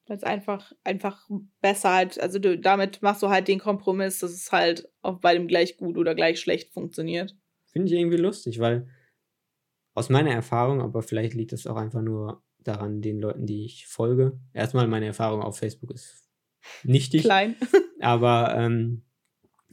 Weil 0.06 0.16
es 0.16 0.24
einfach, 0.24 0.72
einfach 0.82 1.28
besser 1.60 1.94
halt, 1.94 2.20
also 2.20 2.38
du, 2.38 2.58
damit 2.58 3.00
machst 3.00 3.22
du 3.22 3.28
halt 3.28 3.46
den 3.46 3.60
Kompromiss, 3.60 4.18
dass 4.18 4.32
es 4.32 4.50
halt 4.50 4.88
auf 5.02 5.20
beidem 5.20 5.46
gleich 5.46 5.76
gut 5.76 5.96
oder 5.96 6.14
gleich 6.14 6.40
schlecht 6.40 6.72
funktioniert. 6.72 7.36
Finde 7.66 7.88
ich 7.88 7.98
irgendwie 7.98 8.16
lustig, 8.16 8.58
weil 8.58 8.88
aus 9.94 10.08
meiner 10.08 10.30
Erfahrung, 10.30 10.80
aber 10.80 11.02
vielleicht 11.02 11.34
liegt 11.34 11.52
das 11.52 11.66
auch 11.66 11.76
einfach 11.76 12.02
nur 12.02 12.42
daran, 12.58 13.02
den 13.02 13.20
Leuten, 13.20 13.46
die 13.46 13.64
ich 13.64 13.86
folge. 13.86 14.38
Erstmal, 14.52 14.86
meine 14.86 15.06
Erfahrung 15.06 15.42
auf 15.42 15.58
Facebook 15.58 15.90
ist 15.92 16.28
nichtig. 16.82 17.22
Klein. 17.22 17.56
Aber 18.00 18.54
ähm, 18.56 19.02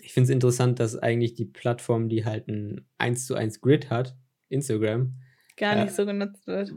ich 0.01 0.13
finde 0.13 0.25
es 0.25 0.33
interessant, 0.33 0.79
dass 0.79 0.97
eigentlich 0.97 1.33
die 1.33 1.45
Plattform, 1.45 2.09
die 2.09 2.25
halt 2.25 2.47
ein 2.47 2.87
1 2.97 3.25
zu 3.25 3.35
1 3.35 3.61
Grid 3.61 3.89
hat, 3.89 4.17
Instagram, 4.49 5.15
Gar 5.57 5.75
Äh, 5.75 5.83
nicht 5.85 5.95
so 5.95 6.05
genutzt 6.05 6.45
wird. 6.47 6.71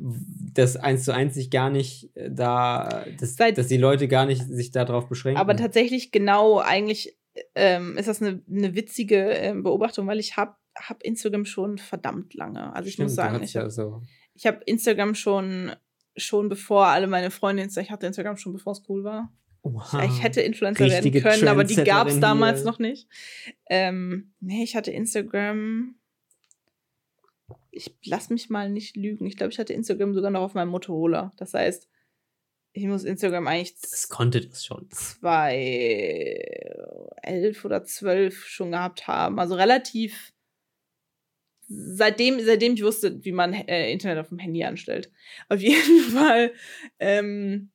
das 0.55 0.77
1 0.77 1.05
zu 1.05 1.15
1 1.15 1.35
sich 1.35 1.51
gar 1.51 1.71
nicht 1.71 2.11
äh, 2.17 2.31
da, 2.33 3.05
dass, 3.19 3.37
Seit- 3.37 3.59
dass 3.59 3.69
die 3.69 3.77
Leute 3.77 4.09
gar 4.09 4.27
nicht 4.27 4.43
sich 4.49 4.71
darauf 4.73 5.09
beschränken. 5.09 5.41
Aber 5.41 5.55
tatsächlich 5.57 6.11
genau, 6.11 6.59
eigentlich 6.59 7.17
ähm, 7.55 7.97
ist 7.97 8.09
das 8.09 8.21
eine, 8.21 8.43
eine 8.51 8.75
witzige 8.75 9.17
ähm, 9.31 9.63
Beobachtung, 9.63 10.07
weil 10.07 10.19
ich 10.19 10.37
habe 10.37 10.55
hab 10.77 11.03
Instagram 11.03 11.45
schon 11.45 11.79
verdammt 11.79 12.35
lange. 12.35 12.75
Also 12.75 12.89
ich 12.89 12.95
Stimmt, 12.95 13.11
muss 13.11 13.15
sagen, 13.17 13.43
ich 13.43 13.53
ja 13.55 13.61
habe 13.63 13.71
so. 13.71 14.03
ich 14.35 14.47
hab 14.47 14.63
Instagram 14.65 15.15
schon, 15.15 15.73
schon 16.17 16.49
bevor 16.49 16.87
alle 16.87 17.07
meine 17.07 17.31
Freunde, 17.31 17.63
ich 17.65 17.91
hatte 17.91 18.07
Instagram 18.07 18.37
schon 18.37 18.53
bevor 18.55 18.73
es 18.73 18.83
cool 18.89 19.05
war. 19.05 19.33
Oha. 19.63 20.05
Ich 20.05 20.23
hätte 20.23 20.41
Influencer 20.41 20.87
werden 20.89 21.13
können, 21.23 21.47
aber 21.49 21.65
die 21.65 21.77
gab 21.77 22.09
es 22.09 22.19
damals 22.19 22.65
noch 22.65 22.79
nicht. 22.79 23.07
Ähm, 23.69 24.33
nee, 24.41 24.65
ich 24.65 24.75
hatte 24.75 24.91
Instagram. 24.91 25.97
Ich 27.71 27.95
lass 28.05 28.31
mich 28.31 28.51
mal 28.51 28.71
nicht 28.71 28.97
lügen. 28.97 29.27
Ich 29.27 29.37
glaube, 29.37 29.53
ich 29.53 29.59
hatte 29.59 29.73
Instagram 29.73 30.15
sogar 30.15 30.31
noch 30.31 30.43
auf 30.43 30.55
meinem 30.55 30.71
Motorola. 30.71 31.33
Das 31.37 31.55
heißt, 31.55 31.89
ich 32.73 32.85
muss 32.85 33.03
Instagram 33.05 33.49
eigentlich 33.49 33.75
Das 33.81 34.09
konnte 34.09 34.41
das 34.41 34.65
schon. 34.65 34.89
2011 34.91 37.65
oder 37.65 37.83
12 37.85 38.47
schon 38.47 38.71
gehabt 38.71 39.09
haben. 39.09 39.41
Also 39.41 39.57
relativ 39.57 40.33
seitdem, 41.71 42.41
seitdem 42.41 42.75
ich 42.75 42.83
wusste, 42.83 43.25
wie 43.25 43.33
man 43.33 43.55
äh, 43.55 43.91
Internet 43.93 44.19
auf 44.19 44.29
dem 44.29 44.39
Handy 44.39 44.65
anstellt. 44.65 45.11
Auf 45.49 45.61
jeden 45.61 46.11
Fall 46.11 46.53
ähm, 46.99 47.71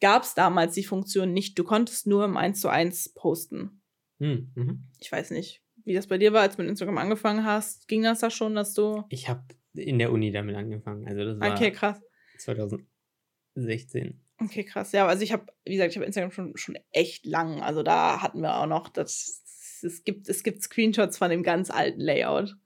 gab 0.00 0.24
es 0.24 0.34
damals 0.34 0.74
die 0.74 0.84
Funktion 0.84 1.32
nicht. 1.32 1.58
Du 1.58 1.64
konntest 1.64 2.06
nur 2.06 2.24
im 2.24 2.36
1 2.36 2.60
zu 2.60 2.68
1 2.68 3.14
posten. 3.14 3.82
Hm, 4.18 4.50
mhm. 4.54 4.84
Ich 4.98 5.10
weiß 5.10 5.30
nicht, 5.30 5.62
wie 5.90 5.94
das 5.94 6.06
bei 6.06 6.18
dir 6.18 6.32
war, 6.32 6.42
als 6.42 6.54
du 6.54 6.62
mit 6.62 6.70
Instagram 6.70 6.98
angefangen 6.98 7.44
hast. 7.44 7.88
Ging 7.88 8.04
das 8.04 8.20
da 8.20 8.30
schon, 8.30 8.54
dass 8.54 8.74
du. 8.74 9.02
Ich 9.08 9.28
habe 9.28 9.42
in 9.74 9.98
der 9.98 10.12
Uni 10.12 10.30
damit 10.30 10.54
angefangen. 10.54 11.04
Also 11.08 11.24
das 11.24 11.40
war 11.40 11.52
Okay, 11.52 11.72
krass. 11.72 12.00
2016. 12.38 14.20
Okay, 14.40 14.64
krass. 14.64 14.92
Ja, 14.92 15.06
also 15.08 15.24
ich 15.24 15.32
habe, 15.32 15.46
wie 15.64 15.72
gesagt, 15.72 15.90
ich 15.90 15.96
habe 15.96 16.06
Instagram 16.06 16.30
schon, 16.30 16.56
schon 16.56 16.78
echt 16.92 17.26
lang. 17.26 17.60
Also 17.60 17.82
da 17.82 18.22
hatten 18.22 18.40
wir 18.40 18.56
auch 18.56 18.66
noch 18.66 18.88
das. 18.88 19.42
Es 19.82 20.04
gibt, 20.04 20.28
es 20.28 20.44
gibt 20.44 20.62
Screenshots 20.62 21.18
von 21.18 21.30
dem 21.30 21.42
ganz 21.42 21.70
alten 21.70 22.00
Layout. 22.00 22.56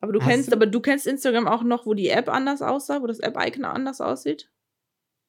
Aber 0.00 0.12
du 0.12 0.20
Hast 0.20 0.28
kennst, 0.28 0.48
du? 0.52 0.56
aber 0.56 0.66
du 0.66 0.80
kennst 0.80 1.06
Instagram 1.06 1.48
auch 1.48 1.64
noch, 1.64 1.84
wo 1.84 1.94
die 1.94 2.10
App 2.10 2.28
anders 2.28 2.62
aussah, 2.62 3.02
wo 3.02 3.06
das 3.08 3.18
App-Icon 3.18 3.64
anders 3.64 4.00
aussieht. 4.00 4.50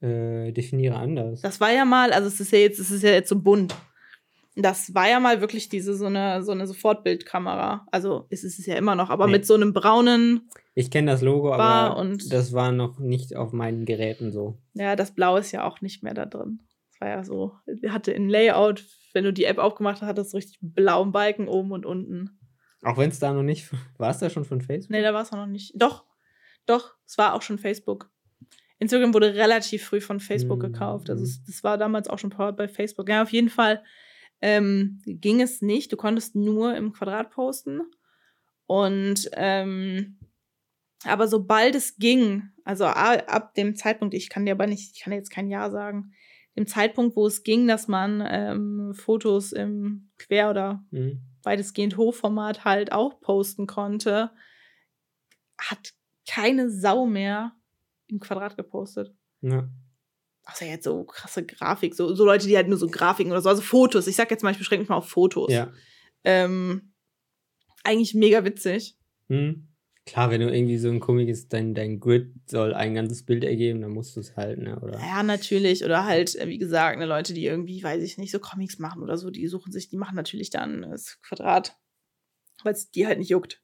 Äh, 0.01 0.51
definiere 0.51 0.97
anders. 0.97 1.41
Das 1.41 1.59
war 1.61 1.71
ja 1.71 1.85
mal, 1.85 2.11
also 2.11 2.27
es 2.27 2.39
ist 2.39 2.51
ja 2.51 2.59
jetzt, 2.59 2.79
es 2.79 2.91
ist 2.91 3.01
ja 3.03 3.11
jetzt 3.11 3.29
so 3.29 3.41
bunt. 3.41 3.73
Das 4.55 4.93
war 4.93 5.09
ja 5.09 5.19
mal 5.19 5.41
wirklich 5.41 5.67
diese 5.69 5.95
so 5.95 6.05
eine 6.05 6.43
so 6.43 6.51
eine 6.51 6.67
Sofortbildkamera. 6.67 7.87
Also 7.91 8.27
es 8.29 8.43
ist 8.43 8.59
es 8.59 8.65
ja 8.67 8.75
immer 8.75 8.95
noch, 8.95 9.09
aber 9.09 9.25
Nee. 9.25 9.33
mit 9.33 9.45
so 9.47 9.55
einem 9.55 9.73
braunen, 9.73 10.49
Ich 10.75 10.89
kenne 10.91 11.11
das 11.11 11.21
Logo, 11.21 11.49
War 11.49 11.59
aber 11.91 11.97
und- 11.99 12.31
das 12.31 12.53
war 12.53 12.71
noch 12.71 12.99
nicht 12.99 13.35
auf 13.35 13.51
meinen 13.53 13.85
Geräten 13.85 14.31
so. 14.31 14.57
ja, 14.73 14.95
das 14.95 15.13
Blau 15.15 15.37
ist 15.37 15.51
ja 15.51 15.63
auch 15.65 15.81
nicht 15.81 16.03
mehr 16.03 16.13
da 16.13 16.25
drin. 16.25 16.59
Das 16.91 17.01
war 17.01 17.07
ja 17.09 17.23
so, 17.23 17.53
hatte 17.89 18.13
ein 18.13 18.29
Layout, 18.29 18.85
wenn 19.13 19.23
du 19.23 19.33
die 19.33 19.45
App 19.45 19.57
aufgemacht 19.57 20.01
hast, 20.01 20.07
hat 20.07 20.17
das 20.17 20.31
so 20.31 20.37
richtig 20.37 20.57
blauen 20.61 21.11
Balken 21.11 21.47
oben 21.47 21.71
und 21.71 21.85
unten. 21.85 22.39
Auch 22.83 22.97
wenn 22.97 23.09
es 23.09 23.19
da 23.19 23.33
noch 23.33 23.43
nicht. 23.43 23.71
War 23.97 24.11
es 24.11 24.19
da 24.19 24.29
schon 24.29 24.45
von 24.45 24.61
Facebook? 24.61 24.91
Nee, 24.91 25.01
da 25.01 25.13
war 25.13 25.21
es 25.23 25.31
noch 25.31 25.45
nicht. 25.47 25.73
Doch, 25.75 26.03
doch, 26.65 26.93
es 27.05 27.17
war 27.17 27.33
auch 27.33 27.41
schon 27.41 27.57
Facebook. 27.57 28.09
Instagram 28.79 29.13
wurde 29.13 29.33
relativ 29.35 29.85
früh 29.85 30.01
von 30.01 30.19
Facebook 30.19 30.57
Mhm. 30.59 30.73
gekauft. 30.73 31.09
Also 31.09 31.23
es, 31.23 31.43
das 31.45 31.63
war 31.63 31.77
damals 31.77 32.07
auch 32.09 32.19
schon 32.19 32.29
powered 32.31 32.57
bei 32.57 32.67
Facebook. 32.67 33.07
Ja, 33.09 33.21
auf 33.23 33.31
jeden 33.31 33.49
Fall 33.49 33.81
ähm, 34.45 34.99
ging 35.05 35.41
es 35.41 35.61
nicht. 35.61 35.89
Du 35.93 35.95
konntest 35.95 36.35
nur 36.35 36.75
im 36.75 36.91
Quadrat 36.91 37.31
posten. 37.31 37.81
Und 38.65 39.29
ähm, 39.33 40.19
aber 41.05 41.29
sobald 41.29 41.75
es 41.75 41.95
ging, 41.95 42.49
also 42.65 42.85
ab 42.85 43.53
dem 43.55 43.75
Zeitpunkt, 43.77 44.13
ich 44.13 44.29
kann 44.29 44.45
dir 44.45 44.51
aber 44.51 44.67
nicht, 44.67 44.95
ich 44.95 45.01
kann 45.01 45.11
dir 45.11 45.17
jetzt 45.17 45.31
kein 45.31 45.49
Ja 45.49 45.69
sagen, 45.69 46.11
dem 46.57 46.67
Zeitpunkt, 46.67 47.15
wo 47.15 47.25
es 47.25 47.43
ging, 47.43 47.67
dass 47.67 47.87
man 47.87 48.21
ähm, 48.27 48.93
Fotos 48.93 49.53
im 49.53 50.11
Quer- 50.17 50.49
oder 50.49 50.83
Mhm. 50.91 51.21
weitestgehend 51.43 51.95
Hochformat 51.95 52.65
halt 52.65 52.91
auch 52.91 53.21
posten 53.21 53.65
konnte, 53.65 54.31
hat 55.57 55.93
keine 56.27 56.69
Sau 56.69 57.05
mehr 57.05 57.53
im 58.07 58.19
Quadrat 58.19 58.57
gepostet. 58.57 59.15
Ja. 59.41 59.69
Außer 60.45 60.65
jetzt 60.65 60.83
so 60.83 61.03
krasse 61.05 61.45
Grafik, 61.45 61.95
so, 61.95 62.13
so 62.13 62.25
Leute, 62.25 62.47
die 62.47 62.57
halt 62.57 62.67
nur 62.67 62.77
so 62.77 62.87
Grafiken 62.87 63.31
oder 63.31 63.41
so, 63.41 63.49
also 63.49 63.61
Fotos. 63.61 64.07
Ich 64.07 64.15
sag 64.15 64.29
jetzt 64.29 64.43
mal, 64.43 64.51
ich 64.51 64.57
beschränke 64.57 64.81
mich 64.81 64.89
mal 64.89 64.97
auf 64.97 65.09
Fotos. 65.09 65.51
ja. 65.51 65.71
Ähm, 66.25 66.93
eigentlich 67.83 68.13
mega 68.13 68.43
witzig. 68.45 68.97
Mhm. 69.27 69.67
Klar, 70.05 70.31
wenn 70.31 70.41
du 70.41 70.53
irgendwie 70.53 70.77
so 70.77 70.89
ein 70.89 70.99
Comic 70.99 71.29
ist, 71.29 71.53
dein, 71.53 71.73
dein 71.73 71.99
Grid 71.99 72.33
soll 72.45 72.73
ein 72.73 72.93
ganzes 72.93 73.23
Bild 73.23 73.45
ergeben, 73.45 73.79
dann 73.81 73.91
musst 73.91 74.15
du 74.17 74.19
es 74.19 74.35
halt, 74.35 74.59
ne? 74.59 74.77
Oder? 74.81 74.99
Ja, 74.99 75.23
natürlich. 75.23 75.85
Oder 75.85 76.03
halt, 76.03 76.35
äh, 76.35 76.47
wie 76.47 76.57
gesagt, 76.57 76.99
ne, 76.99 77.05
Leute, 77.05 77.33
die 77.33 77.45
irgendwie, 77.45 77.81
weiß 77.81 78.03
ich 78.03 78.17
nicht, 78.17 78.31
so 78.31 78.39
Comics 78.39 78.79
machen 78.79 79.01
oder 79.01 79.17
so, 79.17 79.29
die 79.29 79.47
suchen 79.47 79.71
sich, 79.71 79.87
die 79.87 79.95
machen 79.95 80.15
natürlich 80.15 80.49
dann 80.49 80.81
das 80.81 81.21
Quadrat, 81.21 81.77
weil 82.63 82.73
es 82.73 82.91
die 82.91 83.07
halt 83.07 83.19
nicht 83.19 83.29
juckt. 83.29 83.61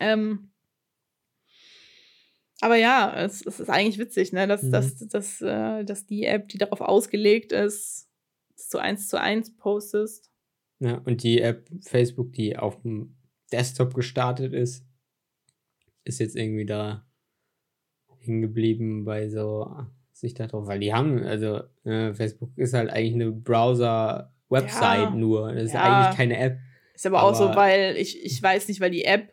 Ähm, 0.00 0.50
aber 2.60 2.76
ja, 2.76 3.12
es, 3.24 3.44
es 3.46 3.60
ist 3.60 3.70
eigentlich 3.70 3.98
witzig, 3.98 4.32
ne, 4.32 4.46
dass, 4.46 4.62
Mhm. 4.62 4.70
dass, 4.72 4.96
dass, 5.08 5.40
äh, 5.40 5.84
dass 5.84 6.06
die 6.06 6.24
App, 6.24 6.48
die 6.48 6.58
darauf 6.58 6.80
ausgelegt 6.80 7.52
ist, 7.52 8.08
du 8.72 8.78
eins 8.78 9.08
zu 9.08 9.20
eins 9.20 9.56
postest. 9.56 10.30
Ja, 10.80 10.98
und 11.04 11.22
die 11.22 11.40
App 11.40 11.68
Facebook, 11.82 12.32
die 12.32 12.56
auf 12.56 12.80
dem 12.82 13.16
Desktop 13.52 13.94
gestartet 13.94 14.52
ist, 14.52 14.84
ist 16.04 16.20
jetzt 16.20 16.36
irgendwie 16.36 16.66
da 16.66 17.06
hängen 18.20 18.42
geblieben 18.42 19.04
bei 19.04 19.28
so 19.28 19.74
sich 20.12 20.34
da 20.34 20.46
drauf, 20.46 20.66
weil 20.66 20.80
die 20.80 20.92
haben, 20.92 21.22
also 21.22 21.62
äh, 21.84 22.12
Facebook 22.14 22.50
ist 22.56 22.74
halt 22.74 22.90
eigentlich 22.90 23.14
eine 23.14 23.32
Browser-Website 23.32 25.00
Ja. 25.10 25.14
nur. 25.14 25.52
Das 25.54 25.64
ist 25.64 25.72
Ja. 25.74 25.82
eigentlich 26.02 26.16
keine 26.16 26.36
App. 26.38 26.58
Ist 26.94 27.06
aber, 27.06 27.22
auch 27.22 27.34
so, 27.34 27.44
Aber- 27.48 27.56
weil 27.56 27.96
ich, 27.96 28.22
ich 28.24 28.42
weiß 28.42 28.68
nicht, 28.68 28.80
weil 28.80 28.90
die 28.90 29.04
App, 29.04 29.32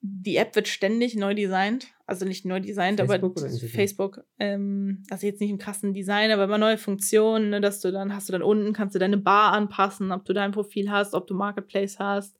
die 0.00 0.36
App 0.36 0.54
wird 0.54 0.68
ständig 0.68 1.16
neu 1.16 1.34
designt. 1.34 1.88
Also 2.06 2.24
nicht 2.24 2.44
neu 2.44 2.60
designt, 2.60 3.00
Facebook 3.00 3.36
aber? 3.36 3.50
Facebook. 3.50 4.24
Ähm, 4.38 5.02
also 5.10 5.26
jetzt 5.26 5.40
nicht 5.40 5.50
im 5.50 5.58
krassen 5.58 5.92
Design, 5.92 6.30
aber 6.30 6.44
immer 6.44 6.58
neue 6.58 6.78
Funktionen, 6.78 7.50
ne, 7.50 7.60
dass 7.60 7.80
du 7.80 7.90
dann, 7.90 8.14
hast 8.14 8.28
du 8.28 8.32
dann 8.32 8.42
unten, 8.42 8.72
kannst 8.72 8.94
du 8.94 8.98
deine 8.98 9.18
Bar 9.18 9.52
anpassen, 9.52 10.12
ob 10.12 10.24
du 10.24 10.32
dein 10.32 10.52
Profil 10.52 10.90
hast, 10.90 11.14
ob 11.14 11.26
du 11.26 11.34
Marketplace 11.34 11.98
hast. 11.98 12.38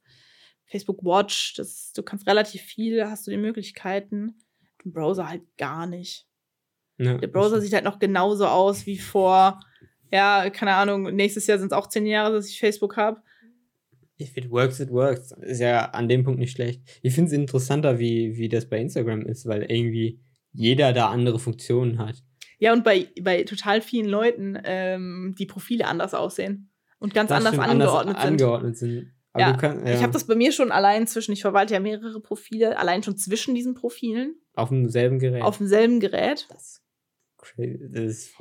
Facebook 0.65 1.03
Watch, 1.03 1.55
das, 1.55 1.93
du 1.93 2.03
kannst 2.03 2.27
relativ 2.27 2.61
viel, 2.61 3.05
hast 3.05 3.27
du 3.27 3.31
die 3.31 3.37
Möglichkeiten. 3.37 4.35
Im 4.83 4.93
Browser 4.93 5.27
halt 5.27 5.43
gar 5.57 5.85
nicht. 5.85 6.27
Ne? 6.97 7.17
Der 7.17 7.27
Browser 7.27 7.59
sieht 7.59 7.73
halt 7.73 7.85
noch 7.85 7.99
genauso 7.99 8.47
aus 8.47 8.85
wie 8.85 8.97
vor, 8.97 9.59
ja, 10.11 10.49
keine 10.49 10.73
Ahnung, 10.73 11.15
nächstes 11.15 11.47
Jahr 11.47 11.59
sind 11.59 11.71
es 11.71 11.77
auch 11.77 11.87
zehn 11.87 12.05
Jahre, 12.05 12.33
dass 12.33 12.49
ich 12.49 12.59
Facebook 12.59 12.97
habe. 12.97 13.21
If 14.19 14.35
it 14.37 14.51
works, 14.51 14.79
it 14.79 14.91
works. 14.91 15.31
Ist 15.41 15.59
ja 15.61 15.85
an 15.91 16.09
dem 16.09 16.23
Punkt 16.23 16.39
nicht 16.39 16.51
schlecht. 16.51 16.81
Ich 17.01 17.13
finde 17.15 17.27
es 17.27 17.33
interessanter, 17.33 17.99
wie, 17.99 18.35
wie 18.37 18.49
das 18.49 18.67
bei 18.67 18.79
Instagram 18.79 19.21
ist, 19.25 19.45
weil 19.45 19.63
irgendwie 19.63 20.19
jeder 20.51 20.91
da 20.93 21.09
andere 21.09 21.39
Funktionen 21.39 21.99
hat. 21.99 22.21
Ja, 22.57 22.73
und 22.73 22.83
bei, 22.83 23.07
bei 23.21 23.43
total 23.43 23.81
vielen 23.81 24.07
Leuten 24.09 24.57
ähm, 24.65 25.35
die 25.39 25.45
Profile 25.45 25.87
anders 25.87 26.13
aussehen 26.13 26.71
und 26.99 27.13
ganz 27.13 27.29
Das 27.29 27.37
anders 27.37 27.53
stimmt, 27.53 27.67
angeordnet 27.69 28.17
sind. 28.17 28.27
angeordnet 28.27 28.77
sind. 28.77 29.13
Ja, 29.37 29.53
kannst, 29.53 29.85
ja, 29.85 29.93
Ich 29.93 30.01
habe 30.01 30.11
das 30.11 30.25
bei 30.25 30.35
mir 30.35 30.51
schon 30.51 30.71
allein 30.71 31.07
zwischen, 31.07 31.31
ich 31.31 31.41
verwalte 31.41 31.73
ja 31.75 31.79
mehrere 31.79 32.19
Profile, 32.19 32.77
allein 32.77 33.03
schon 33.03 33.15
zwischen 33.15 33.55
diesen 33.55 33.75
Profilen 33.75 34.35
auf 34.55 34.69
demselben 34.69 35.19
Gerät. 35.19 35.43
auf 35.43 35.59
demselben 35.59 35.99
Gerät. 36.01 36.47
das, 36.49 36.49
crazy. 36.49 36.57
das 36.57 36.63
ist 36.63 36.81
voll- 36.81 37.28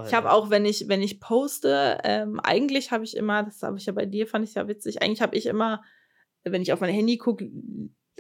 Ich 0.09 0.15
habe 0.15 0.33
auch, 0.33 0.51
wenn 0.51 0.65
ich, 0.65 0.89
wenn 0.89 1.03
ich 1.03 1.21
poste, 1.21 2.01
ähm, 2.05 2.41
eigentlich 2.41 2.91
habe 2.91 3.05
ich 3.05 3.17
immer, 3.17 3.43
das 3.43 3.63
habe 3.63 3.79
ich 3.79 3.87
ja 3.87 3.93
bei 3.93 4.07
dir, 4.07 4.27
fand 4.27 4.49
ich 4.49 4.55
ja 4.55 4.69
witzig, 4.69 5.03
eigentlich 5.03 5.23
habe 5.23 5.37
ich 5.37 5.47
immer, 5.47 5.83
wenn 6.45 6.63
ich 6.63 6.73
auf 6.73 6.81
mein 6.81 6.93
Handy 6.93 7.17
gucke, 7.17 7.51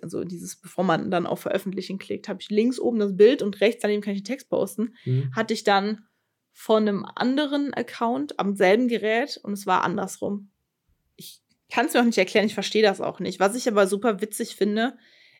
also 0.03 0.25
dieses, 0.25 0.57
bevor 0.57 0.85
man 0.85 1.11
dann 1.11 1.27
auf 1.27 1.41
Veröffentlichen 1.41 1.99
klickt, 1.99 2.29
habe 2.29 2.41
ich 2.41 2.51
links 2.51 2.79
oben 2.79 2.99
das 2.99 3.17
Bild 3.17 3.43
und 3.43 3.61
rechts 3.61 3.83
daneben 3.83 4.03
kann 4.03 4.15
ich 4.15 4.23
den 4.23 4.33
Text 4.33 4.49
posten. 4.49 4.95
Mhm. 5.05 5.35
Hatte 5.35 5.55
ich 5.55 5.65
dann 5.65 6.07
von 6.53 6.89
einem 6.89 7.05
anderen 7.05 7.73
Account 7.75 8.39
am 8.39 8.55
selben 8.57 8.89
Gerät 8.89 9.39
und 9.43 9.53
es 9.53 9.67
war 9.67 9.85
andersrum. 9.85 10.51
Ich 11.17 11.41
kann 11.71 11.87
es 11.87 11.95
mir 11.95 12.01
auch 12.01 12.05
nicht 12.05 12.19
erklären, 12.19 12.47
ich 12.47 12.55
verstehe 12.55 12.83
das 12.83 13.01
auch 13.01 13.21
nicht. 13.21 13.41
Was 13.41 13.55
ich 13.55 13.69
aber 13.69 13.87
super 13.87 14.21
witzig 14.21 14.57
finde, 14.57 14.97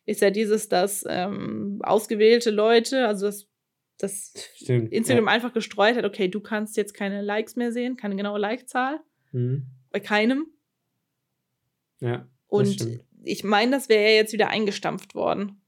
ist 0.07 0.21
ja 0.21 0.31
dieses, 0.31 0.69
dass 0.69 1.05
ähm, 1.09 1.81
ausgewählte 1.83 2.51
Leute, 2.51 3.07
also 3.07 3.27
das, 3.27 3.47
das 3.99 4.33
Stimmt. 4.55 4.93
Instagram 4.93 5.27
ja. 5.27 5.31
einfach 5.33 5.53
gestreut 5.53 5.97
hat, 5.97 6.05
okay, 6.05 6.29
du 6.29 6.41
kannst 6.41 6.77
jetzt 6.77 6.95
keine 6.95 7.21
Likes 7.23 7.57
mehr 7.57 7.73
sehen, 7.73 7.97
keine 7.97 8.17
genaue 8.17 8.39
Like-Zahl, 8.39 9.01
Mhm. 9.33 9.67
bei 9.91 10.01
keinem. 10.01 10.47
ja. 12.01 12.27
Und 12.47 13.01
ich 13.25 13.45
meine, 13.45 13.73
das 13.73 13.89
wäre 13.91 14.05
ja 14.05 14.17
jetzt 14.17 14.33
wieder 14.33 14.49
eingestampft 14.49 15.15
worden. 15.15 15.61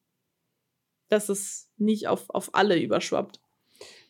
Dass 1.08 1.28
es 1.28 1.68
nicht 1.76 2.06
auf, 2.08 2.30
auf 2.30 2.54
alle 2.54 2.80
überschwappt. 2.80 3.40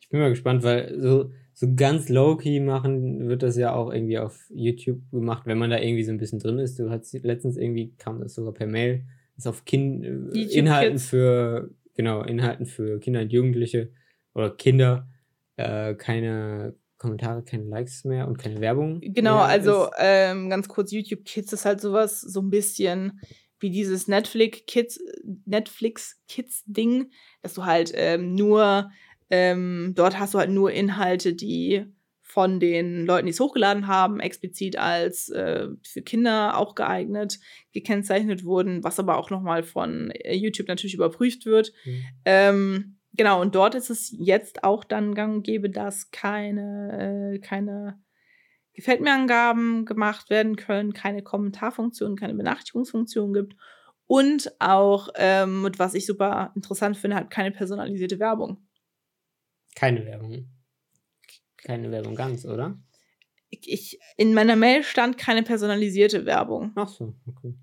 Ich 0.01 0.09
bin 0.11 0.21
mal 0.21 0.29
gespannt, 0.31 0.63
weil 0.63 1.01
so, 1.01 1.31
so 1.55 1.75
ganz 1.75 2.09
low-key 2.09 2.61
machen 2.61 3.27
wird 3.29 3.43
das 3.43 3.57
ja 3.57 3.75
auch 3.75 3.93
irgendwie 3.93 4.19
auf 4.19 4.39
YouTube 4.51 5.01
gemacht, 5.11 5.47
wenn 5.47 5.59
man 5.59 5.71
da 5.71 5.81
irgendwie 5.81 6.05
so 6.05 6.13
ein 6.13 6.19
bisschen 6.19 6.39
drin 6.39 6.59
ist. 6.59 6.79
Du 6.79 6.91
hast 6.91 7.13
letztens 7.25 7.57
irgendwie, 7.57 7.95
kam 7.97 8.21
das 8.21 8.35
sogar 8.35 8.53
per 8.53 8.67
Mail, 8.67 9.05
ist 9.37 9.47
auf 9.49 9.65
kind, 9.65 10.05
äh, 10.05 10.11
YouTube 10.11 10.53
Inhalten 10.53 10.93
Kids. 10.99 11.07
für, 11.09 11.71
genau, 11.95 12.23
Inhalten 12.23 12.67
für 12.67 13.01
Kinder 13.01 13.23
und 13.23 13.33
Jugendliche 13.33 13.91
oder 14.35 14.51
Kinder 14.51 15.09
äh, 15.57 15.95
keine 15.95 16.75
Kommentare, 16.99 17.43
keine 17.43 17.65
Likes 17.65 18.05
mehr 18.05 18.29
und 18.29 18.39
keine 18.39 18.61
Werbung. 18.61 19.01
Genau, 19.01 19.39
also 19.39 19.89
ähm, 19.99 20.51
ganz 20.51 20.69
kurz, 20.69 20.93
YouTube 20.93 21.25
Kids 21.25 21.53
ist 21.53 21.65
halt 21.65 21.81
sowas, 21.81 22.21
so 22.21 22.41
ein 22.41 22.51
bisschen 22.51 23.21
wie 23.59 23.71
dieses 23.71 24.09
Netflix 24.09 24.63
Kids, 24.67 25.01
Netflix 25.45 26.21
Kids 26.29 26.63
Ding, 26.67 27.11
dass 27.43 27.55
du 27.55 27.65
halt 27.65 27.93
ähm, 27.95 28.35
nur, 28.35 28.91
ähm, 29.31 29.93
dort 29.95 30.19
hast 30.19 30.35
du 30.35 30.39
halt 30.39 30.51
nur 30.51 30.73
Inhalte, 30.73 31.35
die 31.35 31.87
von 32.23 32.61
den 32.61 33.07
Leuten, 33.07 33.27
die 33.27 33.33
es 33.33 33.41
hochgeladen 33.41 33.87
haben, 33.87 34.21
explizit 34.21 34.77
als 34.77 35.31
äh, 35.31 35.69
für 35.83 36.03
Kinder 36.03 36.57
auch 36.57 36.75
geeignet 36.75 37.41
gekennzeichnet 37.73 38.45
wurden, 38.45 38.85
was 38.85 39.01
aber 39.01 39.17
auch 39.17 39.31
nochmal 39.31 39.63
von 39.63 40.11
äh, 40.13 40.35
YouTube 40.35 40.69
natürlich 40.69 40.95
überprüft 40.95 41.45
wird. 41.45 41.73
Mhm. 41.85 42.05
Ähm, 42.25 42.97
genau, 43.13 43.41
und 43.41 43.55
dort 43.55 43.75
ist 43.75 43.91
es 43.91 44.15
jetzt 44.17 44.65
auch 44.65 44.85
dann 44.85 45.15
gang 45.15 45.37
und 45.37 45.43
gäbe, 45.43 45.71
dass 45.71 46.11
keine, 46.11 47.35
äh, 47.35 47.39
keine 47.39 48.01
Gefällt 48.73 49.01
mir 49.01 49.13
Angaben 49.13 49.85
gemacht 49.85 50.31
werden 50.31 50.57
können, 50.57 50.93
keine 50.93 51.23
Kommentarfunktion, 51.23 52.17
keine 52.17 52.35
Benachrichtigungsfunktion 52.35 53.35
gibt 53.35 53.57
und 54.07 54.53
auch, 54.59 55.09
ähm, 55.17 55.65
und 55.65 55.79
was 55.79 55.95
ich 55.95 56.07
super 56.07 56.53
interessant 56.55 56.97
finde, 56.97 57.17
halt 57.17 57.31
keine 57.31 57.51
personalisierte 57.51 58.19
Werbung. 58.19 58.67
Keine 59.75 60.05
Werbung. 60.07 60.49
Keine 61.59 61.91
Werbung 61.91 62.15
ganz, 62.15 62.47
oder? 62.47 62.79
Ich, 63.51 63.71
ich, 63.71 64.01
in 64.17 64.35
meiner 64.35 64.57
Mail 64.57 64.83
stand 64.83 65.19
keine 65.19 65.43
personalisierte 65.43 66.25
Werbung. 66.27 66.73
Ach 66.77 66.89
so, 66.89 67.15
okay. 67.27 67.55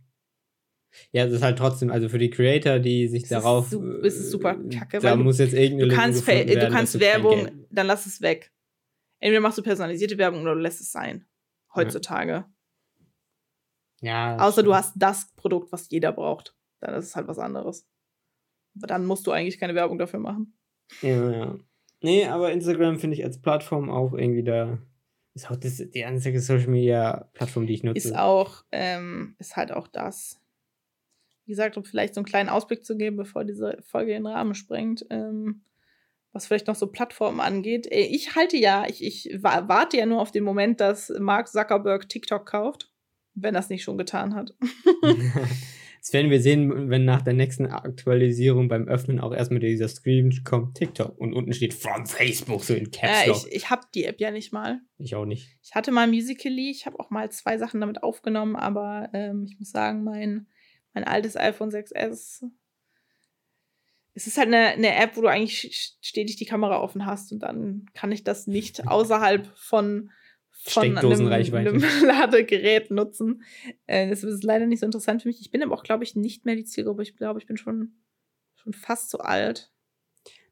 Ja, 1.11 1.25
das 1.25 1.33
ist 1.33 1.43
halt 1.43 1.57
trotzdem, 1.57 1.91
also 1.91 2.09
für 2.09 2.17
die 2.17 2.29
Creator, 2.29 2.79
die 2.79 3.07
sich 3.07 3.23
Es 3.23 3.31
ist 3.31 3.31
darauf. 3.31 3.69
su- 3.69 3.83
es 4.03 4.15
ist 4.15 4.31
super 4.31 4.51
äh, 4.59 4.69
kacke, 4.75 4.99
Da 4.99 5.09
weil 5.11 5.17
du- 5.17 5.23
muss 5.23 5.37
jetzt 5.37 5.53
irgendeine 5.53 5.89
Du 5.91 5.95
kannst, 5.95 6.21
du 6.23 6.27
werden, 6.27 6.71
kannst 6.73 6.95
du 6.95 6.99
kein 6.99 7.07
Werbung, 7.07 7.65
dann 7.69 7.87
lass 7.87 8.05
es 8.05 8.21
weg. 8.21 8.51
Entweder 9.19 9.41
machst 9.41 9.57
du 9.57 9.63
personalisierte 9.63 10.17
Werbung 10.17 10.41
oder 10.41 10.55
du 10.55 10.61
lässt 10.61 10.81
es 10.81 10.91
sein. 10.91 11.25
Heutzutage. 11.75 12.45
Ja. 14.01 14.37
Außer 14.37 14.63
du 14.63 14.69
stimmt. 14.71 14.75
hast 14.75 14.93
das 14.95 15.33
Produkt, 15.35 15.71
was 15.71 15.89
jeder 15.89 16.11
braucht. 16.11 16.55
Dann 16.79 16.93
ist 16.93 17.05
es 17.05 17.15
halt 17.15 17.27
was 17.27 17.39
anderes. 17.39 17.87
Aber 18.77 18.87
dann 18.87 19.05
musst 19.05 19.25
du 19.25 19.31
eigentlich 19.31 19.59
keine 19.59 19.75
Werbung 19.75 19.97
dafür 19.97 20.19
machen. 20.19 20.57
Ja, 21.01 21.31
ja. 21.31 21.55
Nee, 22.01 22.25
aber 22.27 22.51
Instagram 22.51 22.99
finde 22.99 23.15
ich 23.17 23.23
als 23.23 23.41
Plattform 23.41 23.89
auch 23.89 24.13
irgendwie 24.13 24.43
da. 24.43 24.77
Ist 25.33 25.49
auch 25.49 25.55
das, 25.55 25.77
die 25.77 26.05
einzige 26.05 26.39
Social 26.39 26.67
Media 26.67 27.29
Plattform, 27.33 27.65
die 27.65 27.73
ich 27.73 27.83
nutze. 27.83 27.97
Ist 28.09 28.15
auch, 28.15 28.63
ähm, 28.71 29.35
ist 29.39 29.55
halt 29.55 29.71
auch 29.71 29.87
das. 29.87 30.39
Wie 31.47 31.51
gesagt, 31.53 31.77
um 31.77 31.83
vielleicht 31.85 32.13
so 32.13 32.19
einen 32.19 32.25
kleinen 32.25 32.49
Ausblick 32.49 32.85
zu 32.85 32.95
geben, 32.97 33.17
bevor 33.17 33.43
diese 33.45 33.77
Folge 33.85 34.11
den 34.11 34.27
Rahmen 34.27 34.53
sprengt, 34.53 35.05
ähm, 35.09 35.61
was 36.33 36.45
vielleicht 36.45 36.67
noch 36.67 36.75
so 36.75 36.87
Plattformen 36.87 37.39
angeht. 37.39 37.87
Äh, 37.91 38.01
Ich 38.11 38.35
halte 38.35 38.57
ja, 38.57 38.85
ich, 38.87 39.03
ich 39.03 39.29
wa- 39.41 39.63
warte 39.67 39.97
ja 39.97 40.05
nur 40.05 40.21
auf 40.21 40.31
den 40.31 40.43
Moment, 40.43 40.79
dass 40.81 41.11
Mark 41.19 41.47
Zuckerberg 41.47 42.07
TikTok 42.09 42.45
kauft, 42.45 42.91
wenn 43.33 43.55
er 43.55 43.61
es 43.61 43.69
nicht 43.69 43.83
schon 43.83 43.97
getan 43.97 44.35
hat. 44.35 44.53
das 45.99 46.13
werden 46.13 46.29
wir 46.31 46.41
sehen, 46.41 46.89
wenn 46.89 47.05
nach 47.05 47.21
der 47.21 47.33
nächsten 47.33 47.65
Aktualisierung 47.67 48.67
beim 48.67 48.87
Öffnen 48.87 49.19
auch 49.19 49.33
erstmal 49.33 49.59
dieser 49.59 49.87
Screen 49.87 50.33
kommt, 50.43 50.75
TikTok. 50.75 51.17
Und 51.17 51.33
unten 51.33 51.53
steht 51.53 51.73
from 51.73 52.05
Facebook, 52.05 52.63
so 52.63 52.73
in 52.73 52.91
Caps 52.91 53.23
Äh, 53.23 53.27
Lock. 53.29 53.37
ich 53.47 53.55
ich 53.55 53.69
habe 53.69 53.83
die 53.95 54.03
App 54.05 54.19
ja 54.19 54.31
nicht 54.31 54.51
mal. 54.53 54.81
ich 54.97 55.15
auch 55.15 55.25
nicht. 55.25 55.57
Ich 55.63 55.75
hatte 55.75 55.91
mal 55.91 56.07
Musically, 56.07 56.69
ich 56.71 56.85
habe 56.85 56.99
auch 56.99 57.09
mal 57.09 57.31
zwei 57.31 57.57
Sachen 57.57 57.79
damit 57.81 58.03
aufgenommen, 58.03 58.55
aber 58.55 59.09
ähm, 59.13 59.45
ich 59.47 59.57
muss 59.59 59.71
sagen, 59.71 60.03
mein, 60.03 60.47
mein 60.97 61.03
altes 61.03 61.37
iPhone 61.37 61.69
6S, 61.69 62.43
es 64.15 64.25
ist 64.25 64.37
halt 64.37 64.47
eine, 64.47 64.69
eine 64.69 64.95
App, 64.95 65.15
wo 65.15 65.21
du 65.21 65.27
eigentlich 65.27 65.95
stetig 66.01 66.37
die 66.37 66.45
Kamera 66.45 66.81
offen 66.81 67.05
hast 67.05 67.31
und 67.31 67.39
dann 67.39 67.85
kann 67.93 68.11
ich 68.11 68.23
das 68.23 68.47
nicht 68.47 68.87
außerhalb 68.87 69.45
von, 69.55 70.09
von 70.49 70.97
einem, 70.97 71.53
einem 71.53 71.79
Ladegerät 72.03 72.89
nutzen. 72.89 73.43
Äh, 73.85 74.09
das 74.09 74.23
ist 74.23 74.43
leider 74.43 74.65
nicht 74.65 74.79
so 74.79 74.87
interessant 74.87 75.21
für 75.21 75.27
mich. 75.27 75.39
Ich 75.39 75.51
bin 75.51 75.61
aber 75.61 75.75
auch, 75.75 75.83
glaube 75.83 76.03
ich, 76.03 76.15
nicht 76.15 76.45
mehr 76.45 76.55
die 76.55 76.65
Zielgruppe. 76.65 77.03
Ich 77.03 77.15
glaube, 77.15 77.39
ich 77.39 77.45
bin 77.45 77.57
schon, 77.57 77.91
schon 78.55 78.73
fast 78.73 79.11
so 79.11 79.19
alt. 79.19 79.71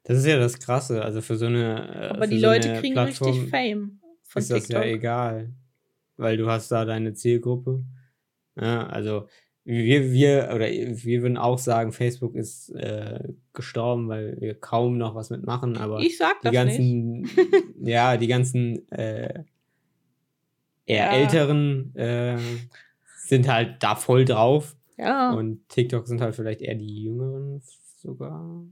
Das 0.04 0.16
ist 0.18 0.26
ja 0.26 0.38
das 0.38 0.60
Krasse. 0.60 1.02
Also 1.02 1.22
für 1.22 1.36
so 1.36 1.46
eine. 1.46 1.92
äh, 1.92 2.06
Aber 2.14 2.28
die 2.28 2.38
so 2.38 2.46
Leute 2.46 2.74
kriegen 2.74 2.94
Plattform 2.94 3.32
richtig 3.32 3.50
Fame 3.50 4.00
von 4.22 4.42
ist 4.42 4.50
das 4.52 4.68
ja 4.68 4.80
TikTok. 4.80 4.96
egal. 4.96 5.52
Weil 6.16 6.36
du 6.36 6.48
hast 6.48 6.70
da 6.70 6.84
deine 6.84 7.14
Zielgruppe. 7.14 7.84
Ja, 8.54 8.86
also 8.86 9.28
wir, 9.68 10.12
wir, 10.12 10.50
oder 10.54 10.66
wir 10.68 11.22
würden 11.22 11.36
auch 11.36 11.58
sagen, 11.58 11.90
Facebook 11.92 12.36
ist 12.36 12.70
äh, 12.70 13.18
gestorben, 13.52 14.08
weil 14.08 14.40
wir 14.40 14.54
kaum 14.54 14.96
noch 14.96 15.14
was 15.16 15.30
mitmachen, 15.30 15.76
aber 15.76 15.98
ich 16.00 16.16
sag 16.16 16.40
die 16.40 16.50
das 16.52 16.66
nicht. 16.78 16.78
ganzen, 16.78 17.28
ja, 17.84 18.16
die 18.16 18.28
ganzen 18.28 18.90
äh, 18.92 19.42
eher 20.86 21.06
Ja. 21.06 21.12
älteren 21.16 21.94
äh, 21.96 22.38
sind 23.16 23.48
halt 23.48 23.82
da 23.82 23.96
voll 23.96 24.24
drauf. 24.24 24.76
Ja. 24.98 25.32
Und 25.32 25.68
TikTok 25.68 26.06
sind 26.06 26.20
halt 26.20 26.34
vielleicht 26.36 26.62
eher 26.62 26.76
die 26.76 27.02
jüngeren 27.04 27.60
sogar. 28.00 28.64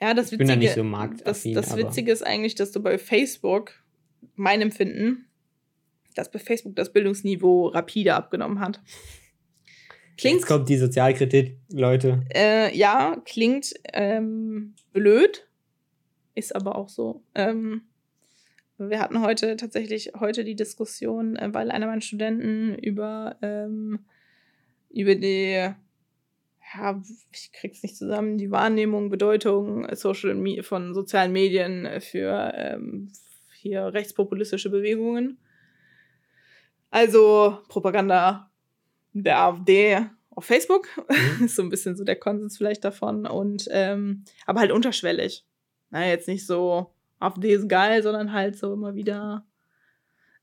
Ja, 0.00 0.14
das 0.14 0.32
Ich 0.32 0.38
bin 0.38 0.48
da 0.48 0.54
Witzige, 0.54 0.64
nicht 0.66 0.74
so 0.76 0.82
das, 0.82 0.90
marktaffin, 0.90 1.54
das 1.54 1.70
aber- 1.72 1.82
Witzige 1.82 2.10
ist 2.10 2.22
eigentlich, 2.26 2.54
dass 2.54 2.72
du 2.72 2.82
bei 2.82 2.96
Facebook, 2.98 3.72
mein 4.34 4.62
Empfinden, 4.62 5.26
dass 6.14 6.30
bei 6.30 6.38
Facebook 6.38 6.74
das 6.74 6.90
Bildungsniveau 6.92 7.68
rapide 7.68 8.14
abgenommen 8.14 8.60
hat. 8.60 8.80
Klingt, 10.16 10.36
Jetzt 10.40 10.46
kommt 10.46 10.68
die 10.68 10.78
Sozialkritik, 10.78 11.58
Leute. 11.70 12.22
äh, 12.34 12.74
ja, 12.76 13.20
klingt 13.26 13.74
ähm, 13.92 14.74
blöd, 14.92 15.46
ist 16.34 16.56
aber 16.56 16.76
auch 16.76 16.88
so. 16.88 17.22
Ähm, 17.34 17.82
wir 18.78 19.00
hatten 19.00 19.20
heute 19.20 19.56
tatsächlich 19.56 20.12
heute 20.18 20.44
die 20.44 20.56
Diskussion, 20.56 21.36
äh, 21.36 21.52
weil 21.52 21.70
einer 21.70 21.86
meiner 21.86 22.00
Studenten 22.00 22.74
über, 22.76 23.36
ähm, 23.42 24.00
über 24.90 25.14
die, 25.14 25.52
ja, 26.74 27.02
ich 27.32 27.52
krieg's 27.52 27.82
nicht 27.82 27.96
zusammen, 27.96 28.38
die 28.38 28.50
Wahrnehmung, 28.50 29.10
Bedeutung 29.10 29.86
Social 29.94 30.62
von 30.62 30.94
sozialen 30.94 31.32
Medien 31.32 32.00
für 32.00 32.52
ähm, 32.56 33.12
hier 33.60 33.92
rechtspopulistische 33.92 34.70
Bewegungen. 34.70 35.38
Also 36.90 37.58
Propaganda 37.68 38.50
der 39.22 39.38
AfD 39.40 40.06
auf 40.30 40.44
Facebook 40.44 40.88
Mhm. 41.08 41.44
ist 41.46 41.54
so 41.56 41.62
ein 41.62 41.70
bisschen 41.70 41.96
so 41.96 42.04
der 42.04 42.16
Konsens 42.16 42.56
vielleicht 42.56 42.84
davon 42.84 43.26
und 43.26 43.68
ähm, 43.70 44.24
aber 44.46 44.60
halt 44.60 44.72
unterschwellig. 44.72 45.44
Na, 45.90 46.06
jetzt 46.06 46.28
nicht 46.28 46.46
so 46.46 46.92
AfD 47.18 47.52
ist 47.52 47.68
geil, 47.68 48.02
sondern 48.02 48.32
halt 48.32 48.56
so 48.58 48.72
immer 48.72 48.94
wieder 48.94 49.46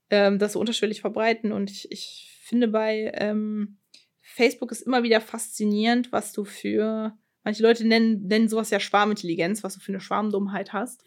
ähm, 0.10 0.40
das 0.40 0.54
so 0.54 0.60
unterschwellig 0.60 1.02
verbreiten 1.02 1.52
und 1.52 1.70
ich, 1.70 1.92
ich 1.92 2.40
finde 2.44 2.68
bei 2.68 3.12
ähm, 3.16 3.78
Facebook 4.22 4.72
ist 4.72 4.82
immer 4.82 5.04
wieder 5.04 5.22
faszinierend, 5.22 6.12
was 6.12 6.34
du 6.34 6.44
für 6.44 7.16
manche 7.44 7.62
Leute 7.64 7.86
nennen, 7.86 8.28
nennen 8.28 8.50
sowas 8.50 8.70
ja 8.70 8.80
Schwarmintelligenz, 8.80 9.64
was 9.64 9.76
du 9.76 9.80
für 9.80 9.92
eine 9.92 10.02
Schwarmdummheit 10.02 10.74
hast. 10.74 11.04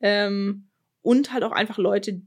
Ähm, 0.00 0.68
und 1.02 1.32
halt 1.32 1.42
auch 1.42 1.52
einfach 1.52 1.78
Leute, 1.78 2.22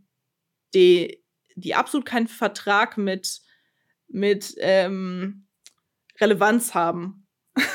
die, 0.74 1.24
die 1.55 1.76
absolut 1.76 2.05
keinen 2.05 2.28
Vertrag 2.28 2.97
mit, 2.97 3.41
mit 4.12 4.55
ähm, 4.59 5.45
Relevanz 6.20 6.74
haben. 6.74 7.28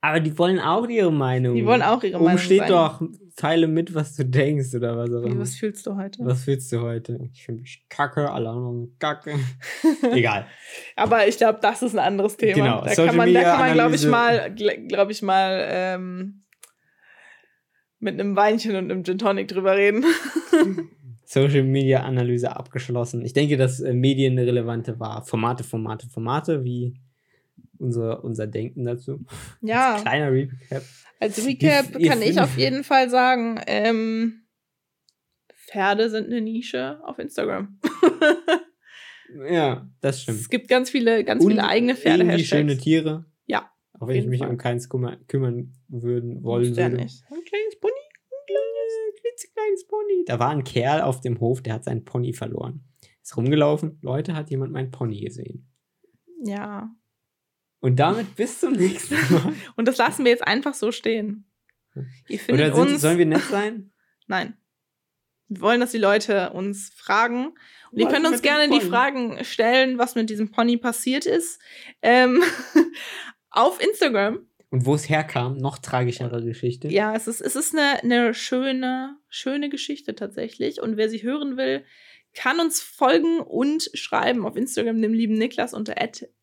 Aber 0.00 0.20
die 0.20 0.38
wollen 0.38 0.60
auch 0.60 0.88
ihre 0.88 1.12
Meinung. 1.12 1.56
Die 1.56 1.66
wollen 1.66 1.82
auch 1.82 2.02
ihre 2.02 2.22
Meinung 2.22 2.38
steht 2.38 2.68
sagen. 2.68 2.70
doch, 2.70 3.02
teile 3.34 3.66
mit, 3.66 3.94
was 3.94 4.14
du 4.14 4.24
denkst 4.24 4.74
oder 4.74 4.96
was 4.96 5.12
auch 5.12 5.22
immer. 5.22 5.40
was 5.40 5.56
fühlst 5.56 5.86
du 5.86 5.96
heute? 5.96 6.24
Was 6.24 6.44
fühlst 6.44 6.70
du 6.72 6.80
heute? 6.80 7.18
Ich 7.32 7.44
finde 7.44 7.62
mich 7.62 7.84
kacke, 7.88 8.30
alle 8.30 8.48
anderen 8.48 8.96
kacke. 8.98 9.34
Egal. 10.12 10.46
Aber 10.96 11.26
ich 11.26 11.36
glaube, 11.36 11.58
das 11.60 11.82
ist 11.82 11.94
ein 11.94 11.98
anderes 11.98 12.36
Thema. 12.36 12.54
Genau, 12.54 12.80
Da 12.82 12.90
Social 12.90 13.06
kann 13.06 13.16
man, 13.16 13.34
da 13.34 13.42
kann 13.42 13.60
man, 13.60 13.72
glaube 13.72 13.94
ich, 13.96 14.06
mal, 14.06 14.54
glaube 14.54 15.12
ich, 15.12 15.22
mal 15.22 15.66
ähm, 15.68 16.44
mit 17.98 18.20
einem 18.20 18.36
Weinchen 18.36 18.76
und 18.76 18.90
einem 18.90 19.04
Gin 19.04 19.18
Tonic 19.18 19.48
drüber 19.48 19.76
reden. 19.76 20.04
Social 21.28 21.64
Media 21.64 22.02
Analyse 22.04 22.54
abgeschlossen. 22.56 23.22
Ich 23.24 23.32
denke, 23.32 23.56
das 23.56 23.80
äh, 23.80 23.92
medienrelevante 23.92 24.98
war 25.00 25.24
Formate, 25.24 25.64
Formate, 25.64 26.06
Formate, 26.08 26.64
wie 26.64 26.94
unser, 27.78 28.24
unser 28.24 28.46
Denken 28.46 28.84
dazu. 28.84 29.24
ja, 29.60 29.98
Kleiner 30.00 30.30
Recap. 30.32 30.82
als 31.20 31.44
Recap 31.44 31.98
ihr 31.98 32.08
kann 32.08 32.22
ich 32.22 32.40
auf 32.40 32.56
jeden 32.56 32.84
Fall 32.84 33.10
sagen, 33.10 33.60
ähm, 33.66 34.42
Pferde 35.68 36.08
sind 36.10 36.26
eine 36.26 36.40
Nische 36.40 37.00
auf 37.04 37.18
Instagram. 37.18 37.78
Ja, 39.50 39.88
das 40.00 40.22
stimmt. 40.22 40.38
es 40.40 40.48
gibt 40.48 40.68
ganz 40.68 40.88
viele, 40.90 41.24
ganz 41.24 41.42
viele 41.44 41.60
Und 41.60 41.66
eigene 41.68 41.92
irgendwie 41.92 42.02
Pferde-Hashtags. 42.08 42.48
schöne 42.48 42.76
Tiere. 42.76 43.24
Ja, 43.46 43.70
Auch 43.98 44.06
wenn 44.06 44.16
ich 44.16 44.26
mich 44.26 44.38
Fall. 44.38 44.50
um 44.50 44.56
keins 44.56 44.88
kümmern, 44.88 45.16
kümmern 45.26 45.72
würden, 45.88 46.44
wollen 46.44 46.76
würde. 46.76 46.96
nicht. 46.96 47.24
Ein 47.28 47.42
kleines 47.44 47.76
Pony. 47.80 47.92
Kleines, 49.54 49.86
klitzekleines 49.86 49.86
Pony. 49.86 50.24
Da 50.26 50.38
war 50.38 50.50
ein 50.50 50.64
Kerl 50.64 51.02
auf 51.02 51.20
dem 51.20 51.40
Hof, 51.40 51.62
der 51.62 51.74
hat 51.74 51.84
seinen 51.84 52.04
Pony 52.04 52.32
verloren. 52.32 52.84
Ist 53.22 53.36
rumgelaufen. 53.36 53.98
Leute, 54.02 54.34
hat 54.34 54.50
jemand 54.50 54.72
mein 54.72 54.90
Pony 54.90 55.20
gesehen. 55.20 55.68
Ja. 56.44 56.94
Und 57.80 57.96
damit 57.96 58.36
bis 58.36 58.60
zum 58.60 58.72
nächsten 58.72 59.14
Mal. 59.14 59.52
Und 59.76 59.88
das 59.88 59.96
lassen 59.96 60.24
wir 60.24 60.32
jetzt 60.32 60.46
einfach 60.46 60.74
so 60.74 60.92
stehen. 60.92 61.44
Ihr 62.28 62.38
findet 62.38 62.66
Oder 62.66 62.76
sind, 62.76 62.92
uns. 62.92 63.00
sollen 63.00 63.18
wir 63.18 63.26
nett 63.26 63.42
sein? 63.42 63.92
Nein. 64.26 64.56
Wir 65.48 65.60
wollen, 65.60 65.80
dass 65.80 65.92
die 65.92 65.98
Leute 65.98 66.50
uns 66.50 66.90
fragen. 66.90 67.54
Und 67.92 67.98
ihr 67.98 68.06
Was 68.06 68.12
könnt 68.12 68.26
uns 68.26 68.42
gerne 68.42 68.68
die? 68.68 68.84
Fragen 68.84 69.44
stellen, 69.44 69.96
was 69.96 70.14
mit 70.14 70.28
diesem 70.28 70.50
Pony 70.50 70.76
passiert 70.76 71.24
ist. 71.24 71.60
Ähm, 72.02 72.42
auf 73.50 73.80
Instagram. 73.80 74.46
Und 74.70 74.84
wo 74.84 74.94
es 74.94 75.08
herkam, 75.08 75.56
noch 75.58 75.78
tragischere 75.78 76.42
Geschichte. 76.44 76.88
Ja, 76.88 77.14
es 77.14 77.28
ist, 77.28 77.40
es 77.40 77.54
ist 77.56 77.74
eine, 77.76 78.02
eine 78.02 78.34
schöne, 78.34 79.16
schöne 79.28 79.68
Geschichte 79.68 80.14
tatsächlich. 80.14 80.80
Und 80.82 80.96
wer 80.96 81.08
sie 81.08 81.22
hören 81.22 81.56
will, 81.56 81.84
kann 82.34 82.60
uns 82.60 82.80
folgen 82.80 83.40
und 83.40 83.90
schreiben 83.94 84.44
auf 84.44 84.56
Instagram 84.56 85.00
dem 85.00 85.14
lieben 85.14 85.38
Niklas 85.38 85.72
unter 85.72 85.94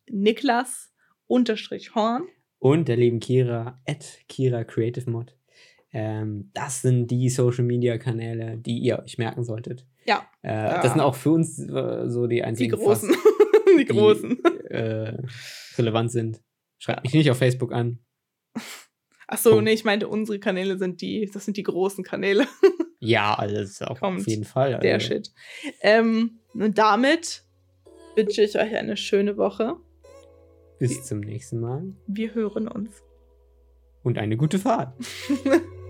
Niklas 0.09 0.91
unterstrich 1.27 1.95
Horn. 1.95 2.23
Und 2.59 2.87
der 2.87 2.95
lieben 2.95 3.19
Kira, 3.19 3.81
at 3.85 4.19
Kira 4.29 4.63
Creative 4.63 5.09
Mod. 5.09 5.35
Ähm, 5.91 6.49
das 6.53 6.81
sind 6.81 7.07
die 7.07 7.29
Social 7.29 7.65
Media 7.65 7.97
Kanäle, 7.97 8.57
die 8.57 8.79
ihr 8.79 8.99
euch 8.99 9.17
merken 9.17 9.43
solltet. 9.43 9.85
Ja. 10.05 10.25
Äh, 10.41 10.53
Ja. 10.53 10.81
Das 10.81 10.93
sind 10.93 11.01
auch 11.01 11.15
für 11.15 11.31
uns 11.31 11.59
äh, 11.59 12.09
so 12.09 12.25
die 12.25 12.37
Die 12.37 12.43
einzigen, 12.43 12.75
großen. 12.75 13.13
fast, 13.13 13.79
die 13.79 13.85
großen. 13.85 14.43
äh, 14.69 15.17
relevant 15.77 16.11
sind. 16.11 16.41
Schreibt 16.79 17.03
mich 17.03 17.13
nicht 17.13 17.29
auf 17.29 17.37
Facebook 17.37 17.71
an. 17.73 17.99
Ach 19.27 19.37
so, 19.37 19.51
Punkt. 19.51 19.65
nee, 19.65 19.73
ich 19.73 19.83
meinte, 19.85 20.07
unsere 20.07 20.39
Kanäle 20.39 20.77
sind 20.77 21.01
die, 21.01 21.29
das 21.33 21.45
sind 21.45 21.57
die 21.57 21.63
großen 21.63 22.03
Kanäle. 22.03 22.47
Ja, 23.05 23.33
alles 23.33 23.81
auf 23.81 23.99
Kommt. 23.99 24.25
jeden 24.27 24.45
Fall. 24.45 24.79
Der 24.79 24.93
also. 24.93 25.07
Shit. 25.07 25.33
Ähm, 25.81 26.39
und 26.53 26.77
damit 26.77 27.43
wünsche 28.15 28.43
ich 28.43 28.55
euch 28.57 28.73
eine 28.77 28.95
schöne 28.95 29.35
Woche. 29.35 29.75
Bis 30.79 31.03
zum 31.03 31.19
nächsten 31.19 31.59
Mal 31.59 31.83
Wir 32.07 32.33
hören 32.33 32.69
uns. 32.69 33.03
und 34.03 34.17
eine 34.17 34.37
gute 34.37 34.57
Fahrt. 34.57 34.93